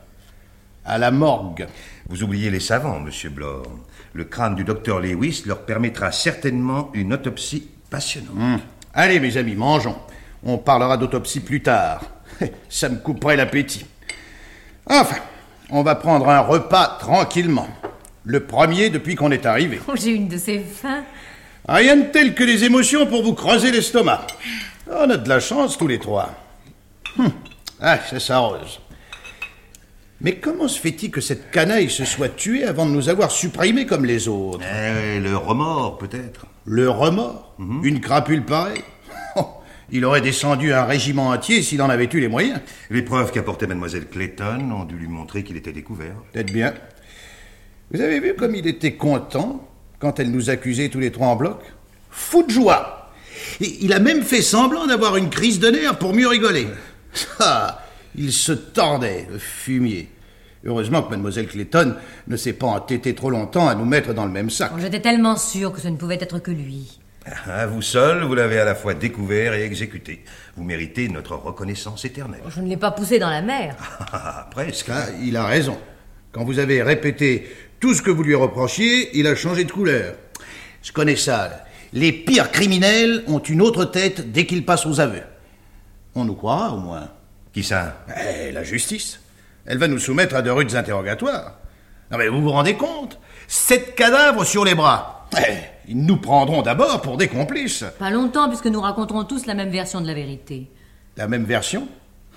À 0.85 0.99
la 0.99 1.11
morgue. 1.11 1.67
Vous 2.09 2.23
oubliez 2.23 2.51
les 2.51 2.61
savants, 2.61 3.01
monsieur 3.01 3.31
Blore. 3.31 3.67
Le 4.13 4.25
crâne 4.25 4.55
du 4.55 4.65
docteur 4.65 5.01
Lewis 5.01 5.45
leur 5.47 5.63
permettra 5.63 6.13
certainement 6.13 6.91
une 6.93 7.15
autopsie 7.15 7.69
passionnante. 7.89 8.37
Hum. 8.37 8.61
Allez, 8.93 9.21
mes 9.21 9.37
amis, 9.39 9.55
mangeons. 9.55 9.97
On 10.45 10.59
parlera 10.59 10.99
d'autopsie 10.99 11.41
plus 11.41 11.63
tard. 11.63 12.03
Ça 12.69 12.89
me 12.91 12.97
couperait 12.97 13.37
l'appétit. 13.37 13.87
Enfin, 14.87 15.17
on 15.73 15.83
va 15.83 15.95
prendre 15.95 16.29
un 16.29 16.41
repas 16.41 16.99
tranquillement. 17.01 17.67
Le 18.25 18.41
premier 18.41 18.91
depuis 18.91 19.17
qu'on 19.17 19.33
est 19.33 19.47
arrivé. 19.47 19.81
Oh, 19.89 19.95
j'ai 19.97 20.11
une 20.11 20.29
de 20.29 20.37
ces 20.37 20.61
fins. 20.61 21.03
Rien 21.69 21.97
de 21.97 22.05
tel 22.13 22.35
que 22.35 22.45
les 22.45 22.65
émotions 22.65 23.07
pour 23.07 23.25
vous 23.25 23.35
creuser 23.35 23.73
l'estomac. 23.73 24.27
On 24.89 25.11
a 25.11 25.17
de 25.17 25.29
la 25.29 25.41
chance 25.41 25.79
tous 25.79 25.89
les 25.89 25.99
trois. 25.99 26.31
Hum. 27.19 27.31
Ah, 27.81 27.99
c'est 28.09 28.21
ça, 28.21 28.39
Rose. 28.39 28.81
Mais 30.21 30.37
comment 30.37 30.69
se 30.69 30.79
fait-il 30.79 31.11
que 31.11 31.21
cette 31.21 31.51
canaille 31.51 31.91
se 31.91 32.05
soit 32.05 32.29
tuée 32.29 32.65
avant 32.65 32.87
de 32.87 32.93
nous 32.93 33.09
avoir 33.09 33.33
supprimés 33.33 33.87
comme 33.87 34.05
les 34.05 34.29
autres? 34.29 34.65
Eh, 34.65 35.19
le 35.19 35.37
remords, 35.37 35.99
peut-être. 35.99 36.47
Le 36.65 36.89
remords? 36.89 37.57
Une 37.83 38.01
crapule 38.01 38.45
pareille? 38.45 38.85
Il 39.95 40.07
aurait 40.07 40.23
descendu 40.23 40.73
un 40.73 40.85
régiment 40.85 41.29
entier 41.29 41.63
s'il 41.63 41.83
en 41.83 41.91
avait 41.91 42.09
eu 42.11 42.19
les 42.19 42.29
moyens. 42.29 42.61
Les 42.89 43.03
preuves 43.03 43.31
qu'apportait 43.31 43.67
mademoiselle 43.67 44.07
Clayton 44.07 44.71
ont 44.73 44.85
dû 44.85 44.97
lui 44.97 45.07
montrer 45.07 45.45
qu'il 45.45 45.59
était 45.59 45.73
découvert. 45.73 46.15
Peut-être 46.33 46.51
bien. 46.51 46.73
Vous 47.93 48.01
avez 48.01 48.19
vu 48.19 48.35
comme 48.35 48.55
il 48.55 48.67
était 48.67 48.95
content 48.95 49.69
quand 49.99 50.19
elle 50.19 50.31
nous 50.31 50.49
accusait 50.49 50.89
tous 50.89 50.99
les 50.99 51.13
trois 51.13 51.29
en 51.29 51.37
bloc? 51.37 51.61
Fou 52.11 52.43
de 52.43 52.51
joie 52.51 53.11
Et 53.61 53.85
Il 53.85 53.93
a 53.93 53.99
même 53.99 54.23
fait 54.23 54.41
semblant 54.41 54.87
d'avoir 54.87 55.17
une 55.17 55.29
crise 55.29 55.61
de 55.61 55.69
nerfs 55.69 55.99
pour 55.99 56.15
mieux 56.15 56.29
rigoler. 56.29 56.67
Ah, 57.41 57.83
il 58.17 58.33
se 58.33 58.53
tordait, 58.53 59.27
le 59.31 59.39
fumier. 59.39 60.09
Heureusement 60.65 61.03
que 61.03 61.11
mademoiselle 61.11 61.49
Clayton 61.49 61.97
ne 62.29 62.37
s'est 62.39 62.55
pas 62.55 62.69
entêtée 62.69 63.15
trop 63.15 63.29
longtemps 63.29 63.69
à 63.69 63.75
nous 63.75 63.85
mettre 63.85 64.15
dans 64.15 64.25
le 64.25 64.31
même 64.31 64.49
sac. 64.49 64.73
J'étais 64.79 65.01
tellement 65.01 65.37
sûre 65.37 65.71
que 65.73 65.81
ce 65.83 65.89
ne 65.89 65.97
pouvait 65.97 66.19
être 66.19 66.39
que 66.39 66.51
lui. 66.51 67.02
À 67.49 67.67
vous 67.67 67.83
seul, 67.83 68.25
vous 68.25 68.35
l'avez 68.35 68.59
à 68.59 68.65
la 68.65 68.75
fois 68.75 68.95
découvert 68.95 69.55
et 69.55 69.63
exécuté. 69.65 70.25
Vous 70.57 70.65
méritez 70.65 71.09
notre 71.09 71.37
reconnaissance 71.37 72.05
éternelle. 72.05 72.41
Je 72.49 72.61
ne 72.61 72.69
l'ai 72.69 72.77
pas 72.77 72.91
poussé 72.91 73.19
dans 73.19 73.31
la 73.31 73.43
mer. 73.43 73.77
Ah, 74.13 74.49
presque. 74.51 74.89
Ah, 74.91 75.07
il 75.23 75.37
a 75.37 75.47
raison. 75.47 75.79
Quand 76.33 76.45
vous 76.45 76.59
avez 76.59 76.83
répété 76.83 77.49
tout 77.79 77.95
ce 77.95 78.03
que 78.03 78.11
vous 78.11 78.23
lui 78.25 78.35
reprochiez, 78.35 79.17
il 79.19 79.27
a 79.27 79.37
changé 79.37 79.65
de 79.65 79.71
couleur. 79.71 80.15
Je 80.83 80.91
connais 80.93 81.17
ça. 81.17 81.49
là. 81.49 81.65
Les 81.93 82.11
pires 82.13 82.51
criminels 82.51 83.23
ont 83.29 83.39
une 83.39 83.61
autre 83.63 83.85
tête 83.85 84.33
dès 84.33 84.47
qu'ils 84.47 84.65
passent 84.65 84.87
aux 84.87 84.99
aveux. 84.99 85.23
On 86.15 86.25
nous 86.25 86.35
croira 86.35 86.73
au 86.75 86.79
moins. 86.79 87.09
Qui 87.53 87.63
ça? 87.63 88.05
Eh, 88.17 88.51
la 88.51 88.65
justice. 88.65 89.21
Elle 89.67 89.79
va 89.79 89.87
nous 89.89 89.99
soumettre 89.99 90.35
à 90.35 90.43
de 90.43 90.51
rudes 90.51 90.75
interrogatoires. 90.75 91.59
Non 92.11 92.19
mais 92.19 92.29
vous 92.29 92.43
vous 92.43 92.51
rendez 92.51 92.75
compte? 92.75 93.19
Sept 93.47 93.95
cadavres 93.95 94.45
sur 94.45 94.65
les 94.65 94.75
bras. 94.75 95.29
Eh, 95.39 95.55
ils 95.89 96.05
nous 96.05 96.17
prendront 96.17 96.63
d'abord 96.63 97.03
pour 97.03 97.17
des 97.17 97.29
complices. 97.29 97.85
Pas 97.99 98.11
longtemps, 98.11 98.49
puisque 98.49 98.67
nous 98.67 98.81
raconterons 98.81 99.25
tous 99.25 99.47
la 99.47 99.55
même 99.55 99.71
version 99.71 100.01
de 100.01 100.07
la 100.07 100.15
vérité. 100.15 100.71
La 101.17 101.29
même 101.29 101.45
version? 101.45 101.89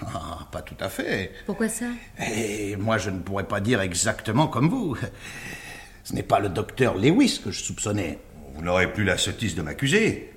Ah, 0.02 0.48
pas 0.52 0.62
tout 0.62 0.76
à 0.80 0.90
fait. 0.90 1.32
Pourquoi 1.46 1.70
ça? 1.70 1.86
Et 2.20 2.76
moi, 2.76 2.98
je 2.98 3.10
ne 3.10 3.20
pourrais 3.20 3.48
pas 3.48 3.62
dire 3.62 3.82
exactement 3.82 4.48
comme 4.48 4.70
vous. 4.70 4.98
Ce 6.04 6.14
n'est 6.14 6.24
pas 6.24 6.40
le 6.40 6.50
docteur 6.50 6.96
Lewis 6.96 7.40
que 7.44 7.52
je 7.52 7.64
soupçonnais. 7.64 8.20
Vous 8.56 8.62
n'aurez 8.62 8.92
plus 8.92 9.04
la 9.04 9.18
sottise 9.18 9.56
de 9.56 9.62
m'accuser. 9.62 10.32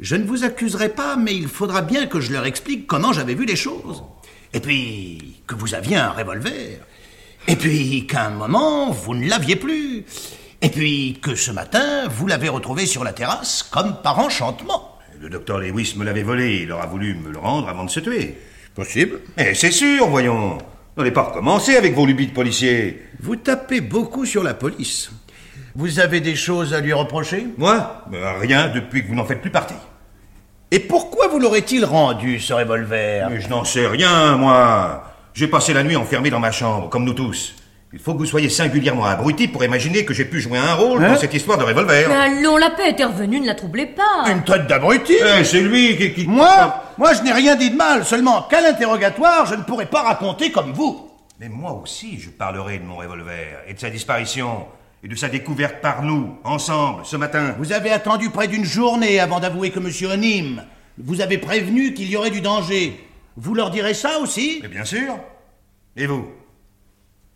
Je 0.00 0.16
ne 0.16 0.24
vous 0.24 0.44
accuserai 0.44 0.90
pas, 0.90 1.16
mais 1.16 1.34
il 1.34 1.48
faudra 1.48 1.80
bien 1.82 2.06
que 2.06 2.20
je 2.20 2.32
leur 2.32 2.44
explique 2.44 2.86
comment 2.86 3.12
j'avais 3.12 3.34
vu 3.34 3.46
les 3.46 3.56
choses. 3.56 4.02
Et 4.52 4.60
puis, 4.60 5.42
que 5.46 5.54
vous 5.54 5.74
aviez 5.74 5.96
un 5.96 6.10
revolver. 6.10 6.80
Et 7.48 7.56
puis, 7.56 8.06
qu'à 8.06 8.26
un 8.26 8.30
moment, 8.30 8.90
vous 8.90 9.14
ne 9.14 9.28
l'aviez 9.28 9.56
plus. 9.56 10.04
Et 10.62 10.68
puis, 10.68 11.18
que 11.20 11.34
ce 11.34 11.50
matin, 11.50 12.06
vous 12.08 12.28
l'avez 12.28 12.48
retrouvé 12.48 12.86
sur 12.86 13.02
la 13.02 13.12
terrasse, 13.12 13.64
comme 13.64 13.96
par 14.00 14.20
enchantement. 14.20 14.96
Le 15.20 15.28
docteur 15.28 15.58
Lewis 15.58 15.94
me 15.96 16.04
l'avait 16.04 16.22
volé. 16.22 16.60
Il 16.62 16.70
aura 16.72 16.86
voulu 16.86 17.14
me 17.14 17.30
le 17.30 17.38
rendre 17.38 17.68
avant 17.68 17.84
de 17.84 17.90
se 17.90 17.98
tuer. 17.98 18.38
Possible. 18.74 19.20
Eh, 19.36 19.54
c'est 19.54 19.72
sûr, 19.72 20.06
voyons. 20.08 20.58
N'allez 20.96 21.10
pas 21.10 21.22
recommencer 21.22 21.76
avec 21.76 21.94
vos 21.94 22.06
lubies 22.06 22.28
de 22.28 22.32
policier. 22.32 23.02
Vous 23.20 23.36
tapez 23.36 23.80
beaucoup 23.80 24.24
sur 24.24 24.44
la 24.44 24.54
police. 24.54 25.10
Vous 25.74 25.98
avez 25.98 26.20
des 26.20 26.36
choses 26.36 26.74
à 26.74 26.80
lui 26.80 26.92
reprocher? 26.92 27.46
Moi? 27.58 28.04
Ben, 28.10 28.38
Rien 28.40 28.68
depuis 28.68 29.02
que 29.02 29.08
vous 29.08 29.14
n'en 29.14 29.24
faites 29.24 29.40
plus 29.40 29.50
partie. 29.50 29.74
Et 30.70 30.78
pourquoi 30.78 31.28
vous 31.28 31.38
l'aurait-il 31.40 31.84
rendu, 31.84 32.38
ce 32.38 32.52
revolver? 32.52 33.28
Mais 33.30 33.40
je 33.40 33.48
n'en 33.48 33.64
sais 33.64 33.86
rien, 33.86 34.36
moi. 34.36 35.12
J'ai 35.34 35.48
passé 35.48 35.72
la 35.74 35.82
nuit 35.82 35.96
enfermé 35.96 36.30
dans 36.30 36.40
ma 36.40 36.52
chambre, 36.52 36.88
comme 36.88 37.04
nous 37.04 37.14
tous. 37.14 37.54
Il 37.92 37.98
faut 37.98 38.14
que 38.14 38.18
vous 38.18 38.26
soyez 38.26 38.48
singulièrement 38.48 39.04
abruti 39.04 39.48
pour 39.48 39.62
imaginer 39.64 40.04
que 40.06 40.14
j'ai 40.14 40.24
pu 40.24 40.40
jouer 40.40 40.58
un 40.58 40.74
rôle 40.74 41.04
Hein 41.04 41.12
dans 41.12 41.18
cette 41.18 41.34
histoire 41.34 41.58
de 41.58 41.64
revolver. 41.64 42.08
Mais 42.08 42.14
allons, 42.14 42.56
la 42.56 42.70
paix 42.70 42.90
était 42.90 43.04
revenue, 43.04 43.38
ne 43.38 43.46
la 43.46 43.54
troublez 43.54 43.84
pas. 43.86 44.24
Une 44.30 44.42
tête 44.44 44.66
d'abruti 44.66 45.12
Eh, 45.20 45.44
c'est 45.44 45.60
lui 45.60 45.96
qui... 45.98 46.14
qui- 46.14 46.26
Moi 46.26 46.82
Moi, 46.96 47.12
je 47.14 47.22
n'ai 47.22 47.32
rien 47.32 47.54
dit 47.54 47.70
de 47.70 47.76
mal, 47.76 48.04
seulement 48.06 48.42
qu'à 48.42 48.62
l'interrogatoire, 48.62 49.44
je 49.46 49.54
ne 49.56 49.62
pourrais 49.62 49.86
pas 49.86 50.02
raconter 50.02 50.50
comme 50.50 50.72
vous. 50.72 51.08
Mais 51.38 51.48
moi 51.50 51.72
aussi, 51.82 52.18
je 52.18 52.30
parlerai 52.30 52.78
de 52.78 52.84
mon 52.84 52.96
revolver 52.96 53.58
et 53.68 53.74
de 53.74 53.78
sa 53.80 53.90
disparition 53.90 54.66
et 55.04 55.08
de 55.08 55.14
sa 55.16 55.28
découverte 55.28 55.80
par 55.82 56.02
nous, 56.02 56.36
ensemble, 56.44 57.04
ce 57.04 57.16
matin. 57.16 57.54
Vous 57.58 57.72
avez 57.72 57.90
attendu 57.90 58.30
près 58.30 58.46
d'une 58.48 58.64
journée 58.64 59.18
avant 59.20 59.40
d'avouer 59.40 59.70
que 59.70 59.80
M. 59.80 59.90
Onim 60.10 60.62
vous 60.98 61.20
avez 61.22 61.38
prévenu 61.38 61.94
qu'il 61.94 62.08
y 62.10 62.16
aurait 62.16 62.30
du 62.30 62.42
danger. 62.42 62.98
Vous 63.36 63.54
leur 63.54 63.70
direz 63.70 63.94
ça 63.94 64.18
aussi 64.20 64.58
Mais 64.62 64.68
bien 64.68 64.84
sûr. 64.84 65.18
Et 65.96 66.06
vous? 66.06 66.26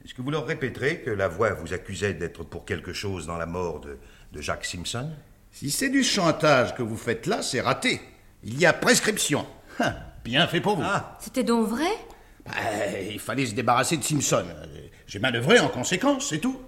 Est-ce 0.06 0.14
que 0.14 0.22
vous 0.22 0.30
leur 0.30 0.46
répéterez 0.46 1.00
que 1.00 1.10
la 1.10 1.26
voix 1.26 1.52
vous 1.54 1.74
accusait 1.74 2.14
d'être 2.14 2.44
pour 2.44 2.64
quelque 2.64 2.92
chose 2.92 3.26
dans 3.26 3.36
la 3.36 3.46
mort 3.46 3.80
de, 3.80 3.98
de 4.32 4.40
Jacques 4.40 4.64
Simpson? 4.64 5.10
Si 5.50 5.68
c'est 5.72 5.88
du 5.88 6.04
chantage 6.04 6.76
que 6.76 6.82
vous 6.84 6.96
faites 6.96 7.26
là, 7.26 7.42
c'est 7.42 7.60
raté. 7.60 8.00
Il 8.44 8.56
y 8.56 8.66
a 8.66 8.72
prescription. 8.72 9.44
Hein, 9.80 9.96
Bien 10.24 10.46
fait 10.46 10.60
pour 10.60 10.76
vous. 10.76 10.84
Ah, 10.84 11.18
C'était 11.18 11.42
donc 11.42 11.66
vrai? 11.66 11.90
Bah, 12.44 12.52
il 13.10 13.18
fallait 13.18 13.46
se 13.46 13.54
débarrasser 13.56 13.96
de 13.96 14.04
Simpson. 14.04 14.44
J'ai 15.08 15.18
manœuvré 15.18 15.58
en 15.58 15.68
conséquence, 15.68 16.28
c'est 16.28 16.38
tout. 16.38 16.60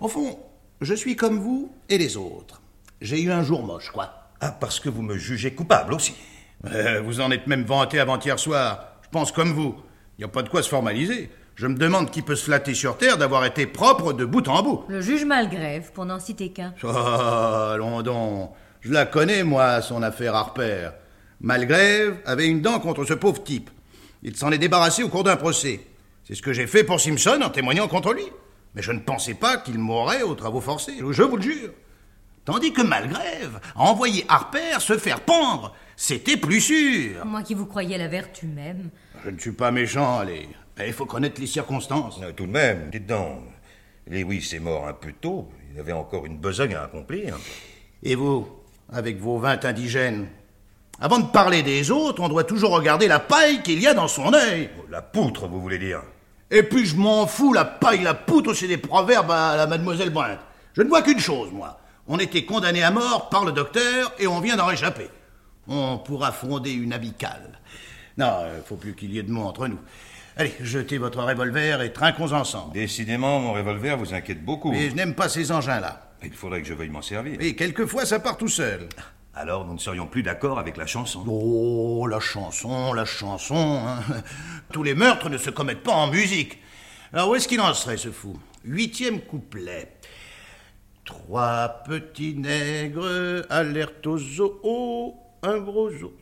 Au 0.00 0.08
fond, 0.08 0.40
je 0.80 0.94
suis 0.94 1.14
comme 1.14 1.38
vous 1.38 1.72
et 1.88 1.98
les 1.98 2.16
autres. 2.16 2.60
J'ai 3.00 3.22
eu 3.22 3.30
un 3.30 3.44
jour 3.44 3.62
moche, 3.62 3.90
quoi. 3.92 4.32
Ah, 4.40 4.50
parce 4.50 4.80
que 4.80 4.88
vous 4.88 5.02
me 5.02 5.16
jugez 5.16 5.54
coupable 5.54 5.94
aussi. 5.94 6.16
Euh, 6.64 7.00
vous 7.00 7.20
en 7.20 7.30
êtes 7.30 7.46
même 7.46 7.62
vanté 7.62 8.00
avant-hier 8.00 8.40
soir. 8.40 8.98
Je 9.04 9.08
pense 9.08 9.30
comme 9.30 9.52
vous. 9.52 9.76
Il 10.18 10.22
n'y 10.22 10.24
a 10.24 10.28
pas 10.28 10.42
de 10.42 10.48
quoi 10.48 10.64
se 10.64 10.68
formaliser. 10.68 11.30
Je 11.58 11.66
me 11.66 11.74
demande 11.74 12.12
qui 12.12 12.22
peut 12.22 12.36
se 12.36 12.44
flatter 12.44 12.72
sur 12.72 12.96
Terre 12.98 13.18
d'avoir 13.18 13.44
été 13.44 13.66
propre 13.66 14.12
de 14.12 14.24
bout 14.24 14.46
en 14.46 14.62
bout. 14.62 14.84
Le 14.88 15.00
juge 15.00 15.24
Malgrève, 15.24 15.90
pour 15.90 16.04
n'en 16.04 16.20
citer 16.20 16.50
qu'un. 16.50 16.72
Oh, 16.84 16.86
allons 16.86 18.00
donc. 18.02 18.52
Je 18.80 18.92
la 18.92 19.06
connais, 19.06 19.42
moi, 19.42 19.82
son 19.82 20.04
affaire 20.04 20.36
Harper. 20.36 20.90
Malgrève 21.40 22.18
avait 22.26 22.46
une 22.46 22.62
dent 22.62 22.78
contre 22.78 23.04
ce 23.04 23.14
pauvre 23.14 23.42
type. 23.42 23.70
Il 24.22 24.36
s'en 24.36 24.52
est 24.52 24.58
débarrassé 24.58 25.02
au 25.02 25.08
cours 25.08 25.24
d'un 25.24 25.34
procès. 25.34 25.80
C'est 26.22 26.36
ce 26.36 26.42
que 26.42 26.52
j'ai 26.52 26.68
fait 26.68 26.84
pour 26.84 27.00
Simpson 27.00 27.40
en 27.42 27.50
témoignant 27.50 27.88
contre 27.88 28.12
lui. 28.12 28.26
Mais 28.76 28.82
je 28.82 28.92
ne 28.92 29.00
pensais 29.00 29.34
pas 29.34 29.56
qu'il 29.56 29.80
mourrait 29.80 30.22
aux 30.22 30.36
travaux 30.36 30.60
forcés, 30.60 30.94
je 31.10 31.22
vous 31.24 31.36
le 31.38 31.42
jure. 31.42 31.70
Tandis 32.44 32.72
que 32.72 32.82
Malgrève 32.82 33.58
a 33.74 33.80
envoyé 33.80 34.24
Harper 34.28 34.78
se 34.78 34.96
faire 34.96 35.22
pendre. 35.22 35.74
C'était 35.96 36.36
plus 36.36 36.60
sûr. 36.60 37.26
Moi 37.26 37.42
qui 37.42 37.54
vous 37.54 37.66
croyais 37.66 37.98
la 37.98 38.06
vertu 38.06 38.46
même. 38.46 38.90
Je 39.24 39.30
ne 39.30 39.38
suis 39.40 39.50
pas 39.50 39.72
méchant, 39.72 40.20
allez. 40.20 40.48
Mais 40.78 40.86
il 40.86 40.92
faut 40.92 41.06
connaître 41.06 41.40
les 41.40 41.46
circonstances. 41.46 42.20
Euh, 42.22 42.32
tout 42.32 42.46
de 42.46 42.52
même, 42.52 42.90
dites 42.90 43.06
donc. 43.06 43.40
Lewis 44.08 44.50
est 44.54 44.60
mort 44.60 44.86
un 44.86 44.92
peu 44.92 45.12
tôt. 45.12 45.48
Il 45.72 45.80
avait 45.80 45.92
encore 45.92 46.24
une 46.24 46.38
besogne 46.38 46.74
à 46.74 46.84
accomplir. 46.84 47.36
Et 48.02 48.14
vous, 48.14 48.48
avec 48.92 49.18
vos 49.18 49.38
vingt 49.38 49.62
indigènes 49.64 50.28
Avant 51.00 51.18
de 51.18 51.26
parler 51.26 51.62
des 51.62 51.90
autres, 51.90 52.22
on 52.22 52.28
doit 52.28 52.44
toujours 52.44 52.70
regarder 52.70 53.08
la 53.08 53.18
paille 53.18 53.62
qu'il 53.62 53.80
y 53.80 53.86
a 53.86 53.94
dans 53.94 54.08
son 54.08 54.32
œil. 54.32 54.70
Oh, 54.78 54.86
La 54.90 55.02
poutre, 55.02 55.46
vous 55.46 55.60
voulez 55.60 55.78
dire? 55.78 56.02
Et 56.50 56.62
puis 56.62 56.86
je 56.86 56.96
m'en 56.96 57.26
fous, 57.26 57.52
la 57.52 57.66
paille, 57.66 58.02
la 58.02 58.14
poutre, 58.14 58.54
c'est 58.54 58.68
des 58.68 58.78
proverbes 58.78 59.30
à 59.30 59.56
la 59.56 59.66
mademoiselle 59.66 60.10
Brent. 60.10 60.38
Je 60.72 60.80
ne 60.82 60.88
vois 60.88 61.02
qu'une 61.02 61.18
chose, 61.18 61.50
moi. 61.52 61.78
On 62.06 62.18
était 62.18 62.46
condamné 62.46 62.82
à 62.82 62.90
mort 62.90 63.28
par 63.28 63.44
le 63.44 63.52
docteur 63.52 64.14
et 64.18 64.26
on 64.26 64.40
vient 64.40 64.56
d'en 64.56 64.64
réchapper. 64.64 65.08
On 65.66 65.98
pourra 65.98 66.32
fonder 66.32 66.72
une 66.72 66.94
amicale. 66.94 67.58
Non, 68.16 68.44
il 68.56 68.62
faut 68.64 68.76
plus 68.76 68.94
qu'il 68.94 69.12
y 69.12 69.18
ait 69.18 69.22
de 69.22 69.30
mots 69.30 69.44
entre 69.44 69.66
nous. 69.68 69.78
Allez, 70.38 70.54
jetez 70.60 70.98
votre 70.98 71.20
revolver 71.22 71.82
et 71.82 71.92
trinquons 71.92 72.32
ensemble. 72.32 72.72
Décidément, 72.72 73.40
mon 73.40 73.52
revolver 73.54 73.98
vous 73.98 74.14
inquiète 74.14 74.44
beaucoup. 74.44 74.70
Mais 74.70 74.88
je 74.90 74.94
n'aime 74.94 75.14
pas 75.14 75.28
ces 75.28 75.50
engins-là. 75.50 76.12
Il 76.22 76.32
faudrait 76.32 76.62
que 76.62 76.68
je 76.68 76.74
veuille 76.74 76.90
m'en 76.90 77.02
servir. 77.02 77.38
Et 77.40 77.56
quelquefois, 77.56 78.06
ça 78.06 78.20
part 78.20 78.36
tout 78.36 78.48
seul. 78.48 78.88
Alors, 79.34 79.64
nous 79.66 79.74
ne 79.74 79.78
serions 79.78 80.06
plus 80.06 80.22
d'accord 80.22 80.58
avec 80.60 80.76
la 80.76 80.86
chanson. 80.86 81.24
Oh, 81.26 82.06
la 82.08 82.20
chanson, 82.20 82.92
la 82.92 83.04
chanson. 83.04 83.80
hein. 83.84 84.00
Tous 84.72 84.82
les 84.84 84.94
meurtres 84.94 85.28
ne 85.28 85.38
se 85.38 85.50
commettent 85.50 85.82
pas 85.82 85.92
en 85.92 86.08
musique. 86.08 86.58
Alors, 87.12 87.30
où 87.30 87.34
est-ce 87.34 87.48
qu'il 87.48 87.60
en 87.60 87.74
serait, 87.74 87.96
ce 87.96 88.10
fou? 88.10 88.38
Huitième 88.64 89.20
couplet. 89.20 89.92
Trois 91.04 91.82
petits 91.86 92.34
nègres 92.34 93.44
alertent 93.50 94.06
au 94.06 94.18
zoo, 94.18 95.14
un 95.42 95.58
gros 95.58 95.90
zoo. 95.90 96.12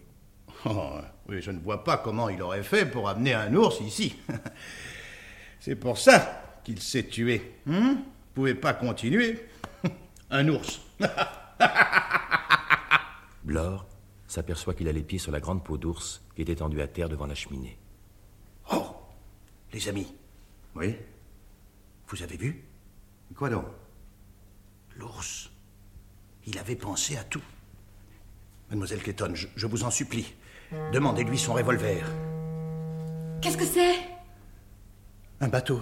Oui, 1.28 1.42
je 1.42 1.50
ne 1.50 1.58
vois 1.58 1.82
pas 1.82 1.98
comment 1.98 2.28
il 2.28 2.40
aurait 2.42 2.62
fait 2.62 2.86
pour 2.86 3.08
amener 3.08 3.34
un 3.34 3.52
ours 3.54 3.80
ici. 3.80 4.16
C'est 5.60 5.74
pour 5.74 5.98
ça 5.98 6.60
qu'il 6.64 6.80
s'est 6.80 7.08
tué. 7.08 7.54
Hein 7.68 7.96
Vous 7.96 8.34
pouvez 8.34 8.54
pas 8.54 8.74
continuer. 8.74 9.44
Un 10.30 10.48
ours. 10.48 10.80
Blore 13.44 13.86
s'aperçoit 14.28 14.74
qu'il 14.74 14.88
a 14.88 14.92
les 14.92 15.02
pieds 15.02 15.18
sur 15.18 15.32
la 15.32 15.40
grande 15.40 15.64
peau 15.64 15.78
d'ours 15.78 16.22
qui 16.34 16.42
est 16.42 16.48
étendue 16.48 16.80
à 16.80 16.88
terre 16.88 17.08
devant 17.08 17.26
la 17.26 17.34
cheminée. 17.34 17.78
Oh 18.72 18.96
Les 19.72 19.88
amis, 19.88 20.14
Oui 20.74 20.96
vous 22.08 22.22
avez 22.22 22.36
vu? 22.36 22.64
Quoi 23.34 23.50
donc? 23.50 23.64
L'ours. 24.96 25.50
Il 26.46 26.58
avait 26.58 26.76
pensé 26.76 27.16
à 27.16 27.24
tout. 27.24 27.42
Mademoiselle 28.76 29.02
Clayton, 29.02 29.30
je, 29.34 29.46
je 29.56 29.66
vous 29.66 29.84
en 29.84 29.90
supplie, 29.90 30.34
demandez-lui 30.92 31.38
son 31.38 31.54
revolver. 31.54 32.04
Qu'est-ce 33.40 33.56
que 33.56 33.64
c'est? 33.64 33.94
Un 35.40 35.48
bateau. 35.48 35.80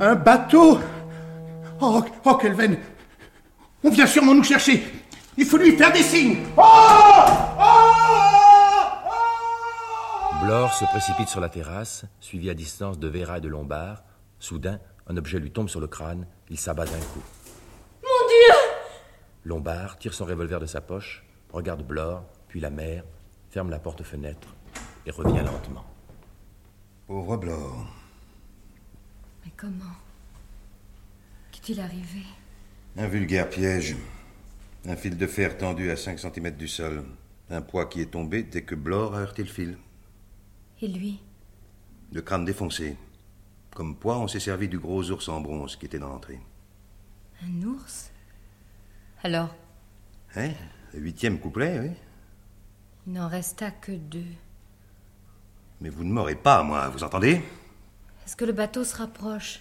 Un 0.00 0.16
bateau 0.16 0.80
Oh, 1.80 2.04
oh, 2.24 2.34
Kelvin 2.34 2.74
On 3.84 3.90
vient 3.90 4.06
sûrement 4.08 4.34
nous 4.34 4.42
chercher 4.42 4.82
Il 5.36 5.44
faut 5.46 5.58
lui 5.58 5.76
faire 5.76 5.92
des 5.92 6.02
signes 6.02 6.38
Oh 6.56 6.62
Blore 10.42 10.74
se 10.74 10.86
précipite 10.86 11.28
sur 11.28 11.40
la 11.40 11.48
terrasse, 11.48 12.04
suivi 12.18 12.50
à 12.50 12.54
distance 12.54 12.98
de 12.98 13.06
Vera 13.06 13.38
et 13.38 13.40
de 13.40 13.48
Lombard. 13.48 14.02
Soudain, 14.40 14.80
un 15.06 15.16
objet 15.16 15.38
lui 15.38 15.52
tombe 15.52 15.68
sur 15.68 15.80
le 15.80 15.86
crâne, 15.86 16.26
il 16.50 16.58
s'abat 16.58 16.84
d'un 16.84 16.98
coup. 16.98 17.22
Lombard 19.46 19.96
tire 20.00 20.12
son 20.12 20.24
revolver 20.24 20.58
de 20.58 20.66
sa 20.66 20.80
poche, 20.80 21.24
regarde 21.52 21.86
Blore, 21.86 22.24
puis 22.48 22.58
la 22.58 22.68
mère, 22.68 23.04
ferme 23.48 23.70
la 23.70 23.78
porte-fenêtre 23.78 24.48
et 25.06 25.12
revient 25.12 25.44
lentement. 25.44 25.86
Pauvre 27.06 27.36
Blore. 27.36 27.86
Mais 29.44 29.52
comment 29.56 29.94
Qu'est-il 31.52 31.80
arrivé? 31.80 32.24
Un 32.96 33.06
vulgaire 33.06 33.48
piège. 33.48 33.94
Un 34.84 34.96
fil 34.96 35.16
de 35.16 35.26
fer 35.28 35.56
tendu 35.56 35.92
à 35.92 35.96
5 35.96 36.18
cm 36.18 36.50
du 36.56 36.66
sol. 36.66 37.04
Un 37.48 37.62
poids 37.62 37.86
qui 37.86 38.00
est 38.00 38.10
tombé 38.10 38.42
dès 38.42 38.62
que 38.62 38.74
Blore 38.74 39.14
a 39.14 39.20
heurté 39.20 39.44
le 39.44 39.48
fil. 39.48 39.78
Et 40.82 40.88
lui? 40.88 41.20
Le 42.10 42.20
crâne 42.20 42.44
défoncé. 42.44 42.96
Comme 43.72 43.94
poids, 43.94 44.18
on 44.18 44.26
s'est 44.26 44.40
servi 44.40 44.66
du 44.66 44.80
gros 44.80 45.08
ours 45.08 45.28
en 45.28 45.40
bronze 45.40 45.76
qui 45.76 45.86
était 45.86 46.00
dans 46.00 46.08
l'entrée. 46.08 46.40
Un 47.44 47.62
ours? 47.62 48.10
Alors, 49.22 49.54
Hein? 50.36 50.50
Le 50.92 51.00
huitième 51.00 51.38
couplet, 51.38 51.78
oui. 51.80 51.90
il 53.06 53.14
n'en 53.14 53.28
resta 53.28 53.70
que 53.70 53.92
deux. 53.92 54.24
Mais 55.80 55.88
vous 55.88 56.04
ne 56.04 56.12
m'aurez 56.12 56.34
pas, 56.34 56.62
moi, 56.62 56.88
vous 56.88 57.02
entendez? 57.04 57.40
Est-ce 58.26 58.36
que 58.36 58.44
le 58.44 58.52
bateau 58.52 58.84
se 58.84 58.96
rapproche? 58.96 59.60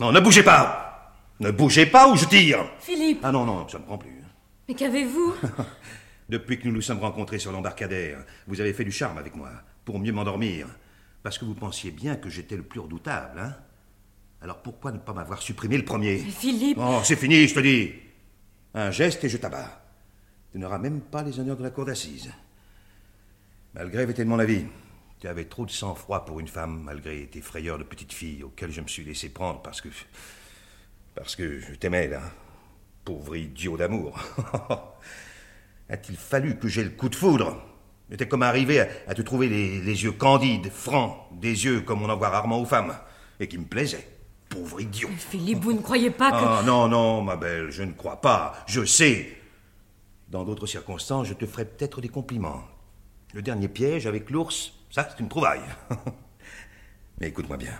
Non, 0.00 0.12
ne 0.12 0.20
bougez 0.20 0.42
pas! 0.42 1.14
Ne 1.40 1.50
bougez 1.50 1.86
pas 1.86 2.08
ou 2.10 2.16
je 2.16 2.26
tire! 2.26 2.68
Philippe! 2.80 3.20
Ah 3.22 3.32
non, 3.32 3.44
non, 3.44 3.66
ça 3.68 3.78
ne 3.78 3.84
prend 3.84 3.96
plus. 3.98 4.22
Mais 4.68 4.74
qu'avez-vous? 4.74 5.34
Depuis 6.28 6.58
que 6.58 6.66
nous 6.68 6.74
nous 6.74 6.82
sommes 6.82 6.98
rencontrés 7.00 7.38
sur 7.38 7.52
l'embarcadère, 7.52 8.18
vous 8.46 8.60
avez 8.60 8.74
fait 8.74 8.84
du 8.84 8.92
charme 8.92 9.16
avec 9.18 9.34
moi, 9.34 9.50
pour 9.84 9.98
mieux 9.98 10.12
m'endormir. 10.12 10.66
Parce 11.22 11.38
que 11.38 11.44
vous 11.46 11.54
pensiez 11.54 11.90
bien 11.90 12.16
que 12.16 12.28
j'étais 12.28 12.56
le 12.56 12.62
plus 12.62 12.80
redoutable, 12.80 13.40
hein. 13.40 13.54
Alors 14.42 14.62
pourquoi 14.62 14.92
ne 14.92 14.98
pas 14.98 15.12
m'avoir 15.14 15.40
supprimé 15.42 15.76
le 15.78 15.84
premier? 15.84 16.22
Mais 16.24 16.30
Philippe! 16.30 16.78
Oh, 16.80 17.00
c'est 17.02 17.16
fini, 17.16 17.48
je 17.48 17.54
te 17.54 17.60
dis 17.60 17.92
Un 18.74 18.90
geste 18.90 19.24
et 19.24 19.28
je 19.28 19.36
t'abats. 19.36 19.82
Tu 20.52 20.58
n'auras 20.58 20.78
même 20.78 21.00
pas 21.00 21.22
les 21.22 21.38
honneurs 21.40 21.56
de 21.56 21.62
la 21.62 21.70
cour 21.70 21.84
d'assises. 21.84 22.30
Malgré 23.74 24.04
était 24.04 24.24
de 24.24 24.28
mon 24.28 24.38
avis. 24.38 24.64
Tu 25.20 25.26
avais 25.26 25.46
trop 25.46 25.66
de 25.66 25.70
sang-froid 25.70 26.24
pour 26.24 26.38
une 26.38 26.48
femme, 26.48 26.82
malgré 26.84 27.26
tes 27.26 27.40
frayeurs 27.40 27.78
de 27.78 27.84
petite 27.84 28.12
fille 28.12 28.42
auxquelles 28.42 28.70
je 28.70 28.80
me 28.80 28.86
suis 28.86 29.04
laissé 29.04 29.30
prendre 29.30 29.60
parce 29.62 29.80
que. 29.80 29.88
parce 31.14 31.34
que 31.34 31.58
je 31.60 31.74
t'aimais, 31.74 32.08
là. 32.08 32.22
Pauvre 33.04 33.36
idiot 33.36 33.76
d'amour. 33.76 34.18
A-t-il 35.88 36.16
fallu 36.16 36.58
que 36.58 36.68
j'aie 36.68 36.84
le 36.84 36.90
coup 36.90 37.08
de 37.08 37.16
foudre? 37.16 37.62
J'étais 38.10 38.28
comme 38.28 38.42
arrivé 38.42 38.80
à, 38.80 39.14
te 39.14 39.22
trouver 39.22 39.48
les 39.48 40.04
yeux 40.04 40.12
candides, 40.12 40.70
francs, 40.70 41.16
des 41.32 41.64
yeux 41.64 41.80
comme 41.80 42.02
on 42.02 42.08
en 42.08 42.16
voit 42.16 42.30
rarement 42.30 42.60
aux 42.60 42.66
femmes, 42.66 42.96
et 43.40 43.48
qui 43.48 43.58
me 43.58 43.66
plaisaient. 43.66 44.17
Pauvre 44.48 44.80
idiot. 44.80 45.10
Philippe, 45.16 45.62
vous 45.62 45.72
ne 45.72 45.80
croyez 45.80 46.10
pas 46.10 46.30
que... 46.30 46.36
Ah 46.36 46.62
non, 46.64 46.88
non, 46.88 47.22
ma 47.22 47.36
belle, 47.36 47.70
je 47.70 47.82
ne 47.82 47.92
crois 47.92 48.20
pas. 48.20 48.64
Je 48.66 48.84
sais. 48.84 49.36
Dans 50.28 50.44
d'autres 50.44 50.66
circonstances, 50.66 51.26
je 51.26 51.34
te 51.34 51.46
ferai 51.46 51.64
peut-être 51.64 52.00
des 52.00 52.08
compliments. 52.08 52.64
Le 53.34 53.42
dernier 53.42 53.68
piège 53.68 54.06
avec 54.06 54.30
l'ours, 54.30 54.72
ça, 54.90 55.08
c'est 55.10 55.20
une 55.20 55.28
trouvaille. 55.28 55.60
Mais 57.20 57.28
écoute-moi 57.28 57.56
bien. 57.56 57.78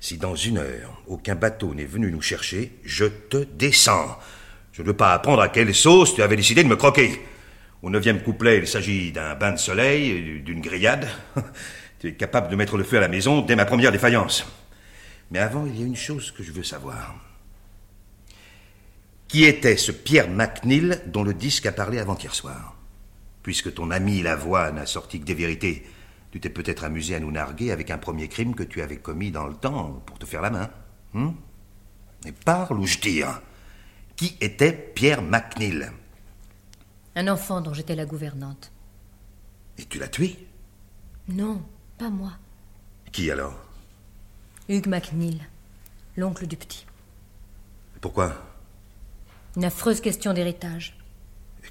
Si 0.00 0.18
dans 0.18 0.34
une 0.34 0.58
heure, 0.58 1.02
aucun 1.06 1.34
bateau 1.34 1.74
n'est 1.74 1.84
venu 1.84 2.10
nous 2.10 2.22
chercher, 2.22 2.78
je 2.84 3.06
te 3.06 3.38
descends. 3.38 4.18
Je 4.72 4.82
ne 4.82 4.88
veux 4.88 4.96
pas 4.96 5.12
apprendre 5.14 5.42
à 5.42 5.48
quelle 5.48 5.74
sauce 5.74 6.14
tu 6.14 6.22
avais 6.22 6.36
décidé 6.36 6.62
de 6.62 6.68
me 6.68 6.76
croquer. 6.76 7.20
Au 7.82 7.90
neuvième 7.90 8.22
couplet, 8.22 8.58
il 8.58 8.66
s'agit 8.66 9.12
d'un 9.12 9.34
bain 9.34 9.52
de 9.52 9.58
soleil, 9.58 10.42
d'une 10.42 10.60
grillade. 10.60 11.08
Tu 11.98 12.08
es 12.08 12.12
capable 12.12 12.50
de 12.50 12.56
mettre 12.56 12.76
le 12.76 12.84
feu 12.84 12.98
à 12.98 13.00
la 13.00 13.08
maison 13.08 13.40
dès 13.40 13.56
ma 13.56 13.64
première 13.64 13.90
défaillance. 13.90 14.44
Mais 15.30 15.38
avant, 15.38 15.66
il 15.66 15.78
y 15.78 15.82
a 15.82 15.86
une 15.86 15.96
chose 15.96 16.30
que 16.30 16.42
je 16.42 16.52
veux 16.52 16.62
savoir. 16.62 17.16
Qui 19.28 19.44
était 19.44 19.76
ce 19.76 19.90
Pierre 19.92 20.30
McNeil 20.30 21.00
dont 21.06 21.24
le 21.24 21.34
disque 21.34 21.66
a 21.66 21.72
parlé 21.72 21.98
avant-hier 21.98 22.34
soir? 22.34 22.76
Puisque 23.42 23.74
ton 23.74 23.90
ami 23.90 24.22
la 24.22 24.36
voix 24.36 24.70
n'a 24.70 24.86
sorti 24.86 25.20
que 25.20 25.24
des 25.24 25.34
vérités, 25.34 25.86
tu 26.30 26.40
t'es 26.40 26.50
peut-être 26.50 26.84
amusé 26.84 27.14
à 27.14 27.20
nous 27.20 27.30
narguer 27.32 27.70
avec 27.72 27.90
un 27.90 27.98
premier 27.98 28.28
crime 28.28 28.54
que 28.54 28.62
tu 28.62 28.82
avais 28.82 28.98
commis 28.98 29.30
dans 29.30 29.46
le 29.46 29.54
temps 29.54 30.02
pour 30.06 30.18
te 30.18 30.26
faire 30.26 30.42
la 30.42 30.50
main. 30.50 30.70
hein? 31.14 31.34
Mais 32.24 32.32
parle 32.32 32.78
ou 32.78 32.86
je 32.86 32.98
tire. 32.98 33.40
Qui 34.16 34.36
était 34.40 34.72
Pierre 34.72 35.22
McNeil 35.22 35.90
Un 37.14 37.28
enfant 37.28 37.60
dont 37.60 37.74
j'étais 37.74 37.94
la 37.96 38.06
gouvernante. 38.06 38.72
Et 39.78 39.84
tu 39.84 39.98
l'as 39.98 40.08
tué? 40.08 40.36
Non, 41.28 41.62
pas 41.98 42.10
moi. 42.10 42.32
Qui 43.12 43.30
alors? 43.30 43.65
Hugues 44.68 44.88
McNeil, 44.88 45.40
l'oncle 46.16 46.46
du 46.46 46.56
petit. 46.56 46.86
Pourquoi? 48.00 48.32
Une 49.56 49.64
affreuse 49.64 50.00
question 50.00 50.32
d'héritage. 50.32 50.96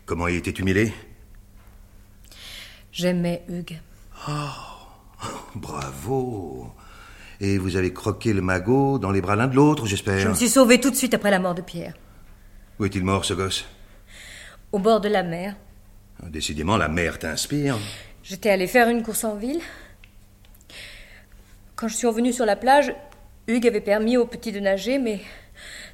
Comment 0.05 0.27
y 0.27 0.35
étais 0.35 0.51
humilié 0.51 0.93
J'aimais 2.91 3.43
Hugues. 3.49 3.79
Oh, 4.29 5.25
bravo 5.55 6.73
Et 7.41 7.57
vous 7.57 7.75
avez 7.75 7.91
croqué 7.91 8.31
le 8.31 8.41
magot 8.41 8.97
dans 8.97 9.11
les 9.11 9.21
bras 9.21 9.35
l'un 9.35 9.47
de 9.47 9.55
l'autre, 9.55 9.85
j'espère? 9.85 10.19
Je 10.19 10.29
me 10.29 10.33
suis 10.33 10.49
sauvée 10.49 10.79
tout 10.79 10.89
de 10.89 10.95
suite 10.95 11.13
après 11.13 11.31
la 11.31 11.39
mort 11.39 11.55
de 11.55 11.61
Pierre. 11.61 11.93
Où 12.79 12.85
est-il 12.85 13.03
mort, 13.03 13.25
ce 13.25 13.33
gosse? 13.33 13.65
Au 14.71 14.79
bord 14.79 15.01
de 15.01 15.09
la 15.09 15.23
mer. 15.23 15.55
Décidément, 16.23 16.77
la 16.77 16.87
mer 16.87 17.19
t'inspire. 17.19 17.77
J'étais 18.23 18.49
allée 18.49 18.67
faire 18.67 18.87
une 18.89 19.03
course 19.03 19.25
en 19.25 19.35
ville. 19.35 19.59
Quand 21.75 21.89
je 21.89 21.95
suis 21.95 22.07
revenue 22.07 22.31
sur 22.31 22.45
la 22.45 22.55
plage, 22.55 22.93
Hugues 23.47 23.67
avait 23.67 23.81
permis 23.81 24.15
au 24.15 24.25
petit 24.25 24.53
de 24.53 24.59
nager, 24.61 24.97
mais 24.97 25.19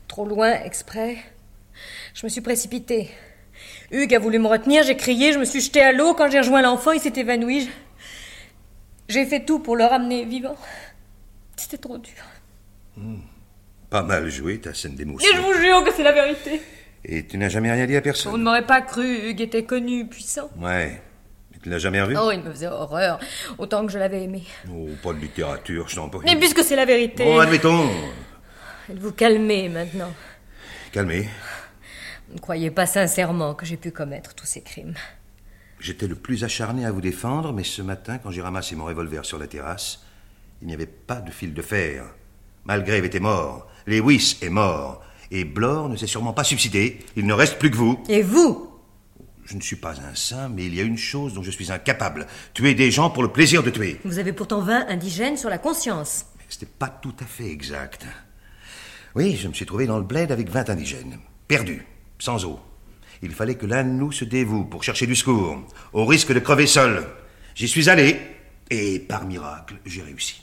trop 0.08 0.26
loin, 0.26 0.52
exprès. 0.64 1.18
Je 2.14 2.26
me 2.26 2.30
suis 2.30 2.42
précipitée. 2.42 3.10
Hugues 3.90 4.14
a 4.14 4.20
voulu 4.20 4.38
me 4.38 4.48
retenir, 4.48 4.84
j'ai 4.84 4.96
crié, 4.96 5.34
je 5.34 5.40
me 5.40 5.46
suis 5.46 5.60
jetée 5.60 5.82
à 5.82 5.92
l'eau. 5.92 6.14
Quand 6.14 6.30
j'ai 6.30 6.40
rejoint 6.40 6.62
l'enfant, 6.62 6.92
il 6.92 7.00
s'est 7.00 7.14
évanoui. 7.16 7.68
J'ai 9.10 9.26
fait 9.26 9.44
tout 9.44 9.60
pour 9.60 9.76
le 9.76 9.84
ramener 9.84 10.24
vivant. 10.24 10.56
C'était 11.58 11.78
trop 11.78 11.98
dur. 11.98 12.24
Hmm. 12.96 13.20
Pas 13.90 14.04
mal 14.04 14.30
joué 14.30 14.60
ta 14.60 14.74
scène 14.74 14.96
d'émotion. 14.96 15.28
Et 15.30 15.36
je 15.36 15.42
vous 15.42 15.54
jure 15.54 15.84
que 15.84 15.92
c'est 15.94 16.04
la 16.04 16.14
vérité. 16.14 16.62
Et 17.04 17.26
tu 17.26 17.38
n'as 17.40 17.50
jamais 17.50 17.72
rien 17.72 17.88
dit 17.88 17.96
à 17.96 18.02
personne 18.02 18.32
Vous 18.32 18.38
ne 18.38 18.44
m'aurez 18.44 18.66
pas 18.66 18.82
cru, 18.82 19.30
Hugues 19.30 19.42
était 19.42 19.64
connu, 19.64 20.06
puissant. 20.06 20.50
Ouais. 20.60 21.02
Tu 21.64 21.70
l'as 21.70 21.80
jamais 21.80 22.02
revu 22.02 22.16
Oh, 22.20 22.32
il 22.32 22.42
me 22.42 22.52
faisait 22.52 22.68
horreur, 22.68 23.20
autant 23.58 23.86
que 23.86 23.92
je 23.92 24.00
l'avais 24.00 24.24
aimé. 24.24 24.44
Oh, 24.72 24.88
pas 25.04 25.14
de 25.14 25.20
littérature, 25.20 25.88
je 25.88 25.96
t'en 25.96 26.10
prie. 26.10 26.26
Mais 26.26 26.36
puisque 26.36 26.64
c'est 26.64 26.76
la 26.76 26.86
vérité. 26.86 27.24
Bon, 27.24 27.40
admettons. 27.40 27.88
Vous 28.90 29.12
calmez 29.12 29.70
maintenant? 29.70 30.12
Calmez. 30.92 31.30
Vous 32.30 32.36
ne 32.36 32.40
croyez 32.40 32.72
pas 32.72 32.86
sincèrement 32.86 33.54
que 33.54 33.66
j'ai 33.66 33.78
pu 33.78 33.92
commettre 33.92 34.34
tous 34.34 34.46
ces 34.46 34.62
crimes. 34.62 34.96
J'étais 35.80 36.08
le 36.08 36.16
plus 36.16 36.44
acharné 36.44 36.86
à 36.86 36.92
vous 36.92 37.02
défendre, 37.02 37.54
mais 37.54 37.64
ce 37.64 37.82
matin, 37.82 38.18
quand 38.18 38.32
j'ai 38.32 38.42
ramassé 38.42 38.76
mon 38.76 38.86
revolver 38.86 39.26
sur 39.26 39.38
la 39.38 39.48
terrasse, 39.48 40.02
il 40.62 40.68
n'y 40.68 40.74
avait 40.74 40.86
pas 40.86 41.16
de 41.22 41.32
fil 41.32 41.54
de 41.54 41.62
fer. 41.62 42.06
Malgrave 42.66 43.06
était 43.06 43.20
mort, 43.20 43.68
Lewis 43.88 44.38
est 44.42 44.50
mort, 44.50 45.04
et 45.32 45.44
Blore 45.44 45.90
ne 45.90 45.96
s'est 45.96 46.08
sûrement 46.08 46.34
pas 46.34 46.44
suicidé. 46.44 47.00
Il 47.16 47.26
ne 47.26 47.34
reste 47.34 47.58
plus 47.58 47.72
que 47.72 47.78
vous. 47.78 48.04
Et 48.10 48.22
vous? 48.22 48.71
Je 49.46 49.56
ne 49.56 49.62
suis 49.62 49.76
pas 49.76 50.00
un 50.00 50.16
saint, 50.16 50.50
mais 50.50 50.66
il 50.66 50.76
y 50.76 50.80
a 50.80 50.84
une 50.84 50.98
chose 50.98 51.34
dont 51.34 51.44
je 51.44 51.52
suis 51.52 51.72
incapable 51.72 52.28
tuer 52.54 52.74
des 52.74 52.92
gens 52.92 53.10
pour 53.10 53.24
le 53.24 53.32
plaisir 53.32 53.64
de 53.64 53.70
tuer. 53.70 54.00
Vous 54.06 54.20
avez 54.20 54.34
pourtant 54.34 54.62
20 54.62 54.88
indigènes 54.88 55.38
sur 55.38 55.50
la 55.50 55.58
conscience. 55.58 56.26
Ce 56.50 56.60
n'est 56.62 56.72
pas 56.78 56.90
tout 56.90 57.16
à 57.20 57.26
fait 57.26 57.50
exact. 57.50 58.06
Oui, 59.16 59.36
je 59.36 59.48
me 59.48 59.54
suis 59.54 59.66
trouvé 59.66 59.88
dans 59.88 59.98
le 59.98 60.04
bled 60.04 60.32
avec 60.32 60.50
20 60.50 60.70
indigènes, 60.70 61.20
perdus, 61.48 61.86
sans 62.20 62.46
eau. 62.46 62.60
Il 63.22 63.32
fallait 63.32 63.56
que 63.56 63.66
l'un 63.66 63.84
de 63.84 63.90
nous 63.90 64.12
se 64.12 64.26
dévoue 64.26 64.66
pour 64.66 64.84
chercher 64.84 65.06
du 65.06 65.16
secours, 65.16 65.62
au 65.94 66.06
risque 66.06 66.34
de 66.34 66.40
crever 66.40 66.68
seul. 66.68 67.06
J'y 67.56 67.68
suis 67.68 67.90
allé, 67.90 68.20
et 68.70 69.00
par 69.00 69.26
miracle, 69.26 69.76
j'ai 69.86 70.02
réussi. 70.02 70.42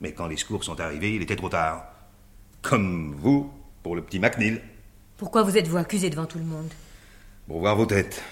Mais 0.00 0.12
quand 0.12 0.28
les 0.28 0.36
secours 0.36 0.64
sont 0.64 0.80
arrivés, 0.80 1.14
il 1.14 1.22
était 1.22 1.36
trop 1.36 1.48
tard. 1.48 1.84
Comme 2.62 3.14
vous, 3.18 3.52
pour 3.82 3.96
le 3.96 4.02
petit 4.02 4.18
McNeil. 4.18 4.60
Pourquoi 5.16 5.42
vous 5.42 5.56
êtes-vous 5.56 5.76
accusé 5.76 6.10
devant 6.10 6.26
tout 6.26 6.38
le 6.38 6.44
monde? 6.44 6.70
Pour 7.50 7.58
voir 7.58 7.74
vos 7.74 7.84
têtes. 7.84 8.22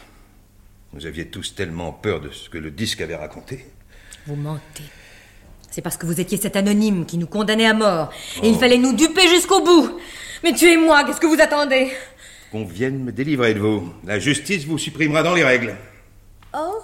Vous 0.93 1.05
aviez 1.05 1.27
tous 1.27 1.53
tellement 1.57 1.91
peur 1.91 2.21
de 2.21 2.31
ce 2.31 2.49
que 2.49 2.57
le 2.57 2.71
disque 2.71 3.01
avait 3.01 3.16
raconté. 3.16 3.66
Vous 4.29 4.37
mentez. 4.37 4.85
C'est 5.73 5.83
parce 5.83 5.97
que 5.97 6.07
vous 6.07 6.21
étiez 6.21 6.39
cet 6.39 6.55
anonyme 6.55 7.05
qui 7.05 7.19
nous 7.19 7.27
condamnait 7.27 7.66
à 7.66 7.75
mort. 7.75 8.12
Et 8.45 8.49
il 8.49 8.57
fallait 8.57 8.79
nous 8.79 8.95
duper 8.95 9.27
jusqu'au 9.27 9.61
bout. 9.61 9.99
Mais 10.45 10.53
tuez-moi, 10.53 11.03
qu'est-ce 11.03 11.19
que 11.21 11.27
vous 11.27 11.41
attendez? 11.41 11.91
Qu'on 12.53 12.64
vienne 12.64 13.03
me 13.03 13.11
délivrer 13.11 13.55
de 13.55 13.59
vous. 13.59 13.93
La 14.05 14.21
justice 14.21 14.66
vous 14.66 14.79
supprimera 14.79 15.25
dans 15.25 15.35
les 15.35 15.43
règles. 15.43 15.75
Oh 16.55 16.79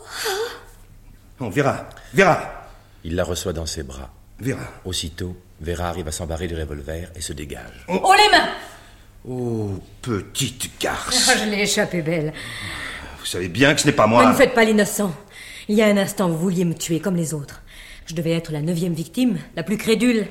On 1.39 1.51
verra. 1.51 1.89
Verra. 2.15 2.67
Il 3.05 3.15
la 3.15 3.23
reçoit 3.23 3.53
dans 3.53 3.67
ses 3.67 3.85
bras. 3.85 4.11
Vera. 4.41 4.73
Aussitôt, 4.85 5.37
Vera 5.61 5.89
arrive 5.89 6.09
à 6.09 6.13
s'embarrer 6.13 6.49
du 6.49 6.57
revolver 6.57 7.13
et 7.15 7.21
se 7.21 7.33
dégage. 7.33 7.85
Oh, 7.87 8.13
les 8.13 8.37
mains 8.37 8.49
Oh, 9.27 9.71
petite 10.03 10.71
garce. 10.81 11.31
Ah, 11.31 11.37
Je 11.45 11.51
l'ai 11.51 11.63
échappé 11.63 12.03
belle. 12.03 12.33
Vous 13.19 13.27
savez 13.27 13.49
bien 13.49 13.75
que 13.75 13.81
ce 13.81 13.87
n'est 13.87 13.93
pas 13.93 14.07
moi. 14.07 14.29
Ne 14.29 14.35
faites 14.35 14.55
pas 14.55 14.65
l'innocent. 14.65 15.15
Il 15.69 15.77
y 15.77 15.83
a 15.83 15.87
un 15.87 15.97
instant, 15.97 16.29
vous 16.29 16.39
vouliez 16.39 16.67
me 16.67 16.75
tuer 16.75 17.01
comme 17.01 17.17
les 17.17 17.33
autres. 17.33 17.63
Je 18.07 18.15
devais 18.15 18.33
être 18.33 18.53
la 18.53 18.61
neuvième 18.61 18.93
victime, 18.93 19.39
la 19.57 19.63
plus 19.63 19.79
crédule. 19.79 20.27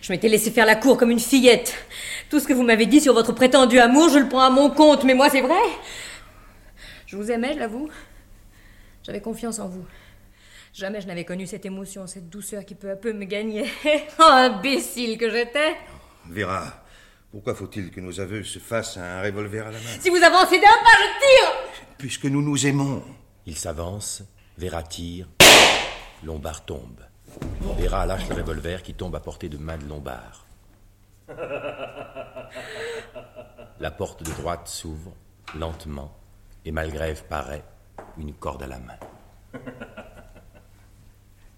Je 0.00 0.12
m'étais 0.12 0.28
laissé 0.28 0.50
faire 0.50 0.64
la 0.64 0.76
cour 0.76 0.96
comme 0.96 1.10
une 1.10 1.20
fillette. 1.20 1.74
Tout 2.30 2.40
ce 2.40 2.48
que 2.48 2.54
vous 2.54 2.62
m'avez 2.62 2.86
dit 2.86 3.00
sur 3.00 3.12
votre 3.12 3.32
prétendu 3.32 3.78
amour, 3.78 4.08
je 4.08 4.18
le 4.18 4.28
prends 4.28 4.40
à 4.40 4.50
mon 4.50 4.70
compte, 4.70 5.04
mais 5.04 5.14
moi, 5.14 5.28
c'est 5.28 5.42
vrai. 5.42 5.60
Je 7.06 7.16
vous 7.16 7.30
aimais, 7.30 7.52
je 7.52 7.58
l'avoue. 7.58 7.90
J'avais 9.02 9.20
confiance 9.20 9.58
en 9.58 9.68
vous. 9.68 9.84
Jamais 10.72 11.02
je 11.02 11.06
n'avais 11.06 11.24
connu 11.24 11.46
cette 11.46 11.66
émotion, 11.66 12.06
cette 12.06 12.30
douceur 12.30 12.64
qui 12.64 12.74
peu 12.74 12.90
à 12.90 12.96
peu 12.96 13.12
me 13.12 13.26
gagnait. 13.26 13.66
oh, 14.18 14.22
imbécile 14.22 15.18
que 15.18 15.30
j'étais 15.30 15.76
Vera, 16.30 16.81
pourquoi 17.32 17.54
faut-il 17.54 17.90
que 17.90 18.00
nos 18.00 18.20
aveux 18.20 18.44
se 18.44 18.58
fassent 18.58 18.98
à 18.98 19.18
un 19.18 19.22
revolver 19.22 19.66
à 19.66 19.70
la 19.70 19.78
main 19.78 19.98
Si 20.00 20.10
vous 20.10 20.22
avancez 20.22 20.60
d'un 20.60 20.66
pas, 20.66 20.90
je 20.98 21.18
tire 21.18 21.50
Puisque 21.96 22.26
nous 22.26 22.42
nous 22.42 22.66
aimons. 22.66 23.02
Il 23.46 23.56
s'avance, 23.56 24.22
Vera 24.58 24.82
tire, 24.82 25.26
Lombard 26.22 26.66
tombe. 26.66 27.00
Vera 27.78 28.04
lâche 28.04 28.28
le 28.28 28.34
revolver 28.34 28.82
qui 28.82 28.92
tombe 28.92 29.16
à 29.16 29.20
portée 29.20 29.48
de 29.48 29.56
main 29.56 29.78
de 29.78 29.86
Lombard. 29.86 30.44
La 33.80 33.90
porte 33.90 34.22
de 34.22 34.30
droite 34.32 34.68
s'ouvre, 34.68 35.14
lentement, 35.54 36.14
et 36.66 36.70
Malgrève 36.70 37.24
paraît, 37.24 37.64
une 38.18 38.34
corde 38.34 38.62
à 38.62 38.66
la 38.66 38.78
main. 38.78 38.98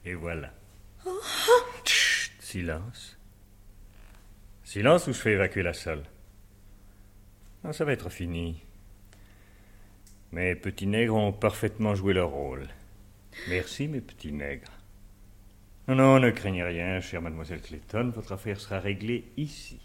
Et 0.04 0.14
voilà. 0.14 0.50
Chut, 1.84 2.32
silence. 2.40 3.13
Silence 4.74 5.06
ou 5.06 5.12
je 5.12 5.20
fais 5.20 5.34
évacuer 5.34 5.62
la 5.62 5.72
salle. 5.72 6.02
Ça 7.70 7.84
va 7.84 7.92
être 7.92 8.10
fini. 8.10 8.60
Mes 10.32 10.56
petits 10.56 10.88
nègres 10.88 11.14
ont 11.14 11.30
parfaitement 11.30 11.94
joué 11.94 12.12
leur 12.12 12.30
rôle. 12.30 12.66
Merci, 13.48 13.86
mes 13.86 14.00
petits 14.00 14.32
nègres. 14.32 14.72
Non, 15.86 15.94
non, 15.94 16.18
ne 16.18 16.28
craignez 16.30 16.64
rien, 16.64 17.00
chère 17.00 17.22
mademoiselle 17.22 17.60
Clayton, 17.60 18.10
votre 18.12 18.32
affaire 18.32 18.58
sera 18.58 18.80
réglée 18.80 19.26
ici. 19.36 19.78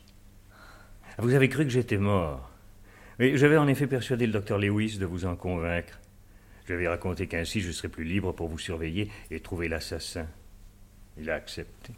Vous 1.20 1.36
avez 1.36 1.50
cru 1.50 1.66
que 1.66 1.72
j'étais 1.72 2.00
mort. 2.00 2.50
Mais 3.20 3.38
j'avais 3.38 3.58
en 3.58 3.68
effet 3.68 3.86
persuadé 3.86 4.26
le 4.26 4.34
docteur 4.34 4.58
Lewis 4.58 4.98
de 4.98 5.06
vous 5.06 5.26
en 5.26 5.36
convaincre. 5.36 6.00
Je 6.66 6.74
lui 6.74 6.86
ai 6.86 6.88
raconté 6.88 7.28
qu'ainsi 7.28 7.62
je 7.62 7.72
serais 7.72 7.90
plus 7.90 8.06
libre 8.06 8.32
pour 8.32 8.48
vous 8.48 8.58
surveiller 8.58 9.12
et 9.30 9.40
trouver 9.40 9.68
l'assassin. 9.68 10.26
Il 11.20 11.30
a 11.30 11.36
accepté. 11.36 11.94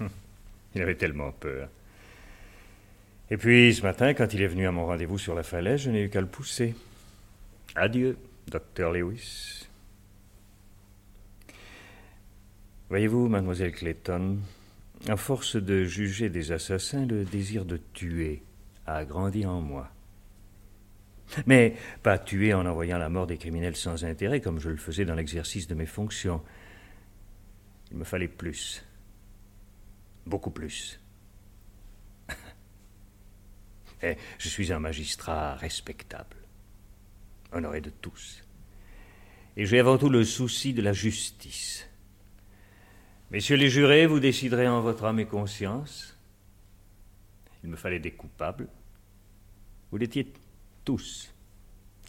Il 0.74 0.82
avait 0.82 0.96
tellement 0.96 1.30
peur. 1.30 1.68
Et 3.32 3.38
puis, 3.38 3.74
ce 3.74 3.80
matin, 3.80 4.12
quand 4.12 4.34
il 4.34 4.42
est 4.42 4.46
venu 4.46 4.66
à 4.66 4.72
mon 4.72 4.84
rendez-vous 4.84 5.16
sur 5.16 5.34
la 5.34 5.42
falaise, 5.42 5.80
je 5.80 5.90
n'ai 5.90 6.02
eu 6.02 6.10
qu'à 6.10 6.20
le 6.20 6.26
pousser. 6.26 6.74
Adieu, 7.74 8.18
docteur 8.46 8.92
Lewis. 8.92 9.66
Voyez-vous, 12.90 13.28
mademoiselle 13.28 13.72
Clayton, 13.72 14.36
à 15.08 15.16
force 15.16 15.56
de 15.56 15.84
juger 15.84 16.28
des 16.28 16.52
assassins, 16.52 17.06
le 17.06 17.24
désir 17.24 17.64
de 17.64 17.80
tuer 17.94 18.42
a 18.86 19.06
grandi 19.06 19.46
en 19.46 19.62
moi. 19.62 19.90
Mais 21.46 21.74
pas 22.02 22.18
tuer 22.18 22.52
en 22.52 22.66
envoyant 22.66 22.98
la 22.98 23.08
mort 23.08 23.26
des 23.26 23.38
criminels 23.38 23.76
sans 23.76 24.04
intérêt, 24.04 24.42
comme 24.42 24.60
je 24.60 24.68
le 24.68 24.76
faisais 24.76 25.06
dans 25.06 25.14
l'exercice 25.14 25.66
de 25.66 25.74
mes 25.74 25.86
fonctions. 25.86 26.42
Il 27.92 27.96
me 27.96 28.04
fallait 28.04 28.28
plus. 28.28 28.84
Beaucoup 30.26 30.50
plus. 30.50 31.01
Et 34.02 34.16
je 34.38 34.48
suis 34.48 34.72
un 34.72 34.80
magistrat 34.80 35.54
respectable, 35.54 36.36
honoré 37.52 37.80
de 37.80 37.90
tous. 37.90 38.42
Et 39.56 39.66
j'ai 39.66 39.78
avant 39.78 39.98
tout 39.98 40.08
le 40.08 40.24
souci 40.24 40.74
de 40.74 40.82
la 40.82 40.92
justice. 40.92 41.88
Messieurs 43.30 43.56
les 43.56 43.70
jurés, 43.70 44.06
vous 44.06 44.20
déciderez 44.20 44.68
en 44.68 44.80
votre 44.80 45.04
âme 45.04 45.20
et 45.20 45.26
conscience. 45.26 46.18
Il 47.64 47.70
me 47.70 47.76
fallait 47.76 48.00
des 48.00 48.10
coupables. 48.10 48.68
Vous 49.90 49.98
l'étiez 49.98 50.32
tous, 50.84 51.32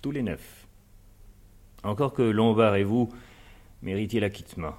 tous 0.01 0.11
les 0.11 0.23
neuf. 0.23 0.67
Encore 1.83 2.13
que 2.13 2.23
Lombard 2.23 2.75
et 2.75 2.83
vous 2.83 3.13
méritiez 3.81 4.19
l'acquittement. 4.19 4.75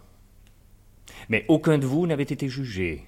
Mais 1.28 1.44
aucun 1.48 1.78
de 1.78 1.86
vous 1.86 2.06
n'avait 2.06 2.24
été 2.24 2.48
jugé. 2.48 3.04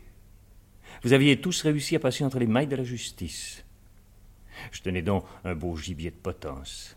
Vous 1.02 1.12
aviez 1.12 1.40
tous 1.40 1.62
réussi 1.62 1.96
à 1.96 1.98
passer 1.98 2.24
entre 2.24 2.38
les 2.38 2.46
mailles 2.46 2.66
de 2.66 2.76
la 2.76 2.84
justice. 2.84 3.65
Je 4.72 4.82
tenais 4.82 5.02
donc 5.02 5.24
un 5.44 5.54
beau 5.54 5.76
gibier 5.76 6.10
de 6.10 6.16
potence. 6.16 6.96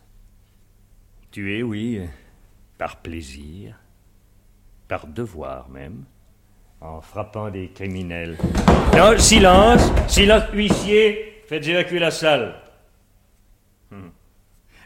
Tuer, 1.31 1.63
oui, 1.63 2.01
par 2.77 3.01
plaisir. 3.01 3.75
par 4.87 5.05
devoir 5.05 5.69
même, 5.69 6.05
en 6.81 6.99
frappant 7.01 7.51
des 7.51 7.69
criminels. 7.69 8.37
Non, 8.95 9.15
silence 9.19 9.91
Silence, 10.07 10.43
huissier 10.51 11.43
Faites 11.47 11.67
évacuer 11.67 11.99
la 11.99 12.11
salle. 12.11 12.55
Hmm. 13.91 14.09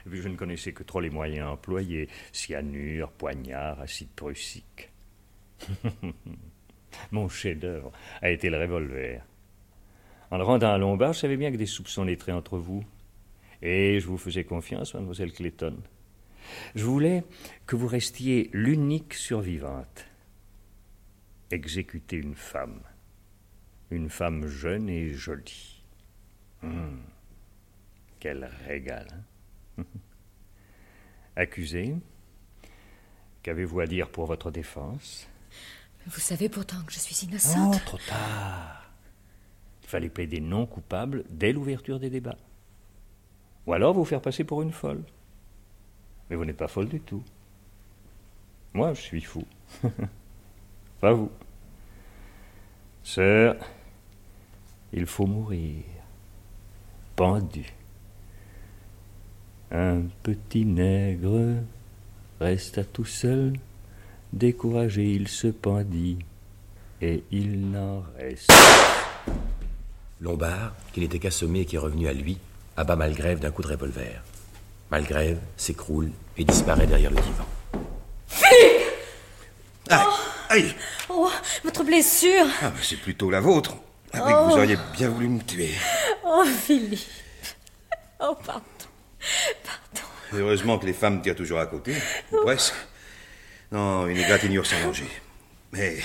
je 0.10 0.28
ne 0.30 0.36
connaissais 0.36 0.72
que 0.72 0.84
trop 0.84 1.02
les 1.02 1.10
moyens 1.10 1.50
employés 1.50 2.08
cyanure, 2.32 3.12
poignard, 3.12 3.82
acide 3.82 4.12
prussique. 4.16 4.90
Mon 7.12 7.28
chef-d'œuvre 7.28 7.92
a 8.22 8.30
été 8.30 8.50
le 8.50 8.60
revolver. 8.60 9.22
En 10.34 10.38
le 10.38 10.46
rendant 10.46 10.74
à 10.74 10.80
Lombard, 10.80 11.14
je 11.14 11.20
savais 11.20 11.38
bien 11.38 11.52
que 11.52 11.58
des 11.58 11.68
soupçons 11.68 12.06
naîtraient 12.06 12.32
entre 12.32 12.58
vous. 12.58 12.84
Et 13.62 14.00
je 14.00 14.08
vous 14.08 14.18
faisais 14.18 14.44
confiance, 14.44 14.96
mademoiselle 14.96 15.32
Clayton. 15.32 15.78
Je 16.74 16.84
voulais 16.84 17.24
que 17.68 17.76
vous 17.76 17.86
restiez 17.86 18.50
l'unique 18.52 19.14
survivante. 19.14 20.08
Exécuter 21.52 22.16
une 22.16 22.34
femme. 22.34 22.82
Une 23.92 24.10
femme 24.10 24.48
jeune 24.48 24.90
et 24.90 25.14
jolie. 25.14 25.84
Hum. 26.64 27.00
Quel 28.20 28.50
régal. 28.66 29.06
Hein? 29.78 29.84
Accusé, 31.36 31.94
qu'avez-vous 33.44 33.82
à 33.82 33.86
dire 33.86 34.10
pour 34.10 34.26
votre 34.26 34.50
défense? 34.50 35.30
Vous 36.08 36.20
savez 36.20 36.50
pourtant 36.50 36.82
que 36.88 36.92
je 36.92 36.98
suis 36.98 37.24
innocente. 37.24 37.76
Oh, 37.76 37.86
trop 37.86 38.00
tard. 38.10 38.83
Il 39.94 39.98
fallait 39.98 40.10
plaider 40.10 40.42
non 40.42 40.66
coupable 40.66 41.24
dès 41.30 41.54
l'ouverture 41.54 42.00
des 42.00 42.10
débats. 42.10 42.40
Ou 43.68 43.74
alors 43.74 43.94
vous 43.94 44.06
faire 44.06 44.22
passer 44.22 44.44
pour 44.44 44.64
une 44.64 44.72
folle. 44.72 45.04
Mais 46.28 46.36
vous 46.36 46.46
n'êtes 46.46 46.58
pas 46.58 46.68
folle 46.68 46.90
du 46.90 47.00
tout. 47.00 47.22
Moi, 48.74 48.96
je 48.96 49.02
suis 49.02 49.22
fou. 49.22 49.44
pas 51.00 51.14
vous. 51.14 51.30
Sœur, 53.04 53.56
il 54.94 55.06
faut 55.06 55.28
mourir. 55.28 55.84
Pendu. 57.16 57.72
Un 59.70 60.06
petit 60.24 60.66
nègre 60.66 61.58
resta 62.40 62.84
tout 62.84 63.06
seul, 63.06 63.54
découragé, 64.32 65.14
il 65.14 65.28
se 65.28 65.50
pendit, 65.50 66.18
et 67.00 67.24
il 67.30 67.70
n'en 67.70 68.02
reste. 68.18 68.52
Lombard, 70.24 70.72
qui 70.94 71.02
n'était 71.02 71.20
qu'assommé 71.20 71.62
et 71.62 71.66
qui 71.66 71.76
est 71.76 71.80
revenu 71.80 72.08
à 72.08 72.14
lui, 72.14 72.38
abat 72.78 72.96
Malgrève 72.96 73.40
d'un 73.40 73.52
coup 73.52 73.62
de 73.62 73.68
revolver. 73.68 74.24
Malgrève 74.90 75.38
s'écroule 75.58 76.12
et 76.38 76.46
disparaît 76.46 76.88
derrière 76.88 77.10
le 77.12 77.18
divan. 77.18 77.46
Philippe 78.28 78.88
Aïe, 79.90 80.06
aïe 80.50 80.76
Oh, 81.10 81.30
votre 81.66 81.84
blessure 81.84 82.46
ah, 82.62 82.72
C'est 82.82 82.96
plutôt 83.02 83.30
la 83.30 83.42
vôtre. 83.42 83.76
Après 84.14 84.32
Oh. 84.34 84.46
que 84.48 84.52
vous 84.54 84.58
auriez 84.60 84.78
bien 84.94 85.10
voulu 85.10 85.28
me 85.28 85.42
tuer. 85.42 85.72
Oh, 86.26 86.46
Philippe 86.46 87.02
Oh, 88.22 88.38
pardon. 88.46 88.62
Heureusement 90.32 90.80
que 90.80 90.86
les 90.86 90.94
femmes 90.94 91.22
tirent 91.22 91.36
toujours 91.36 91.60
à 91.60 91.66
côté, 91.66 91.94
ou 92.32 92.38
presque. 92.44 92.74
Non, 93.74 94.08
une 94.08 94.18
égratignure 94.18 94.66
sans 94.66 94.80
danger. 94.82 95.08
Mais 95.74 95.98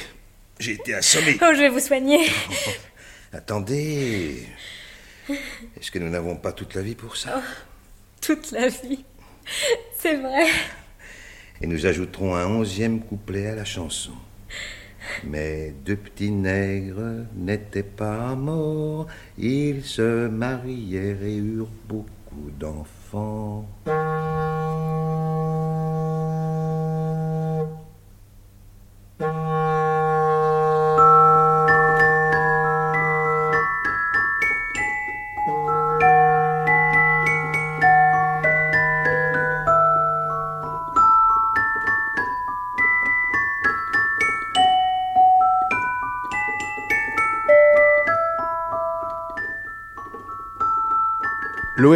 j'ai 0.59 0.73
été 0.73 0.95
assommé. 0.95 1.39
Oh, 1.41 1.53
je 1.55 1.61
vais 1.61 1.69
vous 1.69 1.81
soigner. 1.81 2.29
Attendez. 3.33 4.47
Est-ce 5.29 5.91
que 5.91 5.99
nous 5.99 6.09
n'avons 6.09 6.37
pas 6.37 6.53
toute 6.53 6.75
la 6.75 6.83
vie 6.83 6.95
pour 6.95 7.17
ça? 7.17 7.43
Oh, 7.43 7.69
toute 8.21 8.53
la 8.53 8.69
vie. 8.69 9.05
C'est 9.99 10.17
vrai. 10.17 10.47
Et 11.61 11.67
nous 11.67 11.87
ajouterons 11.87 12.35
un 12.35 12.47
onzième 12.47 13.01
couplet 13.01 13.49
à 13.49 13.55
la 13.55 13.65
chanson. 13.65 14.13
Mais 15.25 15.75
deux 15.85 15.97
petits 15.97 16.31
nègres 16.31 17.27
n'étaient 17.35 17.83
pas 17.83 18.35
morts, 18.35 19.07
ils 19.37 19.85
se 19.85 20.29
marièrent 20.29 21.23
et 21.23 21.37
eurent 21.37 21.69
beaucoup 21.87 22.51
d'enfants. 22.59 23.69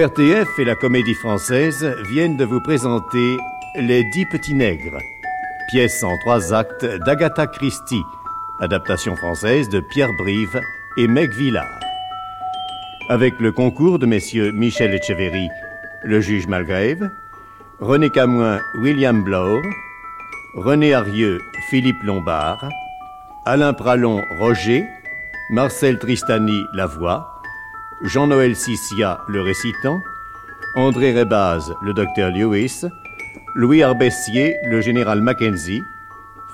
L'ORTF 0.02 0.58
et 0.58 0.64
la 0.64 0.74
Comédie 0.74 1.14
Française 1.14 1.86
viennent 2.10 2.36
de 2.36 2.44
vous 2.44 2.60
présenter 2.60 3.36
Les 3.76 4.02
Dix 4.02 4.26
Petits 4.26 4.54
Nègres, 4.54 4.98
pièce 5.70 6.02
en 6.02 6.18
trois 6.18 6.52
actes 6.52 6.84
d'Agatha 7.06 7.46
Christie, 7.46 8.02
adaptation 8.58 9.14
française 9.14 9.68
de 9.68 9.78
Pierre 9.78 10.12
Brive 10.18 10.60
et 10.96 11.06
Meg 11.06 11.30
Villard. 11.30 11.78
Avec 13.10 13.38
le 13.38 13.52
concours 13.52 14.00
de 14.00 14.06
messieurs 14.06 14.50
Michel 14.50 14.92
Etcheverry, 14.92 15.48
le 16.02 16.20
juge 16.20 16.48
Malgrave, 16.48 17.08
René 17.78 18.10
Camoin, 18.10 18.58
William 18.78 19.22
Bloor, 19.22 19.62
René 20.56 20.94
Arieux, 20.94 21.38
Philippe 21.70 22.02
Lombard, 22.02 22.68
Alain 23.46 23.72
Pralon, 23.72 24.20
Roger, 24.40 24.84
Marcel 25.50 26.00
Tristani, 26.00 26.64
la 26.74 26.86
voix, 26.86 27.31
Jean-Noël 28.04 28.56
Sissia, 28.56 29.20
le 29.28 29.42
récitant, 29.42 30.00
André 30.74 31.12
Rebaz, 31.18 31.72
le 31.82 31.92
docteur 31.94 32.30
Lewis, 32.30 32.84
Louis 33.54 33.82
Arbessier, 33.82 34.56
le 34.64 34.80
général 34.80 35.20
Mackenzie, 35.20 35.82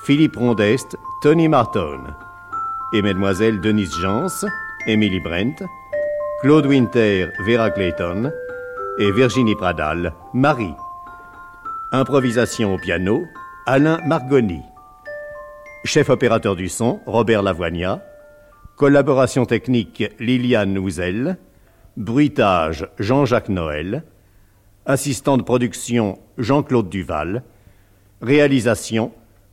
Philippe 0.05 0.37
Rondest, 0.37 0.97
Tony 1.23 1.49
Marton, 1.49 2.01
et 2.93 3.01
mesdemoiselles 3.01 3.61
Denise 3.61 3.95
Jans, 4.03 4.47
Emily 4.87 5.21
Brent, 5.21 5.65
Claude 6.43 6.67
Winter, 6.67 7.29
Vera 7.47 7.71
Clayton, 7.71 8.31
et 8.99 9.11
Virginie 9.13 9.55
Pradal, 9.55 10.13
Marie. 10.35 10.75
Improvisation 11.93 12.75
au 12.75 12.79
piano, 12.79 13.25
Alain 13.65 13.99
Margoni. 14.07 14.63
Chef 15.85 16.11
opérateur 16.11 16.57
du 16.57 16.69
son, 16.69 17.01
Robert 17.07 17.43
Lavoignat. 17.43 18.03
Collaboration 18.79 19.45
technique, 19.45 20.05
Liliane 20.21 20.79
Ouzel. 20.79 21.37
Bruitage, 21.97 22.89
Jean-Jacques 23.01 23.49
Noël. 23.49 24.05
Assistant 24.87 25.37
de 25.37 25.43
production, 25.43 26.21
Jean-Claude 26.39 26.89
Duval. 26.89 27.43
Réalisation, 28.23 29.11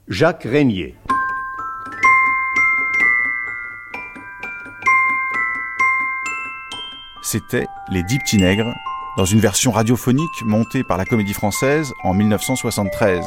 Jacques 0.07 0.43
Régnier. 0.43 0.93
C'était 7.23 7.65
Les 7.89 8.03
Dix 8.03 8.19
Petits 8.19 8.37
Nègres, 8.37 8.75
dans 9.17 9.25
une 9.25 9.39
version 9.39 9.71
radiophonique 9.71 10.43
montée 10.43 10.83
par 10.83 10.99
la 10.99 11.05
Comédie 11.05 11.33
Française 11.33 11.91
en 12.03 12.13
1973. 12.13 13.25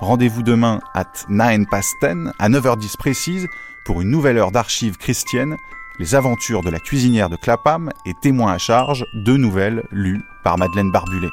Rendez-vous 0.00 0.42
demain 0.42 0.80
at 0.92 1.10
9 1.30 1.64
past 1.70 1.96
10 2.02 2.32
à 2.38 2.50
9h10 2.50 2.98
précise 2.98 3.46
pour 3.88 4.02
une 4.02 4.10
nouvelle 4.10 4.36
heure 4.36 4.52
d'archives 4.52 4.98
chrétiennes, 4.98 5.56
les 5.98 6.14
aventures 6.14 6.62
de 6.62 6.68
la 6.68 6.78
cuisinière 6.78 7.30
de 7.30 7.36
Clapham 7.36 7.90
et 8.04 8.12
témoins 8.12 8.52
à 8.52 8.58
charge, 8.58 9.02
deux 9.14 9.38
nouvelles 9.38 9.82
lues 9.90 10.20
par 10.44 10.58
Madeleine 10.58 10.92
Barbulet. 10.92 11.30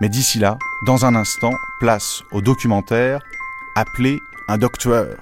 Mais 0.00 0.08
d'ici 0.08 0.38
là, 0.38 0.56
dans 0.86 1.04
un 1.04 1.16
instant, 1.16 1.50
place 1.80 2.22
au 2.30 2.42
documentaire 2.42 3.18
Appelez 3.74 4.20
un 4.46 4.56
docteur. 4.56 5.16